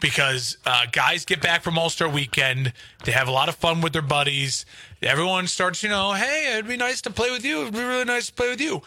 because 0.00 0.58
uh, 0.66 0.84
guys 0.92 1.24
get 1.24 1.40
back 1.40 1.62
from 1.62 1.78
All 1.78 1.88
Star 1.88 2.08
Weekend, 2.08 2.72
they 3.04 3.12
have 3.12 3.26
a 3.26 3.32
lot 3.32 3.48
of 3.48 3.54
fun 3.54 3.80
with 3.80 3.94
their 3.94 4.02
buddies. 4.02 4.66
Everyone 5.02 5.46
starts, 5.46 5.82
you 5.82 5.88
know, 5.88 6.12
hey, 6.12 6.52
it'd 6.52 6.68
be 6.68 6.76
nice 6.76 7.00
to 7.02 7.10
play 7.10 7.30
with 7.30 7.44
you. 7.44 7.62
It'd 7.62 7.72
be 7.72 7.80
really 7.80 8.04
nice 8.04 8.26
to 8.26 8.32
play 8.34 8.50
with 8.50 8.60
you. 8.60 8.82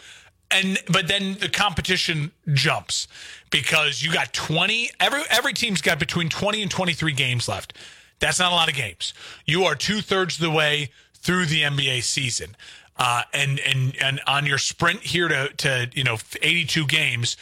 And 0.50 0.78
but 0.90 1.08
then 1.08 1.34
the 1.34 1.48
competition 1.48 2.30
jumps 2.54 3.08
because 3.50 4.02
you 4.02 4.12
got 4.12 4.32
20 4.32 4.90
every 5.00 5.22
every 5.28 5.52
team's 5.52 5.82
got 5.82 5.98
between 5.98 6.28
20 6.30 6.62
and 6.62 6.70
23 6.70 7.12
games 7.12 7.48
left. 7.48 7.76
That's 8.20 8.38
not 8.38 8.52
a 8.52 8.54
lot 8.54 8.68
of 8.68 8.74
games. 8.74 9.12
You 9.44 9.64
are 9.64 9.74
two 9.74 10.00
thirds 10.00 10.36
of 10.36 10.40
the 10.40 10.50
way 10.50 10.90
through 11.14 11.46
the 11.46 11.62
NBA 11.62 12.02
season. 12.02 12.56
Uh, 12.98 13.22
and 13.32 13.60
and 13.60 13.96
and 14.02 14.20
on 14.26 14.44
your 14.44 14.58
sprint 14.58 15.00
here 15.02 15.28
to 15.28 15.48
to 15.56 15.88
you 15.94 16.04
know 16.04 16.16
82 16.42 16.86
games, 16.86 17.36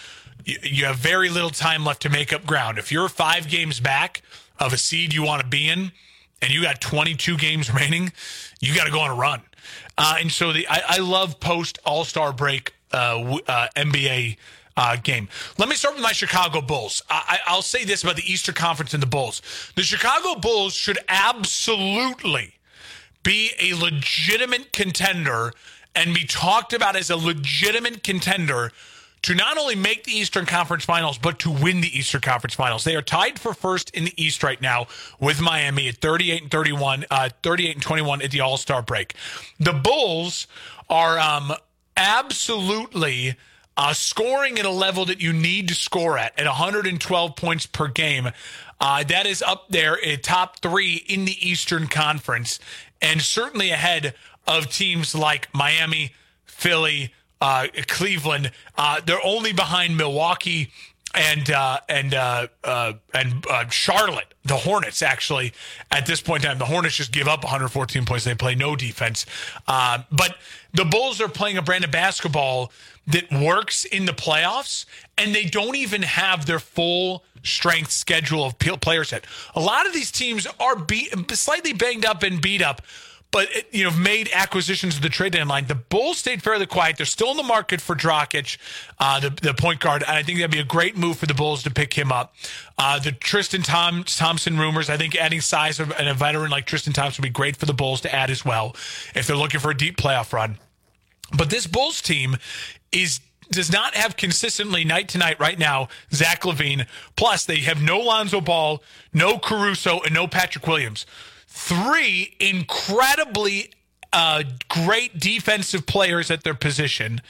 you, 0.45 0.59
you 0.63 0.85
have 0.85 0.97
very 0.97 1.29
little 1.31 1.51
time 1.51 1.85
left 1.85 2.03
to 2.03 2.11
make 2.11 2.33
up 2.33 2.45
ground. 2.45 2.79
If 2.79 2.93
you're 2.93 3.09
five 3.09 3.49
games 3.49 3.81
back 3.81 4.23
of 4.59 4.73
a 4.73 4.77
seed 4.77 5.15
you 5.15 5.23
want 5.23 5.43
to 5.43 5.49
be 5.49 5.69
in, 5.69 5.93
and 6.43 6.53
you 6.53 6.63
got 6.63 6.81
22 6.81 7.37
games 7.37 7.69
remaining, 7.73 8.13
you 8.61 8.75
got 8.75 8.85
to 8.85 8.93
go 8.93 9.01
on 9.01 9.11
a 9.11 9.15
run. 9.15 9.43
Uh, 9.99 10.17
and 10.21 10.31
so 10.31 10.53
the 10.53 10.67
I, 10.69 10.83
I 10.89 10.99
love 10.99 11.41
post 11.41 11.79
All 11.85 12.05
Star 12.05 12.33
break 12.33 12.75
uh, 12.93 13.39
uh, 13.49 13.69
NBA 13.77 14.37
uh, 14.77 14.97
game. 14.97 15.29
Let 15.59 15.69
me 15.69 15.75
start 15.75 15.95
with 15.95 16.03
my 16.03 16.13
Chicago 16.13 16.61
Bulls. 16.61 17.03
I, 17.09 17.39
will 17.49 17.63
say 17.63 17.85
this 17.85 18.03
about 18.03 18.17
the 18.17 18.31
Eastern 18.31 18.55
Conference 18.55 18.95
and 18.95 19.03
the 19.03 19.07
Bulls: 19.07 19.43
the 19.75 19.83
Chicago 19.83 20.39
Bulls 20.39 20.75
should 20.75 20.99
absolutely 21.09 22.56
be 23.27 23.51
a 23.59 23.75
legitimate 23.75 24.73
contender 24.73 25.53
and 25.97 26.15
be 26.15 26.25
talked 26.25 26.73
about 26.73 26.95
as 26.95 27.11
a 27.11 27.17
legitimate 27.17 28.05
contender 28.05 28.71
to 29.23 29.35
not 29.35 29.59
only 29.59 29.75
make 29.75 30.05
the 30.05 30.13
Eastern 30.13 30.47
Conference 30.47 30.85
Finals, 30.85 31.19
but 31.19 31.41
to 31.41 31.51
win 31.51 31.81
the 31.81 31.99
Eastern 31.99 32.21
Conference 32.21 32.55
Finals. 32.55 32.85
They 32.85 32.95
are 32.95 33.03
tied 33.03 33.41
for 33.41 33.53
first 33.53 33.91
in 33.91 34.05
the 34.05 34.23
East 34.23 34.45
right 34.45 34.61
now 34.61 34.87
with 35.19 35.41
Miami 35.41 35.89
at 35.89 35.97
38 35.97 36.43
and 36.43 36.51
31, 36.53 37.07
uh, 37.11 37.31
38 37.43 37.75
and 37.75 37.83
21 37.83 38.23
at 38.23 38.31
the 38.31 38.41
All 38.41 38.57
Star 38.57 38.81
break. 38.81 39.17
The 39.59 39.73
Bulls 39.73 40.47
are 40.89 41.19
um, 41.19 41.53
absolutely 41.97 43.35
uh, 43.77 43.93
scoring 43.93 44.61
at 44.61 44.65
a 44.65 44.71
level 44.71 45.05
that 45.07 45.21
you 45.21 45.33
need 45.33 45.67
to 45.69 45.75
score 45.75 46.17
at, 46.17 46.39
at 46.39 46.47
112 46.47 47.35
points 47.35 47.67
per 47.67 47.89
game. 47.89 48.31
Uh, 48.81 49.03
that 49.05 49.27
is 49.27 49.43
up 49.43 49.69
there 49.71 49.99
at 50.05 50.23
top 50.23 50.59
three 50.61 51.03
in 51.09 51.25
the 51.25 51.49
Eastern 51.49 51.87
Conference 51.87 52.59
and 53.01 53.21
certainly 53.23 53.71
ahead 53.71 54.15
of 54.47 54.71
teams 54.71 55.15
like 55.15 55.49
Miami, 55.55 56.13
Philly, 56.45 57.13
uh, 57.41 57.67
Cleveland. 57.87 58.51
Uh, 58.77 59.01
they're 59.05 59.25
only 59.25 59.53
behind 59.53 59.97
Milwaukee 59.97 60.71
and 61.17 61.51
uh, 61.51 61.81
and 61.89 62.15
uh, 62.15 62.47
uh, 62.63 62.93
and 63.15 63.45
uh, 63.51 63.69
Charlotte, 63.69 64.35
the 64.45 64.57
Hornets. 64.57 65.03
Actually, 65.03 65.53
at 65.91 66.07
this 66.07 66.21
point 66.21 66.45
in 66.45 66.51
time, 66.51 66.59
the 66.59 66.67
Hornets 66.67 66.97
just 66.97 67.13
give 67.13 67.27
up 67.27 67.43
114 67.43 68.05
points. 68.05 68.25
They 68.25 68.35
play 68.35 68.55
no 68.55 68.77
defense, 68.77 69.25
uh, 69.67 70.03
but 70.13 70.37
the 70.75 70.85
Bulls 70.85 71.21
are 71.21 71.29
playing 71.29 71.57
a 71.57 71.63
brand 71.63 71.85
of 71.85 71.91
basketball 71.91 72.71
that 73.07 73.31
works 73.33 73.85
in 73.85 74.05
the 74.05 74.13
playoffs, 74.13 74.85
and 75.17 75.35
they 75.35 75.45
don't 75.45 75.77
even 75.77 76.03
have 76.03 76.47
their 76.47 76.59
full 76.59 77.25
strength 77.43 77.93
schedule 77.93 78.45
of 78.45 78.59
players 78.59 79.13
yet. 79.13 79.25
A 79.55 79.61
lot 79.61 79.87
of 79.87 79.95
these 79.95 80.11
teams 80.11 80.47
are 80.61 80.77
beat, 80.77 81.13
slightly 81.33 81.73
banged 81.73 82.05
up 82.05 82.23
and 82.23 82.43
beat 82.43 82.61
up 82.61 82.83
but 83.31 83.49
you 83.73 83.85
know 83.85 83.91
made 83.91 84.31
acquisitions 84.33 84.97
of 84.97 85.03
the 85.03 85.09
trade 85.09 85.33
deadline. 85.33 85.67
The 85.67 85.75
Bulls 85.75 86.19
stayed 86.19 86.43
fairly 86.43 86.67
quiet. 86.67 86.97
They're 86.97 87.07
still 87.07 87.31
in 87.31 87.37
the 87.37 87.43
market 87.43 87.81
for 87.81 87.95
Dragic, 87.95 88.59
uh, 88.99 89.21
the 89.21 89.31
the 89.31 89.55
point 89.55 89.81
guard, 89.81 90.03
and 90.03 90.13
I 90.17 90.23
think 90.23 90.39
that'd 90.39 90.51
be 90.51 90.59
a 90.59 90.65
great 90.65 90.97
move 90.97 91.19
for 91.19 91.27
the 91.27 91.35
Bulls 91.35 91.63
to 91.65 91.71
pick 91.71 91.95
him 91.95 92.13
up. 92.13 92.35
Uh, 92.79 92.99
the 92.99 93.13
Tristan 93.13 93.63
Tom, 93.63 94.05
Thompson 94.05 94.59
rumors. 94.59 94.89
I 94.89 94.97
think 94.97 95.17
adding 95.17 95.41
size 95.41 95.81
and 95.81 95.93
a 96.09 96.15
veteran 96.15 96.51
like 96.51 96.67
Tristan 96.67 96.93
Thompson 96.93 97.23
would 97.23 97.29
be 97.29 97.33
great 97.33 97.57
for 97.57 97.67
the 97.67 97.75
Bulls 97.75 98.01
to 98.03 98.15
add 98.15 98.31
as 98.31 98.45
well 98.45 98.75
if 99.15 99.27
they're 99.27 99.37
looking 99.37 99.61
for 99.61 99.71
a 99.71 99.77
deep 99.77 99.97
playoff 99.97 100.33
run. 100.33 100.59
But 101.37 101.51
this 101.51 101.67
Bulls 101.67 102.01
team 102.01 102.37
is 102.93 103.21
does 103.51 103.71
not 103.71 103.95
have 103.95 104.17
consistently 104.17 104.85
night 104.85 105.09
to 105.11 105.19
night 105.19 105.39
right 105.39 105.59
now 105.59 105.89
Zach 106.13 106.43
LaVine. 106.43 106.87
Plus, 107.17 107.45
they 107.45 107.59
have 107.61 107.81
no 107.83 107.99
Lonzo 107.99 108.41
Ball, 108.41 108.83
no 109.13 109.39
Caruso, 109.39 110.01
and 110.01 110.15
no 110.15 110.27
Patrick 110.27 110.67
Williams 110.67 111.07
three 111.57 112.37
incredibly 112.39 113.71
uh, 114.13 114.43
great 114.69 115.19
defensive 115.19 115.87
players 115.87 116.31
at 116.31 116.45
their 116.45 116.55
position. 116.55 117.21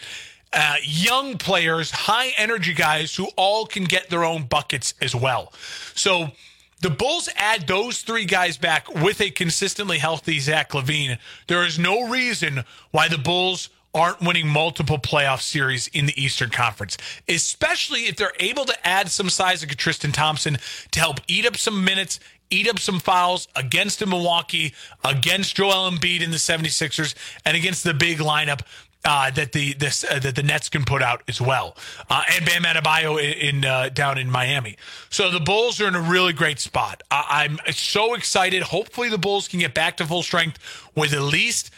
Uh, 0.53 0.77
young 0.83 1.39
players, 1.39 1.91
high 1.93 2.33
energy 2.37 2.75
guys 2.75 3.15
who 3.15 3.29
all 3.37 3.67
can 3.67 3.85
get 3.85 4.11
their 4.11 4.25
own 4.25 4.43
buckets 4.43 4.95
as 5.01 5.15
well. 5.15 5.53
So 5.95 6.33
the 6.81 6.91
Bulls 6.91 7.29
add 7.37 7.69
those 7.69 8.03
three 8.03 8.25
guys 8.25 8.59
back 8.59 8.93
with 8.93 9.21
a 9.21 9.31
consistently 9.31 9.99
healthy 9.99 10.41
Zach 10.41 10.71
LaVine. 10.71 11.19
There 11.47 11.65
is 11.65 11.79
no 11.79 12.09
reason 12.09 12.65
why 12.91 13.09
the 13.09 13.19
Bulls 13.19 13.71
aren't 13.97 14.21
winning 14.21 14.47
multiple 14.47 14.99
playoff 14.99 15.41
series 15.41 15.89
in 15.89 16.05
the 16.05 16.23
Eastern 16.23 16.51
Conference, 16.51 16.99
especially 17.29 18.03
if 18.03 18.17
they're 18.17 18.33
able 18.41 18.67
to 18.67 18.87
add 18.87 19.11
some 19.11 19.31
size 19.31 19.67
like 19.67 19.75
Tristan 19.77 20.13
Thompson 20.13 20.59
to 20.91 21.01
help 21.01 21.21
eat 21.27 21.47
up 21.47 21.57
some 21.57 21.83
minutes, 21.83 22.21
eat 22.51 22.69
up 22.69 22.79
some 22.79 23.01
fouls 23.01 23.49
against 23.57 23.99
the 23.99 24.07
Milwaukee, 24.07 24.75
against 25.05 25.57
Joel 25.57 25.91
Embiid 25.91 26.23
in 26.23 26.31
the 26.31 26.37
76ers, 26.37 27.15
and 27.45 27.57
against 27.57 27.85
the 27.85 27.95
big 27.95 28.19
lineup 28.19 28.61
uh, 29.05 29.31
that 29.31 29.53
the 29.53 29.73
this, 29.75 30.05
uh, 30.05 30.19
that 30.19 30.35
the 30.35 30.43
Nets 30.43 30.69
can 30.69 30.85
put 30.85 31.01
out 31.01 31.23
as 31.29 31.41
well, 31.41 31.77
uh, 32.11 32.23
and 32.33 32.45
Bam 32.45 32.65
Adebayo 32.65 33.23
in, 33.23 33.57
in 33.57 33.65
uh, 33.65 33.89
down 33.89 34.19
in 34.19 34.31
Miami. 34.31 34.77
So 35.11 35.31
the 35.31 35.41
Bulls 35.41 35.81
are 35.81 35.87
in 35.87 35.95
a 35.95 36.01
really 36.01 36.33
great 36.33 36.59
spot. 36.59 37.03
I, 37.11 37.45
I'm 37.45 37.59
so 37.73 38.15
excited. 38.15 38.65
Hopefully, 38.65 39.09
the 39.09 39.19
Bulls 39.19 39.47
can 39.47 39.61
get 39.61 39.75
back 39.75 39.97
to 39.99 40.07
full 40.07 40.25
strength 40.25 40.59
with 40.97 41.13
at 41.13 41.23
least 41.23 41.71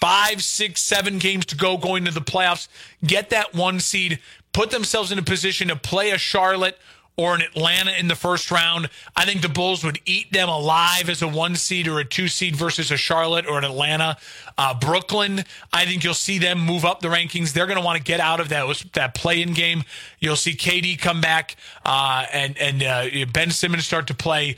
five, 0.00 0.42
six, 0.42 0.80
seven 0.80 1.18
games 1.18 1.46
to 1.46 1.56
go 1.56 1.76
going 1.76 2.04
to 2.04 2.12
the 2.12 2.20
playoffs. 2.20 2.68
Get 3.04 3.30
that 3.30 3.54
one 3.54 3.80
seed, 3.80 4.20
put 4.52 4.70
themselves 4.70 5.10
in 5.10 5.18
a 5.18 5.22
position 5.22 5.68
to 5.68 5.76
play 5.76 6.10
a 6.10 6.18
Charlotte 6.18 6.78
or 7.18 7.34
an 7.34 7.42
Atlanta 7.42 7.90
in 7.98 8.06
the 8.06 8.14
first 8.14 8.50
round. 8.50 8.88
I 9.16 9.24
think 9.24 9.42
the 9.42 9.48
Bulls 9.48 9.84
would 9.84 9.98
eat 10.06 10.32
them 10.32 10.48
alive 10.48 11.10
as 11.10 11.20
a 11.20 11.28
one 11.28 11.56
seed 11.56 11.88
or 11.88 11.98
a 11.98 12.04
two 12.04 12.28
seed 12.28 12.54
versus 12.54 12.90
a 12.92 12.96
Charlotte 12.96 13.46
or 13.46 13.58
an 13.58 13.64
Atlanta. 13.64 14.16
Uh, 14.56 14.72
Brooklyn, 14.78 15.44
I 15.72 15.84
think 15.84 16.04
you'll 16.04 16.14
see 16.14 16.38
them 16.38 16.60
move 16.60 16.84
up 16.84 17.00
the 17.00 17.08
rankings. 17.08 17.52
They're 17.52 17.66
going 17.66 17.78
to 17.78 17.84
want 17.84 17.98
to 17.98 18.02
get 18.02 18.20
out 18.20 18.40
of 18.40 18.48
that 18.50 18.84
that 18.94 19.14
play 19.14 19.42
in 19.42 19.52
game. 19.52 19.82
You'll 20.20 20.36
see 20.36 20.52
KD 20.52 20.98
come 20.98 21.20
back 21.20 21.56
uh, 21.84 22.24
and 22.32 22.56
and 22.56 22.82
uh, 22.82 23.26
Ben 23.32 23.50
Simmons 23.50 23.84
start 23.84 24.06
to 24.06 24.14
play. 24.14 24.56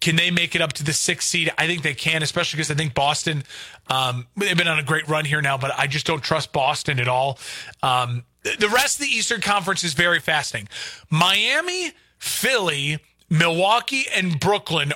Can 0.00 0.16
they 0.16 0.30
make 0.30 0.54
it 0.54 0.62
up 0.62 0.72
to 0.74 0.84
the 0.84 0.92
sixth 0.92 1.28
seed? 1.28 1.52
I 1.58 1.66
think 1.66 1.82
they 1.82 1.94
can, 1.94 2.22
especially 2.22 2.58
because 2.58 2.70
I 2.70 2.74
think 2.74 2.94
Boston, 2.94 3.42
um, 3.88 4.26
they've 4.36 4.56
been 4.56 4.68
on 4.68 4.78
a 4.78 4.82
great 4.82 5.08
run 5.08 5.24
here 5.24 5.40
now, 5.40 5.58
but 5.58 5.72
I 5.76 5.86
just 5.86 6.06
don't 6.06 6.22
trust 6.22 6.52
Boston 6.52 7.00
at 7.00 7.08
all. 7.08 7.38
Um, 7.82 8.24
the 8.42 8.68
rest 8.68 9.00
of 9.00 9.06
the 9.06 9.12
Eastern 9.12 9.40
Conference 9.40 9.84
is 9.84 9.94
very 9.94 10.20
fascinating. 10.20 10.68
Miami, 11.10 11.92
Philly, 12.18 12.98
Milwaukee, 13.28 14.06
and 14.14 14.38
Brooklyn, 14.38 14.92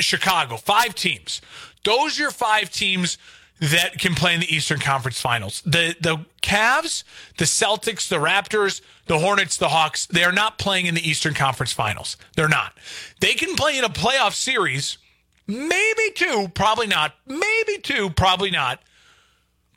Chicago, 0.00 0.56
five 0.56 0.94
teams. 0.94 1.40
Those 1.84 2.18
are 2.18 2.22
your 2.22 2.30
five 2.30 2.70
teams 2.70 3.18
that 3.60 3.98
can 3.98 4.14
play 4.14 4.34
in 4.34 4.40
the 4.40 4.54
Eastern 4.54 4.80
Conference 4.80 5.20
Finals. 5.20 5.62
The 5.64 5.94
the 6.00 6.18
Cavs, 6.42 7.04
the 7.38 7.44
Celtics, 7.44 8.08
the 8.08 8.16
Raptors, 8.16 8.80
the 9.06 9.18
Hornets, 9.18 9.56
the 9.56 9.68
Hawks, 9.68 10.06
they 10.06 10.24
are 10.24 10.32
not 10.32 10.58
playing 10.58 10.86
in 10.86 10.94
the 10.94 11.08
Eastern 11.08 11.34
Conference 11.34 11.72
Finals. 11.72 12.16
They're 12.34 12.48
not. 12.48 12.76
They 13.20 13.34
can 13.34 13.54
play 13.54 13.78
in 13.78 13.84
a 13.84 13.88
playoff 13.88 14.34
series, 14.34 14.98
maybe 15.46 16.10
two, 16.14 16.48
probably 16.54 16.88
not. 16.88 17.14
Maybe 17.26 17.78
two, 17.82 18.10
probably 18.10 18.50
not 18.50 18.80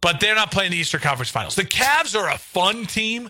but 0.05 0.19
they're 0.19 0.35
not 0.35 0.51
playing 0.51 0.69
the 0.69 0.77
Eastern 0.77 1.01
Conference 1.01 1.31
Finals. 1.31 1.55
The 1.55 1.63
Cavs 1.63 2.15
are 2.15 2.29
a 2.29 2.37
fun 2.37 2.85
team. 2.85 3.27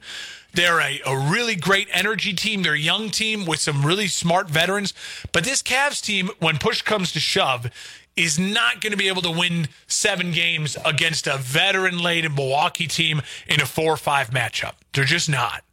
They're 0.51 0.81
a, 0.81 0.99
a 1.05 1.31
really 1.31 1.55
great 1.55 1.87
energy 1.89 2.33
team. 2.33 2.63
They're 2.63 2.73
a 2.73 2.77
young 2.77 3.11
team 3.11 3.45
with 3.45 3.61
some 3.61 3.85
really 3.85 4.09
smart 4.09 4.49
veterans. 4.49 4.93
But 5.31 5.45
this 5.45 5.61
Cavs 5.61 6.03
team, 6.03 6.31
when 6.39 6.57
push 6.57 6.81
comes 6.81 7.13
to 7.13 7.21
shove, 7.21 7.71
is 8.17 8.37
not 8.37 8.81
going 8.81 8.91
to 8.91 8.97
be 8.97 9.07
able 9.07 9.21
to 9.21 9.31
win 9.31 9.69
seven 9.87 10.33
games 10.33 10.75
against 10.83 11.27
a 11.27 11.37
veteran 11.37 11.97
laden 11.99 12.35
Milwaukee 12.35 12.87
team 12.87 13.21
in 13.47 13.61
a 13.61 13.65
four 13.65 13.93
or 13.93 13.97
five 13.97 14.31
matchup. 14.31 14.73
They're 14.91 15.05
just 15.05 15.29
not. 15.29 15.63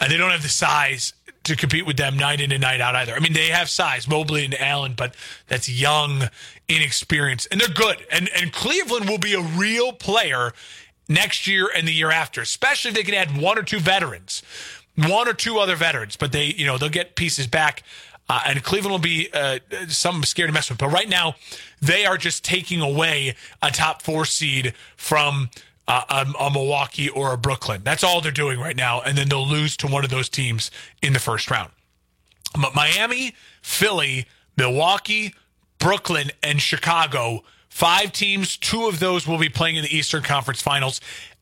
And 0.00 0.10
they 0.10 0.16
don't 0.16 0.32
have 0.32 0.42
the 0.42 0.48
size 0.48 1.12
to 1.44 1.56
compete 1.56 1.86
with 1.86 1.96
them 1.96 2.16
night 2.16 2.40
in 2.40 2.52
and 2.52 2.60
night 2.60 2.80
out 2.80 2.94
either. 2.94 3.14
I 3.14 3.20
mean, 3.20 3.32
they 3.32 3.48
have 3.48 3.68
size, 3.68 4.08
Mobley 4.08 4.44
and 4.44 4.60
Allen, 4.60 4.94
but 4.96 5.14
that's 5.48 5.68
young, 5.68 6.28
inexperienced, 6.74 7.48
and 7.50 7.60
they're 7.60 7.68
good. 7.68 8.06
And 8.10 8.28
and 8.30 8.52
Cleveland 8.52 9.08
will 9.08 9.18
be 9.18 9.34
a 9.34 9.40
real 9.40 9.92
player 9.92 10.52
next 11.08 11.46
year 11.46 11.70
and 11.74 11.86
the 11.86 11.92
year 11.92 12.10
after, 12.10 12.40
especially 12.40 12.90
if 12.90 12.94
they 12.94 13.02
can 13.02 13.14
add 13.14 13.40
one 13.40 13.58
or 13.58 13.62
two 13.62 13.78
veterans, 13.78 14.42
one 14.96 15.28
or 15.28 15.34
two 15.34 15.58
other 15.58 15.76
veterans. 15.76 16.16
But 16.16 16.32
they, 16.32 16.46
you 16.46 16.66
know, 16.66 16.78
they'll 16.78 16.88
get 16.88 17.16
pieces 17.16 17.46
back. 17.46 17.82
Uh, 18.28 18.40
and 18.46 18.62
Cleveland 18.62 18.92
will 18.92 18.98
be 18.98 19.28
uh, 19.34 19.58
some 19.88 20.22
scary 20.22 20.48
to 20.48 20.54
mess 20.54 20.70
with. 20.70 20.78
But 20.78 20.88
right 20.88 21.08
now, 21.08 21.34
they 21.80 22.06
are 22.06 22.16
just 22.16 22.44
taking 22.44 22.80
away 22.80 23.34
a 23.60 23.70
top 23.70 24.00
four 24.00 24.24
seed 24.24 24.74
from 24.96 25.50
uh, 25.88 26.02
a, 26.08 26.44
a, 26.44 26.50
Milwaukee 26.50 27.08
or 27.08 27.32
a 27.32 27.36
Brooklyn. 27.36 27.82
That's 27.84 28.04
all 28.04 28.20
they're 28.20 28.30
doing 28.30 28.60
right 28.60 28.76
now, 28.76 29.00
and 29.00 29.18
then 29.18 29.28
they'll 29.28 29.46
lose 29.46 29.76
to 29.78 29.88
one 29.88 30.04
of 30.04 30.10
those 30.10 30.28
teams 30.28 30.70
in 31.02 31.12
the 31.12 31.18
first 31.18 31.50
round. 31.50 31.72
But 32.58 32.74
Miami, 32.74 33.34
Philly, 33.60 34.26
Milwaukee, 34.56 35.34
Brooklyn, 35.82 36.30
and 36.44 36.62
Chicago, 36.62 37.42
five 37.68 38.12
teams. 38.12 38.56
Two 38.56 38.86
of 38.86 39.00
those 39.00 39.26
will 39.26 39.38
be 39.38 39.48
playing 39.48 39.74
in 39.74 39.82
the 39.82 39.94
Eastern 39.94 40.22
Conference 40.22 40.62
Finals. 40.62 41.00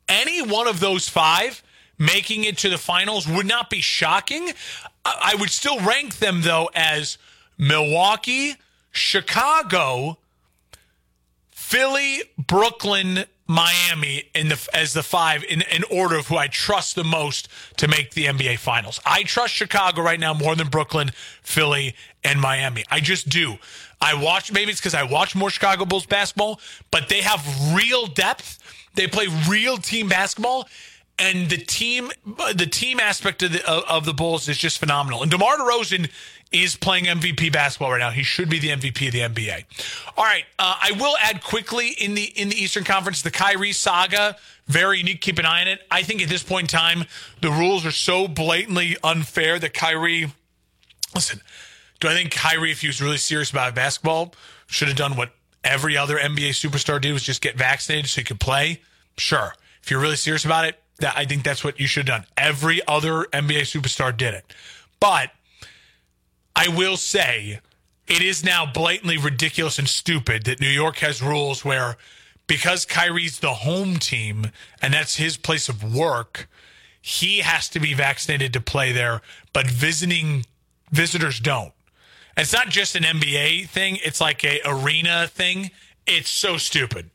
Any 0.09 0.41
one 0.41 0.67
of 0.67 0.81
those 0.81 1.09
five 1.09 1.63
making 1.99 2.45
it 2.45 2.57
to 2.57 2.71
the 2.71 2.79
finals 2.79 3.29
would 3.29 3.45
not 3.45 3.69
be 3.69 3.83
shocking. 3.83 4.51
I 5.05 5.37
would 5.39 5.51
still 5.51 5.79
rank 5.81 6.17
them 6.17 6.41
though 6.41 6.71
as 6.75 7.19
Milwaukee, 7.59 8.57
Chicago, 8.91 10.17
Philly, 11.71 12.23
Brooklyn, 12.37 13.27
Miami 13.47 14.25
in 14.35 14.49
the 14.49 14.69
as 14.75 14.93
the 14.93 15.05
five 15.05 15.45
in, 15.45 15.63
in 15.63 15.85
order 15.89 16.17
of 16.17 16.27
who 16.27 16.37
I 16.37 16.49
trust 16.49 16.97
the 16.97 17.05
most 17.05 17.49
to 17.77 17.87
make 17.87 18.15
the 18.15 18.27
NBA 18.27 18.59
Finals. 18.59 18.99
I 19.07 19.23
trust 19.23 19.55
Chicago 19.55 20.03
right 20.03 20.19
now 20.19 20.35
more 20.35 20.57
than 20.57 20.67
Brooklyn, 20.67 21.13
Philly, 21.45 21.95
and 22.25 22.41
Miami. 22.41 22.83
I 22.91 22.99
just 22.99 23.29
do. 23.29 23.59
I 24.01 24.15
watch 24.15 24.51
maybe 24.51 24.73
it's 24.73 24.81
because 24.81 24.97
I 24.97 25.05
watch 25.05 25.37
more 25.37 25.49
Chicago 25.49 25.85
Bulls 25.85 26.07
basketball, 26.07 26.61
but 26.91 27.09
they 27.09 27.21
have 27.21 27.47
real 27.73 28.09
depth. 28.09 28.59
They 28.95 29.07
play 29.07 29.29
real 29.49 29.77
team 29.77 30.09
basketball, 30.09 30.69
and 31.21 31.51
the 31.51 31.57
team 31.57 32.11
the 32.53 32.67
team 32.67 32.99
aspect 32.99 33.45
of 33.45 33.53
the 33.53 33.65
of 33.69 34.05
the 34.07 34.15
Bulls 34.15 34.49
is 34.49 34.59
just 34.59 34.79
phenomenal. 34.81 35.23
And 35.23 35.31
DeMar 35.31 35.57
DeRozan 35.59 36.11
is 36.53 36.77
playing 36.77 37.05
MVP 37.05 37.53
basketball 37.53 37.93
right 37.93 37.99
now. 37.99 38.11
He 38.11 38.23
should 38.23 38.49
be 38.49 38.59
the 38.59 38.69
MVP 38.69 39.07
of 39.07 39.13
the 39.13 39.21
NBA. 39.21 39.65
All 40.17 40.25
right, 40.25 40.45
uh, 40.59 40.77
I 40.83 40.93
will 40.93 41.17
add 41.21 41.43
quickly 41.43 41.91
in 41.91 42.15
the 42.15 42.25
in 42.25 42.49
the 42.49 42.57
Eastern 42.57 42.85
Conference 42.85 43.23
the 43.23 43.31
Kyrie 43.31 43.73
saga. 43.73 44.37
Very 44.67 44.99
unique. 44.99 45.21
Keep 45.21 45.39
an 45.39 45.47
eye 45.47 45.63
on 45.63 45.69
it. 45.69 45.81
I 45.91 46.03
think 46.03 46.23
at 46.23 46.29
this 46.29 46.43
point 46.43 46.73
in 46.73 46.79
time, 46.79 47.05
the 47.41 47.51
rules 47.51 47.85
are 47.85 47.91
so 47.91 48.29
blatantly 48.29 48.97
unfair 49.03 49.59
that 49.59 49.75
Kyrie. 49.75 50.33
Listen, 51.15 51.41
do 51.99 52.09
I 52.09 52.15
think 52.15 52.33
Kyrie, 52.33 52.71
if 52.71 52.81
he 52.81 52.87
was 52.87 53.01
really 53.01 53.17
serious 53.19 53.51
about 53.51 53.75
basketball, 53.75 54.35
should 54.67 54.89
have 54.89 54.97
done 54.97 55.17
what 55.17 55.33
every 55.65 55.97
other 55.97 56.17
NBA 56.17 56.51
superstar 56.51 57.01
did 57.01 57.13
was 57.13 57.23
just 57.23 57.43
get 57.43 57.57
vaccinated 57.57 58.09
so 58.09 58.21
he 58.21 58.25
could 58.25 58.41
play? 58.41 58.81
Sure. 59.17 59.55
If 59.83 59.91
you're 59.91 60.01
really 60.01 60.17
serious 60.17 60.45
about 60.45 60.65
it, 60.65 60.81
that 60.99 61.17
I 61.17 61.25
think 61.25 61.45
that's 61.45 61.65
what 61.65 61.81
you 61.81 61.87
should 61.87 62.09
have 62.09 62.23
done. 62.23 62.27
Every 62.37 62.81
other 62.87 63.25
NBA 63.33 63.63
superstar 63.63 64.17
did 64.17 64.35
it. 64.35 64.45
But 65.01 65.31
I 66.61 66.69
will 66.69 66.99
say 66.99 67.59
it 68.07 68.21
is 68.21 68.45
now 68.45 68.67
blatantly 68.67 69.17
ridiculous 69.17 69.79
and 69.79 69.89
stupid 69.89 70.45
that 70.45 70.61
New 70.61 70.69
York 70.69 70.99
has 70.99 71.23
rules 71.23 71.65
where 71.65 71.97
because 72.47 72.85
Kyrie's 72.85 73.39
the 73.39 73.55
home 73.55 73.97
team 73.97 74.51
and 74.83 74.93
that's 74.93 75.17
his 75.17 75.39
place 75.39 75.71
of 75.71 75.83
work, 75.83 76.51
he 77.01 77.39
has 77.39 77.71
to 77.71 77.81
be 77.81 77.95
vaccinated 77.95 78.53
to 78.53 78.61
play 78.61 78.93
there, 78.93 79.23
but 79.55 79.69
visiting 79.69 80.45
visitors 80.93 81.41
don't. 81.41 81.73
It's 82.37 82.53
not 82.53 82.69
just 82.69 82.95
an 82.95 83.05
NBA 83.05 83.71
thing, 83.71 83.97
it's 84.05 84.21
like 84.21 84.45
a 84.45 84.61
arena 84.67 85.29
thing. 85.29 85.71
It's 86.07 86.29
so 86.29 86.59
stupid. 86.59 87.09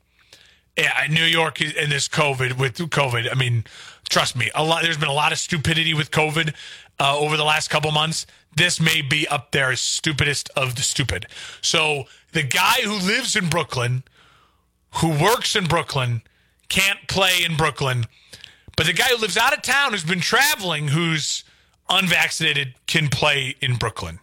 Yeah, 0.76 1.06
New 1.08 1.22
York 1.22 1.60
and 1.60 1.92
this 1.92 2.08
COVID 2.08 2.58
with 2.58 2.78
COVID. 2.78 3.30
I 3.30 3.34
mean, 3.36 3.62
trust 4.10 4.34
me, 4.34 4.50
a 4.56 4.64
lot. 4.64 4.82
There's 4.82 4.98
been 4.98 5.08
a 5.08 5.12
lot 5.12 5.30
of 5.30 5.38
stupidity 5.38 5.94
with 5.94 6.10
COVID 6.10 6.52
uh, 6.98 7.16
over 7.16 7.36
the 7.36 7.44
last 7.44 7.68
couple 7.68 7.92
months 7.92 8.26
this 8.56 8.80
may 8.80 9.02
be 9.02 9.28
up 9.28 9.52
there 9.52 9.70
as 9.70 9.80
stupidest 9.80 10.50
of 10.56 10.74
the 10.74 10.82
stupid. 10.82 11.26
So 11.60 12.04
the 12.32 12.42
guy 12.42 12.80
who 12.82 12.94
lives 12.94 13.36
in 13.36 13.48
Brooklyn, 13.48 14.02
who 14.96 15.10
works 15.10 15.54
in 15.54 15.64
Brooklyn, 15.64 16.22
can't 16.68 17.06
play 17.06 17.44
in 17.44 17.56
Brooklyn. 17.56 18.06
But 18.76 18.86
the 18.86 18.92
guy 18.92 19.08
who 19.08 19.18
lives 19.18 19.36
out 19.36 19.52
of 19.52 19.62
town, 19.62 19.92
who's 19.92 20.04
been 20.04 20.20
traveling, 20.20 20.88
who's 20.88 21.44
unvaccinated, 21.88 22.74
can 22.86 23.08
play 23.08 23.54
in 23.60 23.76
Brooklyn. 23.76 24.18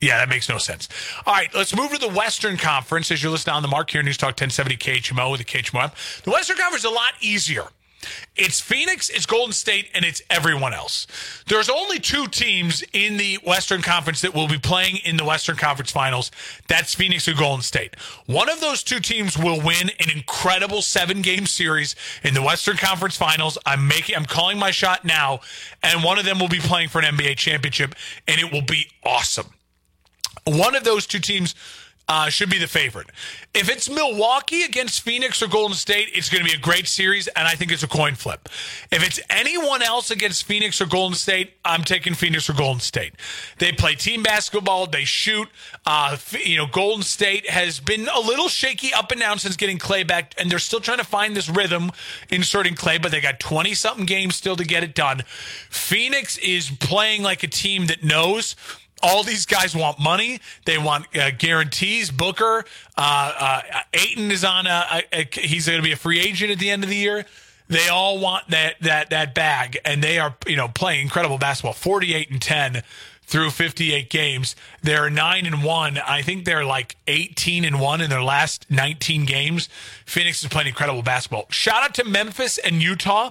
Yeah, 0.00 0.18
that 0.18 0.28
makes 0.28 0.50
no 0.50 0.58
sense. 0.58 0.88
All 1.24 1.32
right, 1.32 1.48
let's 1.54 1.74
move 1.74 1.92
to 1.92 1.98
the 1.98 2.08
Western 2.08 2.58
Conference 2.58 3.10
as 3.10 3.22
you're 3.22 3.32
listening 3.32 3.56
on 3.56 3.62
the 3.62 3.68
Mark 3.68 3.90
here, 3.90 4.02
News 4.02 4.18
Talk 4.18 4.30
1070 4.30 4.76
KHMO 4.76 5.30
with 5.30 5.38
the 5.38 5.46
KHMO 5.46 5.84
app. 5.84 5.96
The 6.24 6.30
Western 6.30 6.58
Conference 6.58 6.84
is 6.84 6.90
a 6.90 6.94
lot 6.94 7.14
easier. 7.22 7.64
It's 8.36 8.60
Phoenix, 8.60 9.08
it's 9.10 9.26
Golden 9.26 9.52
State, 9.52 9.88
and 9.94 10.04
it's 10.04 10.22
everyone 10.30 10.74
else. 10.74 11.06
There's 11.46 11.68
only 11.68 11.98
two 11.98 12.26
teams 12.26 12.82
in 12.92 13.16
the 13.16 13.38
Western 13.44 13.82
Conference 13.82 14.20
that 14.22 14.34
will 14.34 14.48
be 14.48 14.58
playing 14.58 14.96
in 15.04 15.16
the 15.16 15.24
Western 15.24 15.56
Conference 15.56 15.90
Finals. 15.90 16.30
That's 16.68 16.94
Phoenix 16.94 17.28
and 17.28 17.36
Golden 17.36 17.62
State. 17.62 17.94
One 18.26 18.48
of 18.48 18.60
those 18.60 18.82
two 18.82 19.00
teams 19.00 19.38
will 19.38 19.60
win 19.60 19.90
an 20.00 20.10
incredible 20.10 20.82
seven 20.82 21.22
game 21.22 21.46
series 21.46 21.94
in 22.22 22.34
the 22.34 22.42
Western 22.42 22.76
Conference 22.76 23.16
Finals. 23.16 23.58
I'm 23.66 23.86
making, 23.86 24.16
I'm 24.16 24.26
calling 24.26 24.58
my 24.58 24.70
shot 24.70 25.04
now, 25.04 25.40
and 25.82 26.02
one 26.02 26.18
of 26.18 26.24
them 26.24 26.38
will 26.38 26.48
be 26.48 26.60
playing 26.60 26.88
for 26.88 27.00
an 27.00 27.16
NBA 27.16 27.36
championship, 27.36 27.94
and 28.26 28.40
it 28.40 28.52
will 28.52 28.62
be 28.62 28.88
awesome. 29.04 29.46
One 30.44 30.74
of 30.74 30.84
those 30.84 31.06
two 31.06 31.20
teams 31.20 31.54
uh, 32.08 32.28
should 32.28 32.50
be 32.50 32.58
the 32.58 32.66
favorite. 32.66 33.06
If 33.54 33.70
it's 33.70 33.88
Milwaukee 33.88 34.62
against 34.62 35.00
Phoenix 35.02 35.42
or 35.42 35.46
Golden 35.46 35.76
State, 35.76 36.10
it's 36.12 36.28
going 36.28 36.44
to 36.44 36.50
be 36.50 36.56
a 36.56 36.60
great 36.60 36.86
series, 36.86 37.28
and 37.28 37.48
I 37.48 37.54
think 37.54 37.72
it's 37.72 37.82
a 37.82 37.88
coin 37.88 38.14
flip. 38.14 38.48
If 38.90 39.06
it's 39.06 39.20
anyone 39.30 39.82
else 39.82 40.10
against 40.10 40.44
Phoenix 40.44 40.80
or 40.80 40.86
Golden 40.86 41.16
State, 41.16 41.54
I'm 41.64 41.82
taking 41.82 42.14
Phoenix 42.14 42.50
or 42.50 42.52
Golden 42.52 42.80
State. 42.80 43.14
They 43.58 43.72
play 43.72 43.94
team 43.94 44.22
basketball, 44.22 44.86
they 44.86 45.04
shoot. 45.04 45.48
Uh, 45.86 46.16
you 46.44 46.56
know, 46.56 46.66
Golden 46.66 47.02
State 47.02 47.48
has 47.48 47.80
been 47.80 48.08
a 48.14 48.20
little 48.20 48.48
shaky 48.48 48.92
up 48.92 49.10
and 49.10 49.20
down 49.20 49.38
since 49.38 49.56
getting 49.56 49.78
Clay 49.78 50.02
back, 50.02 50.34
and 50.36 50.50
they're 50.50 50.58
still 50.58 50.80
trying 50.80 50.98
to 50.98 51.04
find 51.04 51.34
this 51.34 51.48
rhythm 51.48 51.90
inserting 52.28 52.74
Clay, 52.74 52.98
but 52.98 53.12
they 53.12 53.20
got 53.20 53.40
20 53.40 53.72
something 53.74 54.04
games 54.04 54.36
still 54.36 54.56
to 54.56 54.64
get 54.64 54.82
it 54.82 54.94
done. 54.94 55.22
Phoenix 55.70 56.36
is 56.38 56.70
playing 56.70 57.22
like 57.22 57.42
a 57.42 57.48
team 57.48 57.86
that 57.86 58.04
knows 58.04 58.56
all 59.04 59.22
these 59.22 59.46
guys 59.46 59.76
want 59.76 60.00
money. 60.00 60.40
They 60.64 60.78
want 60.78 61.06
uh, 61.16 61.30
guarantees. 61.30 62.10
Booker, 62.10 62.64
uh, 62.96 63.32
uh, 63.38 63.62
Ayton 63.92 64.30
is 64.30 64.44
on. 64.44 64.66
A, 64.66 65.02
a, 65.12 65.20
a 65.20 65.28
he's 65.32 65.66
going 65.66 65.78
to 65.78 65.84
be 65.84 65.92
a 65.92 65.96
free 65.96 66.20
agent 66.20 66.50
at 66.50 66.58
the 66.58 66.70
end 66.70 66.82
of 66.82 66.90
the 66.90 66.96
year. 66.96 67.26
They 67.68 67.88
all 67.88 68.18
want 68.18 68.48
that 68.50 68.76
that 68.80 69.10
that 69.10 69.34
bag, 69.34 69.78
and 69.84 70.02
they 70.02 70.18
are 70.18 70.34
you 70.46 70.56
know 70.56 70.68
playing 70.68 71.02
incredible 71.02 71.38
basketball. 71.38 71.74
Forty 71.74 72.14
eight 72.14 72.30
and 72.30 72.40
ten 72.40 72.82
through 73.26 73.50
58 73.50 74.10
games. 74.10 74.54
They're 74.82 75.10
9 75.10 75.46
and 75.46 75.64
1. 75.64 75.98
I 75.98 76.22
think 76.22 76.44
they're 76.44 76.64
like 76.64 76.96
18 77.06 77.64
and 77.64 77.80
1 77.80 78.00
in 78.00 78.10
their 78.10 78.22
last 78.22 78.70
19 78.70 79.24
games. 79.24 79.68
Phoenix 80.06 80.42
is 80.42 80.48
playing 80.48 80.68
incredible 80.68 81.02
basketball. 81.02 81.46
Shout 81.50 81.82
out 81.82 81.94
to 81.94 82.04
Memphis 82.04 82.58
and 82.58 82.82
Utah. 82.82 83.30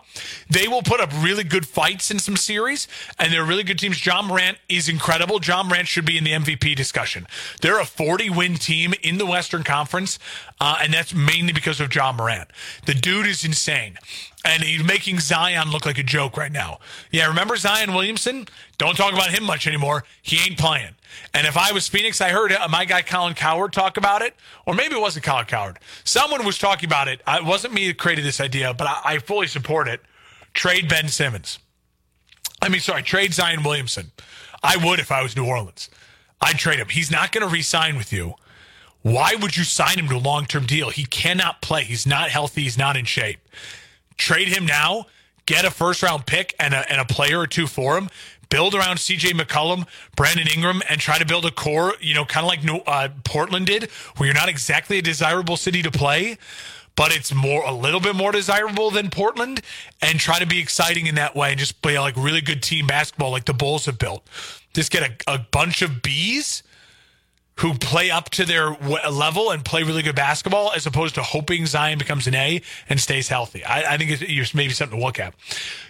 They 0.50 0.68
will 0.68 0.82
put 0.82 1.00
up 1.00 1.12
really 1.24 1.44
good 1.44 1.68
fights 1.68 2.12
in 2.12 2.20
some 2.20 2.38
series, 2.38 2.88
and 3.20 3.32
they're 3.32 3.46
really 3.46 3.64
good 3.64 3.80
teams. 3.80 4.04
Ja 4.06 4.22
Morant 4.22 4.58
is 4.68 4.90
incredible. 4.90 5.40
Ja 5.44 5.64
Morant 5.64 5.88
should 5.88 6.06
be 6.06 6.18
in 6.18 6.24
the 6.24 6.32
MVP 6.32 6.76
discussion. 6.76 7.28
They're 7.62 7.80
a 7.80 7.86
40 7.86 8.30
win 8.32 8.56
team 8.56 8.94
in 9.04 9.18
the 9.18 9.26
Western 9.26 9.64
Conference, 9.64 10.20
uh, 10.60 10.78
and 10.82 10.94
that's 10.94 11.14
mainly 11.14 11.54
because 11.54 11.80
of 11.80 11.94
Ja 11.94 12.12
Morant. 12.12 12.50
The 12.86 12.94
dude 12.94 13.28
is 13.28 13.44
insane 13.44 13.98
and 14.46 14.64
he's 14.64 14.84
making 14.84 15.20
Zion 15.20 15.72
look 15.72 15.86
like 15.86 15.98
a 15.98 16.04
joke 16.04 16.38
right 16.38 16.52
now. 16.52 16.80
Yeah, 17.12 17.28
remember 17.28 17.56
Zion 17.56 17.94
Williamson? 17.94 18.48
Don't 18.78 18.96
talk 18.96 19.14
about 19.14 19.30
him 19.30 19.44
much 19.44 19.68
anymore. 19.68 20.04
He 20.22 20.38
ain't 20.46 20.58
playing. 20.58 20.96
And 21.34 21.48
if 21.48 21.58
I 21.58 21.72
was 21.72 21.88
Phoenix, 21.88 22.20
I 22.22 22.30
heard 22.30 22.52
my 22.70 22.86
guy 22.86 23.02
Colin 23.02 23.36
Cowherd 23.36 23.72
talk 23.72 23.98
about 23.98 24.22
it, 24.22 24.36
or 24.66 24.74
maybe 24.74 24.96
it 24.96 25.02
wasn't 25.02 25.26
Colin 25.26 25.46
Cowherd. 25.46 25.80
Someone 26.04 26.46
was 26.46 26.58
talking 26.58 26.88
about 26.88 27.08
it. 27.08 27.22
It 27.28 27.46
wasn't 27.46 27.74
me 27.74 27.88
that 27.88 27.98
created 27.98 28.26
this 28.26 28.42
idea, 28.42 28.74
but 28.74 28.88
I, 28.88 29.02
I 29.06 29.18
fully 29.20 29.48
support 29.48 29.88
it. 29.88 30.02
Trade 30.54 30.90
Ben 30.90 31.08
Simmons. 31.08 31.60
I 32.62 32.70
mean, 32.70 32.82
sorry, 32.82 33.04
trade 33.04 33.34
Zion 33.34 33.64
Williamson. 33.64 34.12
I 34.62 34.78
would 34.78 35.00
if 35.00 35.12
I 35.12 35.22
was 35.22 35.36
New 35.36 35.46
Orleans. 35.46 35.90
I'd 36.42 36.58
trade 36.58 36.80
him. 36.80 36.90
He's 36.90 37.12
not 37.12 37.32
going 37.32 37.46
to 37.46 37.52
re-sign 37.52 37.98
with 37.98 38.12
you. 38.12 38.36
Why 39.04 39.36
would 39.40 39.56
you 39.56 39.64
sign 39.64 40.00
him 40.00 40.08
to 40.10 40.16
a 40.16 40.18
long-term 40.18 40.66
deal? 40.66 40.90
He 40.90 41.06
cannot 41.06 41.62
play. 41.62 41.84
He's 41.84 42.08
not 42.08 42.30
healthy. 42.30 42.64
He's 42.64 42.78
not 42.78 42.98
in 42.98 43.06
shape 43.06 43.40
trade 44.18 44.48
him 44.48 44.66
now, 44.66 45.06
get 45.46 45.66
a 45.66 45.72
first 45.72 46.04
round 46.04 46.26
pick 46.26 46.56
and 46.60 46.74
a, 46.74 46.90
and 46.92 47.00
a 47.02 47.06
player 47.06 47.40
or 47.40 47.48
two 47.48 47.68
for 47.68 47.98
him, 47.98 48.10
build 48.50 48.76
around 48.76 48.98
CJ 48.98 49.32
McCollum, 49.32 49.88
Brandon 50.16 50.48
Ingram, 50.48 50.82
and 50.90 51.00
try 51.00 51.18
to 51.18 51.26
build 51.26 51.46
a 51.46 51.52
core, 51.52 51.94
you 52.00 52.14
know, 52.14 52.26
kind 52.26 52.46
of 52.46 52.50
like 52.50 52.84
uh, 52.88 53.10
Portland 53.24 53.68
did, 53.68 53.90
where 54.18 54.28
you're 54.28 54.36
not 54.36 54.50
exactly 54.50 54.98
a 54.98 55.02
desirable 55.02 55.58
city 55.58 55.82
to 55.82 55.92
play, 55.92 56.38
but 56.96 57.16
it's 57.16 57.34
more 57.34 57.64
a 57.66 57.74
little 57.74 58.00
bit 58.00 58.16
more 58.16 58.32
desirable 58.32 58.92
than 58.92 59.10
Portland, 59.10 59.62
and 60.02 60.20
try 60.20 60.40
to 60.40 60.46
be 60.46 60.60
exciting 60.60 61.08
in 61.08 61.16
that 61.16 61.36
way 61.36 61.50
and 61.50 61.60
just 61.60 61.82
play 61.82 61.98
like 62.00 62.16
really 62.16 62.42
good 62.42 62.62
team 62.62 62.88
basketball 62.88 63.32
like 63.32 63.46
the 63.46 63.54
Bulls 63.54 63.86
have 63.86 63.98
built. 63.98 64.28
Just 64.74 64.92
get 64.92 65.04
a, 65.04 65.34
a 65.34 65.40
bunch 65.40 65.82
of 65.82 66.02
B's 66.02 66.64
who 67.58 67.76
play 67.76 68.10
up 68.10 68.30
to 68.32 68.46
their 68.46 68.76
level 69.12 69.52
and 69.52 69.64
play 69.64 69.84
really 69.84 70.02
good 70.02 70.16
basketball 70.16 70.72
as 70.76 70.86
opposed 70.88 71.16
to 71.16 71.22
hoping 71.22 71.66
Zion 71.66 72.00
becomes 72.00 72.26
an 72.26 72.34
A 72.34 72.62
and 72.90 73.00
stays 73.00 73.28
healthy. 73.28 73.64
I, 73.64 73.94
I 73.94 73.98
think 73.98 74.22
it's 74.22 74.56
maybe 74.56 74.74
something 74.74 74.98
to 74.98 75.06
look 75.06 75.20
at. 75.20 75.34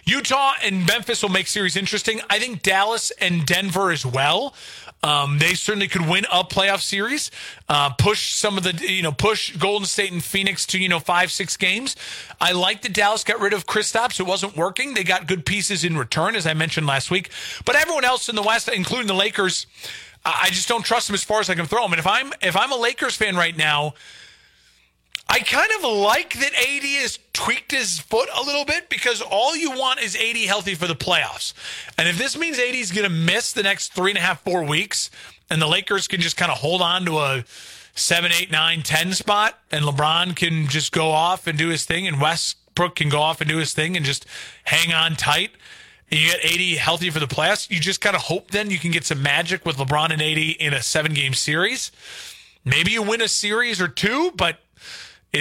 Utah 0.04 0.52
and 0.62 0.86
Memphis 0.86 1.22
will 1.22 1.30
make 1.30 1.46
series 1.46 1.76
interesting. 1.76 2.20
I 2.28 2.38
think 2.38 2.62
Dallas 2.62 3.10
and 3.12 3.46
Denver 3.46 3.90
as 3.90 4.04
well. 4.04 4.54
Um, 5.02 5.38
they 5.38 5.52
certainly 5.52 5.88
could 5.88 6.08
win 6.08 6.24
a 6.32 6.44
playoff 6.44 6.80
series, 6.80 7.30
uh, 7.68 7.90
push 7.90 8.32
some 8.32 8.56
of 8.56 8.64
the, 8.64 8.72
you 8.86 9.02
know, 9.02 9.12
push 9.12 9.54
Golden 9.54 9.86
State 9.86 10.12
and 10.12 10.24
Phoenix 10.24 10.64
to, 10.66 10.78
you 10.78 10.88
know, 10.88 10.98
five, 10.98 11.30
six 11.30 11.58
games. 11.58 11.94
I 12.40 12.52
like 12.52 12.80
that 12.82 12.94
Dallas 12.94 13.22
got 13.22 13.38
rid 13.38 13.52
of 13.52 13.66
Kristaps. 13.66 14.18
It 14.18 14.22
wasn't 14.22 14.56
working. 14.56 14.94
They 14.94 15.04
got 15.04 15.26
good 15.26 15.44
pieces 15.44 15.84
in 15.84 15.98
return, 15.98 16.36
as 16.36 16.46
I 16.46 16.54
mentioned 16.54 16.86
last 16.86 17.10
week. 17.10 17.30
But 17.66 17.76
everyone 17.76 18.04
else 18.04 18.30
in 18.30 18.34
the 18.34 18.42
West, 18.42 18.66
including 18.68 19.06
the 19.06 19.14
Lakers, 19.14 19.66
I 20.24 20.48
just 20.50 20.68
don't 20.68 20.84
trust 20.84 21.08
him 21.08 21.14
as 21.14 21.22
far 21.22 21.40
as 21.40 21.50
I 21.50 21.54
can 21.54 21.66
throw 21.66 21.84
him. 21.84 21.92
And 21.92 21.98
if 21.98 22.06
I'm 22.06 22.32
if 22.40 22.56
I'm 22.56 22.72
a 22.72 22.76
Lakers 22.76 23.14
fan 23.14 23.36
right 23.36 23.56
now, 23.56 23.94
I 25.28 25.40
kind 25.40 25.70
of 25.78 25.90
like 25.90 26.34
that 26.34 26.54
AD 26.54 26.82
has 27.02 27.18
tweaked 27.32 27.72
his 27.72 27.98
foot 27.98 28.28
a 28.34 28.42
little 28.42 28.64
bit 28.64 28.88
because 28.88 29.20
all 29.20 29.56
you 29.56 29.72
want 29.72 30.00
is 30.00 30.16
AD 30.16 30.36
healthy 30.36 30.74
for 30.74 30.86
the 30.86 30.94
playoffs. 30.94 31.52
And 31.98 32.08
if 32.08 32.16
this 32.16 32.38
means 32.38 32.58
AD 32.58 32.74
is 32.74 32.92
going 32.92 33.08
to 33.08 33.14
miss 33.14 33.52
the 33.52 33.62
next 33.62 33.94
three 33.94 34.10
and 34.12 34.18
a 34.18 34.20
half, 34.20 34.42
four 34.42 34.64
weeks, 34.64 35.10
and 35.50 35.60
the 35.60 35.66
Lakers 35.66 36.08
can 36.08 36.20
just 36.20 36.36
kind 36.36 36.52
of 36.52 36.58
hold 36.58 36.80
on 36.80 37.04
to 37.06 37.18
a 37.18 37.44
seven, 37.94 38.32
eight, 38.32 38.50
nine, 38.50 38.82
ten 38.82 39.12
spot, 39.12 39.58
and 39.70 39.84
LeBron 39.84 40.36
can 40.36 40.68
just 40.68 40.92
go 40.92 41.10
off 41.10 41.46
and 41.46 41.58
do 41.58 41.68
his 41.68 41.84
thing, 41.84 42.06
and 42.06 42.20
Westbrook 42.20 42.96
can 42.96 43.08
go 43.08 43.20
off 43.20 43.40
and 43.40 43.48
do 43.48 43.58
his 43.58 43.72
thing 43.72 43.96
and 43.96 44.04
just 44.04 44.26
hang 44.64 44.92
on 44.92 45.16
tight 45.16 45.52
and 46.10 46.20
you 46.20 46.30
get 46.30 46.44
AD 46.44 46.78
healthy 46.78 47.10
for 47.10 47.20
the 47.20 47.26
playoffs, 47.26 47.70
you 47.70 47.80
just 47.80 48.00
kind 48.00 48.14
of 48.16 48.22
hope 48.22 48.50
then 48.50 48.70
you 48.70 48.78
can 48.78 48.90
get 48.90 49.04
some 49.04 49.22
magic 49.22 49.64
with 49.64 49.76
LeBron 49.76 50.10
and 50.10 50.22
AD 50.22 50.38
in 50.38 50.74
a 50.74 50.82
seven 50.82 51.14
game 51.14 51.34
series. 51.34 51.90
Maybe 52.64 52.92
you 52.92 53.02
win 53.02 53.20
a 53.20 53.28
series 53.28 53.80
or 53.80 53.88
two, 53.88 54.32
but 54.36 54.58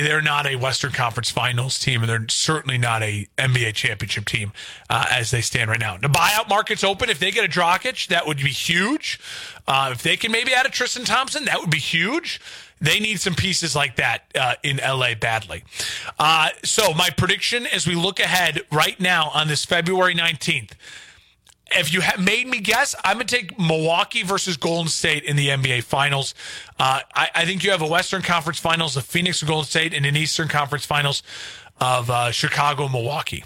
they're 0.02 0.22
not 0.22 0.48
a 0.48 0.56
Western 0.56 0.92
Conference 0.92 1.30
Finals 1.30 1.78
team, 1.78 2.02
and 2.02 2.10
they're 2.10 2.26
certainly 2.28 2.78
not 2.78 3.04
a 3.04 3.28
NBA 3.38 3.76
championship 3.76 4.26
team 4.26 4.52
uh, 4.90 5.06
as 5.12 5.30
they 5.30 5.42
stand 5.42 5.70
right 5.70 5.80
now. 5.80 5.98
The 5.98 6.08
buyout 6.08 6.50
market's 6.50 6.84
open. 6.84 7.10
If 7.10 7.20
they 7.20 7.32
get 7.32 7.46
a 7.46 7.48
Dragic, 7.48 8.08
that 8.08 8.26
would 8.26 8.38
be 8.38 8.50
huge. 8.50 9.20
Uh, 9.68 9.90
if 9.92 10.02
they 10.02 10.18
can 10.18 10.32
maybe 10.32 10.54
add 10.54 10.66
a 10.66 10.70
Tristan 10.70 11.06
Thompson, 11.06 11.46
that 11.46 11.60
would 11.60 11.70
be 11.70 11.78
huge. 11.78 12.42
They 12.84 13.00
need 13.00 13.22
some 13.22 13.34
pieces 13.34 13.78
like 13.78 13.96
that 13.96 14.26
uh, 14.38 14.56
in 14.62 14.78
LA 14.78 15.16
badly. 15.16 15.64
Uh, 16.20 16.50
so, 16.64 16.94
my 16.94 17.10
prediction 17.10 17.66
as 17.66 17.88
we 17.88 17.96
look 17.96 18.20
ahead 18.20 18.62
right 18.72 19.00
now 19.00 19.32
on 19.34 19.48
this 19.48 19.64
February 19.64 20.14
19th, 20.14 20.72
if 21.72 21.94
you 21.94 22.02
made 22.20 22.46
me 22.46 22.60
guess, 22.60 22.94
I'm 23.06 23.16
going 23.16 23.28
to 23.28 23.36
take 23.36 23.58
Milwaukee 23.58 24.24
versus 24.24 24.58
Golden 24.58 24.90
State 24.90 25.24
in 25.24 25.38
the 25.38 25.48
NBA 25.48 25.84
Finals. 25.84 26.36
Uh, 26.78 27.00
I, 27.16 27.30
I, 27.34 27.46
think 27.46 27.64
you 27.64 27.72
have 27.72 27.82
a 27.82 27.88
Western 27.88 28.22
Conference 28.22 28.60
Finals 28.60 28.98
of 28.98 29.06
Phoenix 29.06 29.42
and 29.42 29.50
Golden 29.50 29.66
State 29.66 29.94
and 29.94 30.06
an 30.06 30.18
Eastern 30.18 30.50
Conference 30.50 30.86
Finals 30.86 31.24
of 31.80 32.10
uh, 32.10 32.32
Chicago 32.32 32.90
Milwaukee. 32.90 33.46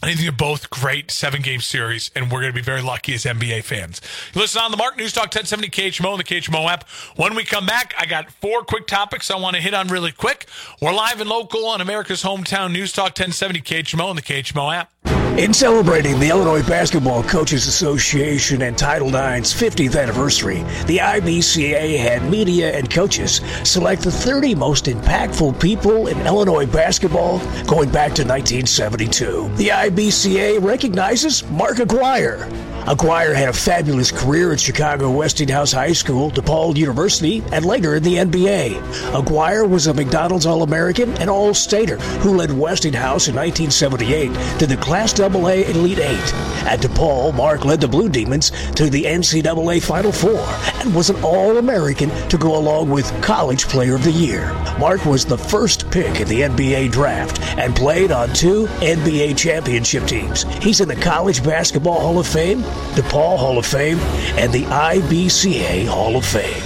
I 0.00 0.06
think 0.06 0.20
they're 0.20 0.30
both 0.30 0.70
great 0.70 1.10
seven 1.10 1.42
game 1.42 1.60
series, 1.60 2.12
and 2.14 2.30
we're 2.30 2.40
going 2.40 2.52
to 2.52 2.56
be 2.56 2.62
very 2.62 2.82
lucky 2.82 3.14
as 3.14 3.24
NBA 3.24 3.64
fans. 3.64 4.00
listen 4.34 4.62
on 4.62 4.70
the 4.70 4.76
Mark 4.76 4.96
News 4.96 5.12
Talk 5.12 5.24
1070 5.24 5.68
KHMO 5.70 6.10
and 6.10 6.20
the 6.20 6.24
KHMO 6.24 6.70
app. 6.70 6.88
When 7.16 7.34
we 7.34 7.44
come 7.44 7.66
back, 7.66 7.94
I 7.98 8.06
got 8.06 8.30
four 8.30 8.62
quick 8.62 8.86
topics 8.86 9.28
I 9.28 9.36
want 9.36 9.56
to 9.56 9.62
hit 9.62 9.74
on 9.74 9.88
really 9.88 10.12
quick. 10.12 10.46
We're 10.80 10.92
live 10.92 11.20
and 11.20 11.28
local 11.28 11.66
on 11.66 11.80
America's 11.80 12.22
hometown 12.22 12.72
News 12.72 12.92
Talk 12.92 13.06
1070 13.06 13.60
KHMO 13.60 14.10
and 14.10 14.18
the 14.18 14.22
KHMO 14.22 14.72
app. 14.72 15.17
In 15.38 15.54
celebrating 15.54 16.18
the 16.18 16.30
Illinois 16.30 16.66
Basketball 16.66 17.22
Coaches 17.22 17.68
Association 17.68 18.62
and 18.62 18.76
Title 18.76 19.14
IX's 19.14 19.54
50th 19.54 19.96
anniversary, 19.96 20.64
the 20.88 20.98
IBCA 20.98 21.96
had 21.96 22.28
media 22.28 22.76
and 22.76 22.90
coaches 22.90 23.40
select 23.62 24.02
the 24.02 24.10
30 24.10 24.56
most 24.56 24.86
impactful 24.86 25.60
people 25.60 26.08
in 26.08 26.18
Illinois 26.26 26.66
basketball 26.66 27.38
going 27.66 27.88
back 27.88 28.16
to 28.16 28.24
1972. 28.24 29.48
The 29.54 29.68
IBCA 29.68 30.60
recognizes 30.60 31.48
Mark 31.50 31.78
Aguirre, 31.78 32.48
Aguirre 32.88 33.34
had 33.34 33.50
a 33.50 33.52
fabulous 33.52 34.10
career 34.10 34.50
at 34.50 34.60
Chicago 34.60 35.10
Westinghouse 35.10 35.72
High 35.72 35.92
School, 35.92 36.30
DePaul 36.30 36.74
University, 36.74 37.42
and 37.52 37.66
later 37.66 37.96
in 37.96 38.02
the 38.02 38.14
NBA. 38.14 39.14
Aguirre 39.14 39.66
was 39.66 39.88
a 39.88 39.94
McDonald's 39.94 40.46
All-American 40.46 41.12
and 41.18 41.28
All-Stater 41.28 41.98
who 42.20 42.34
led 42.34 42.50
Westinghouse 42.50 43.28
in 43.28 43.34
1978 43.34 44.58
to 44.58 44.66
the 44.66 44.78
Class 44.78 45.12
AA 45.36 45.70
Elite 45.70 45.98
Eight. 45.98 46.34
At 46.64 46.80
DePaul, 46.80 47.34
Mark 47.34 47.64
led 47.64 47.80
the 47.80 47.88
Blue 47.88 48.08
Demons 48.08 48.50
to 48.72 48.90
the 48.90 49.04
NCAA 49.04 49.82
Final 49.82 50.12
Four 50.12 50.44
and 50.80 50.94
was 50.94 51.10
an 51.10 51.22
All-American 51.22 52.10
to 52.28 52.38
go 52.38 52.56
along 52.56 52.90
with 52.90 53.10
College 53.22 53.66
Player 53.68 53.94
of 53.94 54.04
the 54.04 54.12
Year. 54.12 54.52
Mark 54.78 55.04
was 55.04 55.24
the 55.24 55.38
first 55.38 55.90
pick 55.90 56.20
in 56.20 56.28
the 56.28 56.42
NBA 56.42 56.90
draft 56.90 57.40
and 57.58 57.74
played 57.74 58.12
on 58.12 58.32
two 58.32 58.66
NBA 58.80 59.36
championship 59.36 60.04
teams. 60.06 60.42
He's 60.62 60.80
in 60.80 60.88
the 60.88 60.96
College 60.96 61.42
Basketball 61.44 62.00
Hall 62.00 62.18
of 62.18 62.26
Fame 62.26 62.64
DePaul 62.98 63.38
Hall 63.38 63.58
of 63.58 63.66
Fame, 63.66 63.98
and 64.38 64.52
the 64.52 64.64
IBCA 64.64 65.86
Hall 65.86 66.16
of 66.16 66.24
Fame. 66.24 66.62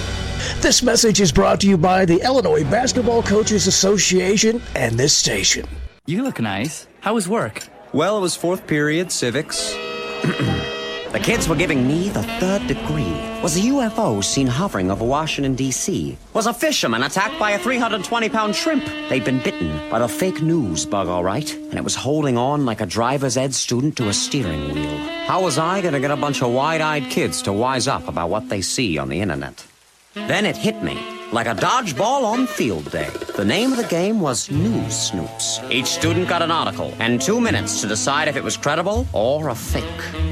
This 0.61 0.81
message 0.81 1.21
is 1.21 1.31
brought 1.31 1.61
to 1.61 1.67
you 1.67 1.77
by 1.77 2.05
the 2.05 2.21
Illinois 2.21 2.63
Basketball 2.63 3.21
Coaches 3.21 3.67
Association 3.67 4.61
and 4.75 4.97
this 4.97 5.15
station. 5.15 5.67
You 6.05 6.23
look 6.23 6.39
nice. 6.39 6.87
How 7.01 7.13
was 7.13 7.29
work? 7.29 7.67
Well, 7.93 8.17
it 8.17 8.21
was 8.21 8.35
fourth 8.35 8.65
period, 8.65 9.11
civics. 9.11 9.75
The 11.13 11.19
kids 11.19 11.47
were 11.47 11.55
giving 11.55 11.87
me 11.87 12.09
the 12.09 12.23
third 12.23 12.65
degree. 12.65 13.13
Was 13.43 13.55
a 13.55 13.59
UFO 13.59 14.23
seen 14.23 14.47
hovering 14.47 14.89
over 14.89 15.05
Washington, 15.05 15.53
D.C.? 15.53 16.17
Was 16.33 16.47
a 16.47 16.53
fisherman 16.55 17.03
attacked 17.03 17.37
by 17.37 17.51
a 17.51 17.59
320 17.59 18.29
pound 18.29 18.55
shrimp? 18.55 18.83
They'd 19.09 19.23
been 19.23 19.37
bitten 19.37 19.91
by 19.91 19.99
the 19.99 20.07
fake 20.07 20.41
news 20.41 20.87
bug, 20.87 21.07
all 21.07 21.23
right, 21.23 21.53
and 21.53 21.75
it 21.75 21.83
was 21.83 21.93
holding 21.93 22.35
on 22.35 22.65
like 22.65 22.81
a 22.81 22.87
driver's 22.87 23.37
ed 23.37 23.53
student 23.53 23.95
to 23.97 24.09
a 24.09 24.13
steering 24.13 24.73
wheel. 24.73 24.97
How 25.27 25.43
was 25.43 25.59
I 25.59 25.81
going 25.81 25.93
to 25.93 25.99
get 25.99 26.09
a 26.09 26.17
bunch 26.17 26.41
of 26.41 26.51
wide 26.51 26.81
eyed 26.81 27.11
kids 27.11 27.43
to 27.43 27.53
wise 27.53 27.87
up 27.87 28.07
about 28.07 28.31
what 28.31 28.49
they 28.49 28.61
see 28.61 28.97
on 28.97 29.09
the 29.09 29.21
internet? 29.21 29.67
Then 30.15 30.47
it 30.47 30.57
hit 30.57 30.81
me 30.81 31.12
like 31.33 31.47
a 31.47 31.55
dodgeball 31.55 32.23
on 32.23 32.45
field 32.45 32.89
day. 32.91 33.09
The 33.35 33.43
name 33.43 33.71
of 33.71 33.77
the 33.77 33.87
game 33.87 34.21
was 34.21 34.51
News 34.51 35.11
Snoops. 35.11 35.67
Each 35.71 35.87
student 35.87 36.29
got 36.29 36.43
an 36.43 36.51
article 36.51 36.93
and 36.99 37.19
two 37.19 37.41
minutes 37.41 37.81
to 37.81 37.87
decide 37.87 38.27
if 38.27 38.35
it 38.35 38.43
was 38.43 38.55
credible 38.55 39.07
or 39.13 39.49
a 39.49 39.55
fake. 39.55 39.83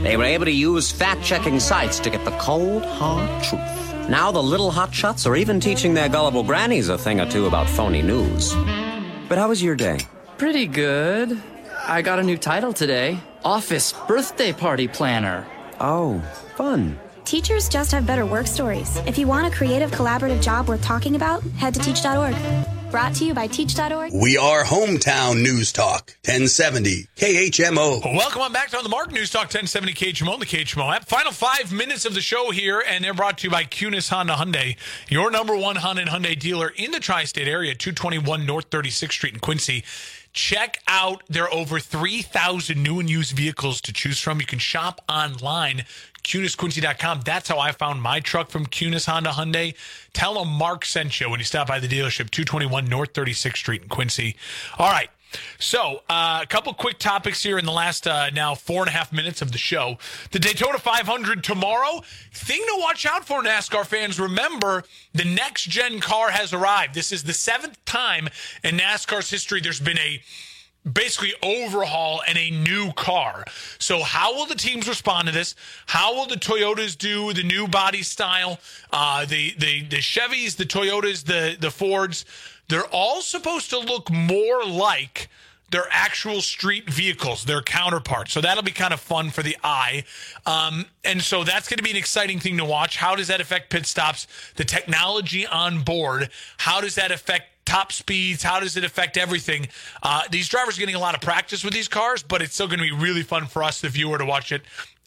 They 0.04 0.16
were 0.16 0.24
able 0.24 0.46
to 0.46 0.52
use 0.52 0.92
fact 0.92 1.24
checking 1.24 1.60
sites 1.60 2.00
to 2.02 2.12
get 2.12 2.24
the 2.24 2.38
cold, 2.38 2.86
hard 2.86 3.44
truth. 3.44 4.10
Now 4.10 4.32
the 4.32 4.44
little 4.44 4.70
hotshots 4.70 5.26
are 5.26 5.36
even 5.36 5.60
teaching 5.60 5.96
their 5.96 6.08
gullible 6.08 6.44
grannies 6.44 6.88
a 6.88 7.00
thing 7.00 7.20
or 7.20 7.26
two 7.26 7.48
about 7.48 7.68
phony 7.68 8.04
news. 8.04 8.54
But 9.28 9.40
how 9.40 9.50
was 9.50 9.64
your 9.64 9.76
day? 9.76 10.00
Pretty 10.38 10.68
good. 10.68 11.42
I 11.84 12.04
got 12.04 12.20
a 12.20 12.24
new 12.24 12.38
title 12.38 12.74
today 12.74 13.20
Office 13.44 13.94
Birthday 14.08 14.54
Party 14.54 14.88
Planner. 14.88 15.48
Oh, 15.80 16.20
fun. 16.56 17.00
Teachers 17.26 17.70
just 17.70 17.92
have 17.92 18.06
better 18.06 18.26
work 18.26 18.48
stories. 18.48 18.98
If 19.06 19.18
you 19.18 19.28
want 19.28 19.52
a 19.52 19.56
creative, 19.56 19.92
collaborative 19.92 20.42
job 20.42 20.68
worth 20.68 20.82
talking 20.82 21.16
about, 21.16 21.44
head 21.58 21.74
to 21.76 21.80
teach.org. 21.80 22.36
Brought 22.92 23.16
to 23.16 23.26
you 23.26 23.34
by 23.34 23.48
teach.org. 23.48 24.12
We 24.14 24.38
are 24.38 24.66
Hometown 24.66 25.42
News 25.42 25.72
Talk, 25.72 26.14
1070 26.26 27.08
KHMO. 27.16 28.04
Welcome 28.04 28.42
on 28.42 28.52
back 28.52 28.70
to 28.72 28.78
On 28.78 28.84
the 28.84 28.90
Mark 28.90 29.14
News 29.14 29.30
Talk 29.30 29.44
1070 29.44 29.94
KHMO, 29.94 30.38
the 30.38 30.46
KHMO 30.46 30.94
app. 30.94 31.08
Final 31.08 31.32
five 31.32 31.72
minutes 31.72 32.06
of 32.06 32.14
the 32.14 32.22
show 32.22 32.52
here, 32.52 32.84
and 32.86 33.02
they're 33.02 33.14
brought 33.14 33.38
to 33.40 33.48
you 33.48 33.52
by 33.52 33.64
Kunes 33.64 34.10
Honda 34.10 34.34
Hyundai, 34.34 34.76
your 35.08 35.32
number 35.32 35.56
one 35.56 35.78
Honda 35.78 36.02
and 36.02 36.12
Hyundai 36.12 36.38
dealer 36.38 36.68
in 36.76 36.92
the 36.92 37.00
tri-state 37.00 37.48
area, 37.48 37.74
221 37.76 38.46
North 38.46 38.70
36th 38.70 39.12
Street 39.14 39.36
in 39.36 39.40
Quincy. 39.40 39.86
Check 40.34 40.80
out 40.88 41.24
their 41.28 41.54
over 41.54 41.80
3,000 41.80 42.82
new 42.82 43.00
and 43.02 43.10
used 43.10 43.36
vehicles 43.36 43.82
to 43.82 43.92
choose 43.92 44.20
from. 44.20 44.40
You 44.40 44.46
can 44.46 44.60
shop 44.60 45.02
online 45.10 45.84
KunesQuincy.com. 46.24 47.22
That's 47.26 47.50
how 47.50 47.60
I 47.60 47.72
found 47.72 48.02
my 48.02 48.20
truck 48.20 48.50
from 48.50 48.66
Kunes 48.66 49.06
Honda 49.06 49.32
Hyundai. 49.32 49.76
Tell 50.14 50.36
them 50.36 50.50
Mark 50.50 50.86
sent 50.86 51.20
you 51.20 51.30
when 51.30 51.40
you 51.40 51.46
stop 51.46 51.68
by 51.68 51.80
the 51.80 51.88
dealership, 51.88 52.30
221 52.30 52.86
North 52.86 53.14
36th 53.14 53.58
Street 53.58 53.84
in 53.84 53.90
Quincy. 53.90 54.36
All 54.78 54.92
right. 54.92 55.10
So, 55.60 56.02
uh, 56.10 56.40
a 56.42 56.46
couple 56.46 56.74
quick 56.74 57.00
topics 57.00 57.42
here 57.42 57.58
in 57.58 57.66
the 57.66 57.72
last 57.72 58.06
uh, 58.06 58.30
now 58.32 58.54
four 58.56 58.82
and 58.82 58.90
a 58.90 58.92
half 58.92 59.14
minutes 59.14 59.42
of 59.42 59.52
the 59.52 59.58
show. 59.58 59.98
The 60.32 60.40
Daytona 60.40 60.78
500 60.78 61.44
tomorrow. 61.44 62.02
Thing 62.34 62.62
to 62.62 62.76
watch 62.80 63.06
out 63.06 63.26
for, 63.26 63.42
NASCAR 63.42 63.86
fans. 63.86 64.20
Remember, 64.20 64.84
the 65.14 65.24
next 65.24 65.64
gen 65.64 66.00
car 66.00 66.32
has 66.32 66.54
arrived. 66.54 66.96
This 66.96 67.12
is 67.12 67.24
the 67.24 67.34
seventh 67.34 67.84
time 67.86 68.28
in 68.64 68.78
NASCAR's 68.78 69.30
history 69.30 69.62
there's 69.62 69.80
been 69.80 70.00
a 70.00 70.22
basically 70.92 71.34
overhaul 71.44 72.22
and 72.28 72.38
a 72.38 72.50
new 72.50 72.92
car. 72.94 73.46
So 73.78 74.02
how 74.02 74.36
will 74.36 74.46
the 74.46 74.56
teams 74.56 74.88
respond 74.88 75.28
to 75.28 75.34
this? 75.34 75.56
How 75.86 76.16
will 76.16 76.28
the 76.28 76.36
Toyotas 76.36 76.98
do 76.98 77.34
the 77.34 77.44
new 77.44 77.68
body 77.68 78.02
style? 78.02 78.60
Uh, 78.92 79.26
the 79.26 79.54
the 79.58 79.84
the 79.84 79.98
Chevys, 79.98 80.56
the 80.56 80.66
Toyotas, 80.66 81.26
the 81.26 81.58
the 81.60 81.72
Fords, 81.72 82.26
they're 82.68 82.88
all 82.88 83.22
supposed 83.22 83.70
to 83.70 83.80
look 83.80 84.10
more 84.12 84.64
like 84.66 85.30
their 85.72 85.88
actual 85.90 86.42
street 86.42 86.90
vehicles, 86.90 87.46
their 87.46 87.62
counterparts. 87.62 88.34
So 88.34 88.42
that'll 88.42 88.64
be 88.64 88.72
kind 88.72 88.94
of 88.94 89.00
fun 89.00 89.30
for 89.30 89.42
the 89.42 89.58
eye. 89.64 90.04
Um, 90.46 90.86
and 91.06 91.22
so 91.22 91.46
that's 91.46 91.70
going 91.70 91.78
to 91.78 91.84
be 91.84 91.92
an 91.92 91.98
exciting 91.98 92.40
thing 92.40 92.58
to 92.58 92.66
watch. 92.66 92.98
How 92.98 93.16
does 93.16 93.28
that 93.28 93.40
affect 93.40 93.70
pit 93.70 93.86
stops? 93.86 94.28
The 94.56 94.66
technology 94.66 95.48
on 95.48 95.84
board, 95.84 96.30
how 96.58 96.82
does 96.82 96.96
that 96.96 97.12
affect 97.12 97.51
top 97.72 97.94
speeds? 97.94 98.44
How 98.44 98.60
does 98.60 98.76
it 98.76 98.84
affect 98.84 99.16
everything? 99.16 99.70
Uh, 100.04 100.24
these 100.30 100.50
drivers 100.50 100.78
are 100.78 100.82
getting 100.82 100.96
a 100.96 101.00
lot 101.00 101.16
of 101.16 101.22
practice 101.22 101.64
with 101.64 101.74
these 101.74 101.88
cars, 101.88 102.22
but 102.22 102.42
it's 102.42 102.54
still 102.54 102.68
going 102.68 102.80
to 102.80 102.86
be 102.86 102.92
really 102.92 103.24
fun 103.24 103.48
for 103.48 103.64
us, 103.64 103.80
the 103.80 103.88
viewer, 103.88 104.18
to 104.18 104.26
watch 104.26 104.52
it 104.52 104.64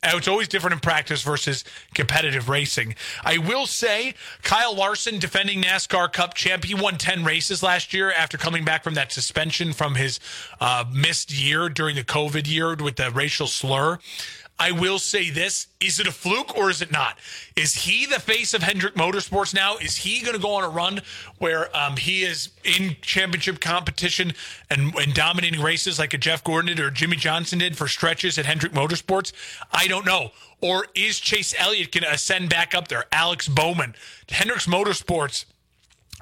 it's 0.07 0.29
always 0.29 0.49
different 0.49 0.75
in 0.75 0.81
practice 0.81 1.23
versus 1.23 1.65
competitive 1.95 2.49
racing. 2.49 2.95
I 3.25 3.39
will 3.39 3.67
say 3.67 4.15
Kyle 4.43 4.75
Larson, 4.75 5.19
defending 5.19 5.62
NASCAR 5.62 6.12
Cup 6.12 6.35
champ, 6.35 6.65
he 6.65 6.75
won 6.75 6.99
10 6.99 7.25
races 7.25 7.62
last 7.62 7.95
year 7.95 8.12
after 8.12 8.37
coming 8.37 8.65
back 8.65 8.85
from 8.85 8.95
that 8.95 9.12
suspension 9.12 9.73
from 9.73 9.95
his 9.95 10.21
uh, 10.61 10.85
missed 10.93 11.33
year 11.33 11.69
during 11.69 11.97
the 11.97 12.05
COVID 12.05 12.47
year 12.47 12.75
with 12.75 12.97
the 12.97 13.11
racial 13.11 13.47
slur. 13.47 13.99
I 14.59 14.70
will 14.70 15.00
say 15.00 15.30
this 15.30 15.66
is 15.80 15.98
it 15.98 16.07
a 16.07 16.12
fluke 16.12 16.57
or 16.57 16.70
is 16.70 16.80
it 16.80 16.92
not? 16.92 17.18
Is 17.57 17.74
he 17.74 18.07
the 18.07 18.20
face 18.20 18.55
of 18.55 18.62
Hendrick 18.62 18.94
Motorsports 18.94 19.52
now? 19.52 19.76
Is 19.76 19.96
he 19.96 20.20
going 20.20 20.34
to 20.34 20.40
go 20.40 20.55
on 20.55 20.64
a 20.64 20.68
run 20.68 21.02
where 21.38 21.74
um, 21.76 21.96
he 21.96 22.22
is 22.22 22.50
in 22.62 22.96
championship 23.02 23.61
competition 23.61 24.32
and, 24.70 24.94
and 24.94 25.12
dominating 25.12 25.61
races 25.61 25.98
like 25.98 26.14
a 26.14 26.18
Jeff 26.18 26.44
Gordon 26.44 26.68
did 26.76 26.80
or 26.80 26.90
Jimmie 26.90 27.16
Johnson 27.16 27.59
did 27.59 27.76
for 27.76 27.88
stretches 27.88 28.38
at 28.38 28.46
Hendrick 28.46 28.72
Motorsports? 28.72 29.32
I 29.72 29.88
don't 29.88 30.07
know. 30.07 30.30
Or 30.61 30.86
is 30.94 31.18
Chase 31.18 31.55
Elliott 31.59 31.90
going 31.90 32.05
to 32.05 32.12
ascend 32.12 32.48
back 32.48 32.74
up 32.74 32.88
there? 32.88 33.05
Alex 33.11 33.48
Bowman, 33.48 33.94
Hendricks 34.28 34.66
Motorsports 34.66 35.44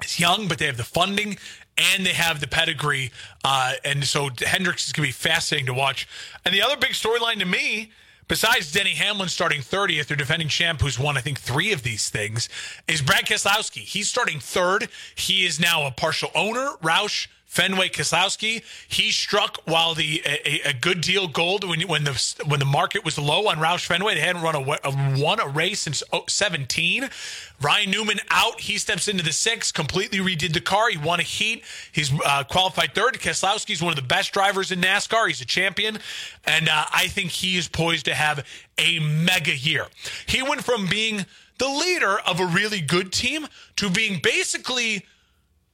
is 0.03 0.19
young, 0.19 0.47
but 0.47 0.57
they 0.57 0.65
have 0.65 0.77
the 0.77 0.83
funding 0.83 1.37
and 1.77 2.05
they 2.05 2.13
have 2.13 2.39
the 2.39 2.47
pedigree. 2.47 3.11
Uh, 3.43 3.73
and 3.85 4.03
so 4.03 4.29
Hendricks 4.41 4.87
is 4.87 4.93
going 4.93 5.05
to 5.05 5.09
be 5.09 5.13
fascinating 5.13 5.67
to 5.67 5.73
watch. 5.73 6.07
And 6.43 6.53
the 6.53 6.61
other 6.61 6.77
big 6.77 6.91
storyline 6.91 7.39
to 7.39 7.45
me 7.45 7.91
besides 8.27 8.71
Denny 8.71 8.91
Hamlin 8.91 9.29
starting 9.29 9.61
30th, 9.61 10.07
their 10.07 10.17
defending 10.17 10.47
champ, 10.47 10.81
who's 10.81 10.99
won, 10.99 11.17
I 11.17 11.21
think, 11.21 11.39
three 11.39 11.71
of 11.71 11.83
these 11.83 12.09
things, 12.09 12.49
is 12.87 13.01
Brad 13.01 13.25
Keselowski. 13.25 13.81
He's 13.81 14.07
starting 14.07 14.39
third. 14.39 14.89
He 15.15 15.45
is 15.45 15.59
now 15.59 15.85
a 15.85 15.91
partial 15.91 16.29
owner. 16.35 16.73
Roush 16.81 17.27
Fenway 17.53 17.87
Keselowski. 17.87 18.63
He 18.87 19.11
struck 19.11 19.59
while 19.65 19.93
the 19.93 20.23
a, 20.25 20.69
a, 20.69 20.73
good 20.73 21.01
deal 21.01 21.27
gold 21.27 21.63
when 21.63 21.81
when 21.81 22.03
the 22.03 22.35
when 22.47 22.59
the 22.59 22.65
market 22.65 23.05
was 23.05 23.19
low 23.19 23.47
on 23.47 23.57
Roush 23.57 23.85
Fenway. 23.85 24.15
They 24.15 24.21
hadn't 24.21 24.41
run 24.41 24.55
a, 24.55 24.61
a 24.83 25.21
won 25.21 25.39
a 25.39 25.47
race 25.47 25.81
since 25.81 26.01
17. 26.27 27.07
Ryan 27.61 27.91
Newman 27.91 28.19
out. 28.31 28.59
He 28.59 28.79
steps 28.79 29.07
into 29.07 29.23
the 29.23 29.31
six, 29.31 29.71
completely 29.71 30.17
redid 30.17 30.53
the 30.53 30.61
car. 30.61 30.89
He 30.89 30.97
won 30.97 31.19
a 31.19 31.23
heat. 31.23 31.63
He's 31.91 32.11
uh, 32.25 32.43
qualified 32.45 32.95
third. 32.95 33.19
Keselowski's 33.19 33.83
one 33.83 33.91
of 33.91 33.97
the 33.97 34.01
best 34.01 34.33
drivers 34.33 34.71
in 34.71 34.81
NASCAR. 34.81 35.27
He's 35.27 35.41
a 35.41 35.45
champion, 35.45 35.99
and 36.45 36.67
uh, 36.67 36.85
I 36.91 37.05
think 37.05 37.29
he 37.29 37.55
is 37.55 37.67
poised 37.67 38.05
to 38.05 38.15
have 38.15 38.43
a 38.79 38.97
mega 38.97 39.55
year. 39.55 39.85
He 40.25 40.41
went 40.41 40.63
from 40.63 40.87
being 40.87 41.27
the 41.59 41.69
leader 41.69 42.17
of 42.25 42.39
a 42.39 42.47
really 42.47 42.81
good 42.81 43.13
team 43.13 43.45
to 43.75 43.91
being 43.91 44.19
basically 44.23 45.05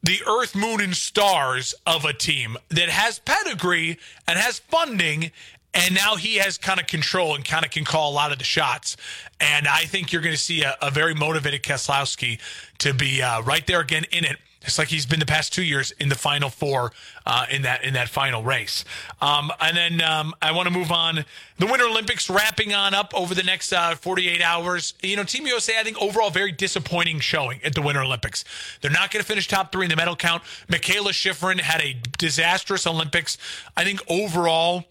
the 0.03 0.19
earth, 0.27 0.55
moon, 0.55 0.81
and 0.81 0.95
stars 0.95 1.75
of 1.85 2.05
a 2.05 2.13
team 2.13 2.57
that 2.69 2.89
has 2.89 3.19
pedigree 3.19 3.97
and 4.27 4.39
has 4.39 4.59
funding. 4.59 5.31
And 5.73 5.93
now 5.93 6.15
he 6.15 6.37
has 6.37 6.57
kind 6.57 6.79
of 6.79 6.87
control 6.87 7.35
and 7.35 7.45
kind 7.45 7.63
of 7.63 7.71
can 7.71 7.85
call 7.85 8.11
a 8.11 8.13
lot 8.13 8.31
of 8.31 8.39
the 8.39 8.43
shots. 8.43 8.97
And 9.39 9.67
I 9.67 9.85
think 9.85 10.11
you're 10.11 10.21
going 10.21 10.35
to 10.35 10.41
see 10.41 10.63
a, 10.63 10.75
a 10.81 10.89
very 10.89 11.13
motivated 11.13 11.61
Keselowski 11.61 12.39
to 12.79 12.93
be 12.93 13.21
uh, 13.21 13.41
right 13.43 13.65
there 13.67 13.79
again 13.79 14.05
in 14.11 14.25
it 14.25 14.37
just 14.61 14.77
like 14.77 14.89
he's 14.89 15.05
been 15.05 15.19
the 15.19 15.25
past 15.25 15.53
two 15.53 15.63
years 15.63 15.91
in 15.91 16.09
the 16.09 16.15
final 16.15 16.49
four 16.49 16.91
uh, 17.25 17.45
in 17.49 17.61
that 17.61 17.83
in 17.83 17.93
that 17.93 18.09
final 18.09 18.43
race. 18.43 18.83
Um, 19.21 19.51
and 19.61 19.77
then 19.77 20.01
um, 20.01 20.33
I 20.41 20.51
want 20.51 20.67
to 20.67 20.73
move 20.73 20.91
on. 20.91 21.25
The 21.57 21.65
Winter 21.65 21.85
Olympics 21.85 22.29
wrapping 22.29 22.73
on 22.73 22.93
up 22.93 23.13
over 23.13 23.33
the 23.33 23.43
next 23.43 23.71
uh, 23.73 23.95
48 23.95 24.41
hours. 24.41 24.93
You 25.01 25.15
know, 25.15 25.23
Team 25.23 25.47
USA, 25.47 25.79
I 25.79 25.83
think 25.83 26.01
overall 26.01 26.29
very 26.29 26.51
disappointing 26.51 27.19
showing 27.19 27.59
at 27.63 27.73
the 27.73 27.81
Winter 27.81 28.01
Olympics. 28.01 28.43
They're 28.81 28.91
not 28.91 29.11
going 29.11 29.21
to 29.21 29.27
finish 29.27 29.47
top 29.47 29.71
three 29.71 29.85
in 29.85 29.89
the 29.89 29.95
medal 29.95 30.15
count. 30.15 30.43
Mikaela 30.67 31.11
Shiffrin 31.11 31.59
had 31.59 31.81
a 31.81 31.95
disastrous 32.17 32.85
Olympics. 32.85 33.37
I 33.77 33.83
think 33.83 34.01
overall 34.09 34.85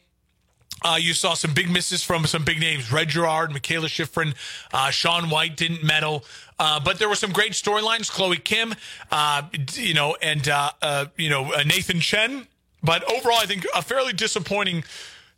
uh, 0.85 0.97
you 1.01 1.15
saw 1.15 1.35
some 1.35 1.55
big 1.55 1.71
misses 1.71 2.03
from 2.03 2.27
some 2.27 2.45
big 2.45 2.61
names. 2.61 2.93
Red 2.93 3.09
Gerard, 3.09 3.51
Mikaela 3.51 3.87
Shiffrin, 3.87 4.35
uh, 4.73 4.91
Shaun 4.91 5.31
White 5.31 5.57
didn't 5.57 5.83
medal. 5.83 6.25
Uh, 6.59 6.81
but 6.81 6.99
there 6.99 7.09
were 7.09 7.15
some 7.15 7.33
great 7.33 7.53
storylines. 7.53 8.11
Chloe 8.11 8.37
Kim, 8.37 8.75
uh, 9.11 9.43
you 9.75 9.95
know, 9.95 10.17
and, 10.23 10.49
uh, 10.49 10.73
uh, 10.83 11.07
you 11.17 11.31
know, 11.31 11.51
Nathan 11.65 12.01
Chen. 12.01 12.47
But 12.83 13.05
overall, 13.11 13.39
I 13.39 13.47
think 13.47 13.67
a 13.75 13.83
fairly 13.83 14.13
disappointing 14.13 14.85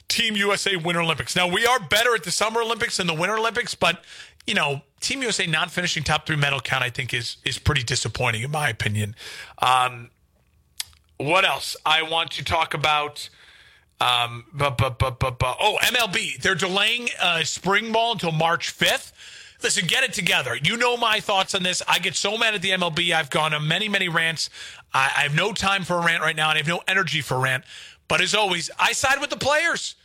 Team 0.08 0.36
USA 0.36 0.76
Winter 0.76 1.00
Olympics. 1.00 1.36
Now, 1.36 1.46
we 1.46 1.66
are 1.66 1.78
better 1.78 2.14
at 2.14 2.24
the 2.24 2.30
Summer 2.30 2.60
Olympics 2.62 2.96
than 2.98 3.06
the 3.06 3.14
Winter 3.14 3.36
Olympics, 3.36 3.74
but, 3.74 4.04
you 4.46 4.54
know, 4.54 4.82
Team 5.00 5.22
USA 5.22 5.46
not 5.46 5.70
finishing 5.70 6.02
top 6.02 6.26
three 6.26 6.36
medal 6.36 6.60
count, 6.60 6.82
I 6.82 6.90
think, 6.90 7.14
is, 7.14 7.36
is 7.44 7.58
pretty 7.58 7.82
disappointing, 7.82 8.42
in 8.42 8.50
my 8.50 8.68
opinion. 8.68 9.14
Um, 9.62 10.10
what 11.16 11.44
else? 11.44 11.76
I 11.86 12.02
want 12.02 12.32
to 12.32 12.44
talk 12.44 12.74
about. 12.74 13.28
Um, 14.00 14.46
but, 14.52 14.78
but, 14.78 14.98
but, 14.98 15.18
but, 15.18 15.38
but, 15.38 15.56
oh, 15.60 15.78
MLB. 15.82 16.40
They're 16.40 16.54
delaying 16.54 17.08
uh, 17.20 17.44
spring 17.44 17.92
ball 17.92 18.12
until 18.12 18.32
March 18.32 18.76
5th. 18.76 19.12
Listen, 19.62 19.86
get 19.86 20.04
it 20.04 20.14
together. 20.14 20.56
You 20.56 20.78
know 20.78 20.96
my 20.96 21.20
thoughts 21.20 21.54
on 21.54 21.62
this. 21.62 21.82
I 21.86 21.98
get 21.98 22.14
so 22.16 22.38
mad 22.38 22.54
at 22.54 22.62
the 22.62 22.70
MLB. 22.70 23.12
I've 23.12 23.28
gone 23.28 23.52
on 23.52 23.68
many, 23.68 23.88
many 23.90 24.08
rants. 24.08 24.48
I, 24.94 25.12
I 25.16 25.20
have 25.22 25.34
no 25.34 25.52
time 25.52 25.84
for 25.84 25.98
a 25.98 26.04
rant 26.04 26.22
right 26.22 26.34
now, 26.34 26.48
and 26.48 26.56
I 26.56 26.58
have 26.58 26.66
no 26.66 26.80
energy 26.88 27.20
for 27.20 27.36
a 27.36 27.40
rant. 27.40 27.64
But 28.08 28.22
as 28.22 28.34
always, 28.34 28.70
I 28.78 28.92
side 28.92 29.20
with 29.20 29.30
the 29.30 29.36
players. 29.36 29.96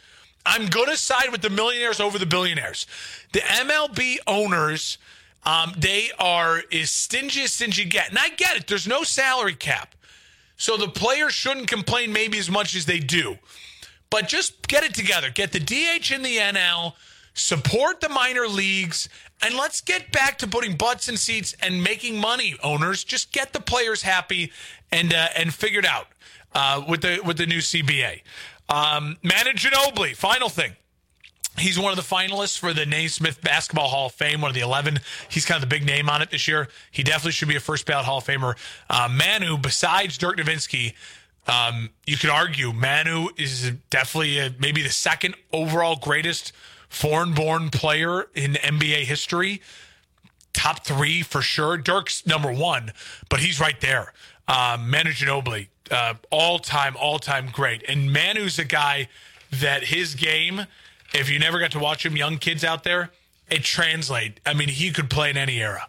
I'm 0.45 0.67
going 0.67 0.89
to 0.89 0.97
side 0.97 1.31
with 1.31 1.41
the 1.41 1.49
millionaires 1.49 1.99
over 1.99 2.19
the 2.19 2.25
billionaires. 2.25 2.85
The 3.31 3.39
MLB 3.39 4.17
owners, 4.27 4.97
um, 5.43 5.73
they 5.77 6.11
are 6.19 6.61
as 6.71 6.91
stingy 6.91 7.43
as 7.43 7.53
stingy 7.53 7.85
get. 7.85 8.09
And 8.09 8.19
I 8.19 8.29
get 8.29 8.57
it. 8.57 8.67
There's 8.67 8.87
no 8.87 9.03
salary 9.03 9.55
cap. 9.55 9.95
So 10.57 10.77
the 10.77 10.87
players 10.87 11.33
shouldn't 11.33 11.67
complain 11.67 12.13
maybe 12.13 12.37
as 12.37 12.49
much 12.49 12.75
as 12.75 12.85
they 12.85 12.99
do. 12.99 13.37
But 14.09 14.27
just 14.27 14.67
get 14.67 14.83
it 14.83 14.93
together. 14.93 15.29
Get 15.29 15.51
the 15.51 15.59
DH 15.59 16.11
in 16.11 16.21
the 16.21 16.37
NL, 16.37 16.93
support 17.33 18.01
the 18.01 18.09
minor 18.09 18.47
leagues, 18.47 19.09
and 19.41 19.55
let's 19.55 19.81
get 19.81 20.11
back 20.11 20.37
to 20.39 20.47
putting 20.47 20.75
butts 20.75 21.09
in 21.09 21.17
seats 21.17 21.55
and 21.61 21.83
making 21.83 22.19
money. 22.19 22.55
Owners, 22.63 23.03
just 23.03 23.31
get 23.31 23.53
the 23.53 23.59
players 23.59 24.03
happy 24.03 24.51
and 24.91 25.13
uh, 25.13 25.27
and 25.35 25.53
figured 25.53 25.85
out 25.85 26.07
uh, 26.53 26.83
with 26.87 27.01
the 27.01 27.19
with 27.25 27.37
the 27.37 27.45
new 27.45 27.59
CBA. 27.59 28.21
Um, 28.69 29.17
Manu 29.21 29.51
Ginobili, 29.51 30.15
final 30.15 30.49
thing. 30.49 30.75
He's 31.57 31.79
one 31.79 31.91
of 31.91 31.95
the 31.97 32.15
finalists 32.15 32.59
for 32.59 32.73
the 32.73 32.85
Naismith 32.85 33.41
Basketball 33.41 33.87
Hall 33.87 34.07
of 34.07 34.11
Fame, 34.11 34.41
one 34.41 34.49
of 34.49 34.55
the 34.55 34.61
11. 34.61 34.99
He's 35.29 35.45
kind 35.45 35.63
of 35.63 35.69
the 35.69 35.73
big 35.73 35.85
name 35.85 36.09
on 36.09 36.21
it 36.21 36.29
this 36.31 36.49
year. 36.49 36.67
He 36.91 37.01
definitely 37.01 37.31
should 37.31 37.47
be 37.47 37.55
a 37.55 37.61
first 37.61 37.85
ballot 37.85 38.05
Hall 38.05 38.17
of 38.17 38.25
Famer. 38.25 38.55
Uh, 38.89 39.07
Manu, 39.09 39.57
besides 39.57 40.17
Dirk 40.17 40.35
Nowitzki, 40.37 40.95
Um, 41.47 41.91
you 42.05 42.17
could 42.17 42.29
argue 42.29 42.73
Manu 42.73 43.29
is 43.37 43.71
definitely 43.89 44.39
a, 44.39 44.53
maybe 44.59 44.81
the 44.81 44.89
second 44.89 45.35
overall 45.53 45.95
greatest 45.95 46.51
foreign-born 46.89 47.69
player 47.69 48.27
in 48.33 48.53
NBA 48.53 49.03
history. 49.03 49.61
Top 50.53 50.85
three 50.85 51.21
for 51.21 51.41
sure. 51.41 51.77
Dirk's 51.77 52.25
number 52.25 52.51
one, 52.51 52.93
but 53.29 53.41
he's 53.41 53.59
right 53.59 53.79
there. 53.81 54.13
Um, 54.47 54.89
Manu 54.89 55.11
Ginobili, 55.11 55.67
uh, 55.91 56.15
all-time, 56.31 56.95
all-time 56.97 57.49
great. 57.51 57.83
And 57.87 58.11
Manu's 58.11 58.57
a 58.57 58.65
guy 58.65 59.09
that 59.51 59.85
his 59.85 60.15
game, 60.15 60.65
if 61.13 61.29
you 61.29 61.39
never 61.39 61.59
got 61.59 61.71
to 61.71 61.79
watch 61.79 62.05
him, 62.05 62.15
young 62.15 62.37
kids 62.37 62.63
out 62.63 62.83
there, 62.83 63.11
it 63.49 63.63
translate. 63.63 64.39
I 64.45 64.53
mean, 64.53 64.69
he 64.69 64.91
could 64.91 65.09
play 65.09 65.29
in 65.29 65.37
any 65.37 65.61
era. 65.61 65.87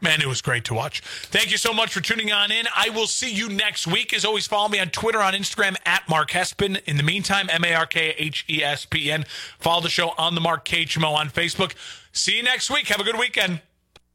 Man, 0.00 0.22
it 0.22 0.28
was 0.28 0.40
great 0.40 0.64
to 0.66 0.74
watch. 0.74 1.00
Thank 1.00 1.50
you 1.50 1.56
so 1.56 1.72
much 1.72 1.92
for 1.92 2.00
tuning 2.00 2.30
on 2.30 2.52
in. 2.52 2.66
I 2.74 2.90
will 2.90 3.08
see 3.08 3.32
you 3.32 3.48
next 3.48 3.86
week. 3.86 4.14
As 4.14 4.24
always, 4.24 4.46
follow 4.46 4.68
me 4.68 4.78
on 4.78 4.90
Twitter, 4.90 5.20
on 5.20 5.32
Instagram, 5.32 5.76
at 5.84 6.08
Mark 6.08 6.30
Hespen. 6.30 6.80
In 6.86 6.96
the 6.96 7.02
meantime, 7.02 7.48
M 7.50 7.64
A 7.64 7.74
R 7.74 7.86
K 7.86 8.14
H 8.16 8.44
E 8.48 8.62
S 8.62 8.84
P 8.84 9.10
N. 9.10 9.24
Follow 9.58 9.80
the 9.80 9.88
show 9.88 10.14
on 10.16 10.36
the 10.36 10.40
Mark 10.40 10.64
KHMO 10.64 11.14
on 11.14 11.30
Facebook. 11.30 11.74
See 12.12 12.36
you 12.36 12.44
next 12.44 12.70
week. 12.70 12.86
Have 12.88 13.00
a 13.00 13.04
good 13.04 13.18
weekend. 13.18 13.60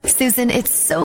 Susan, 0.05 0.49
it's 0.49 0.71
so 0.71 1.01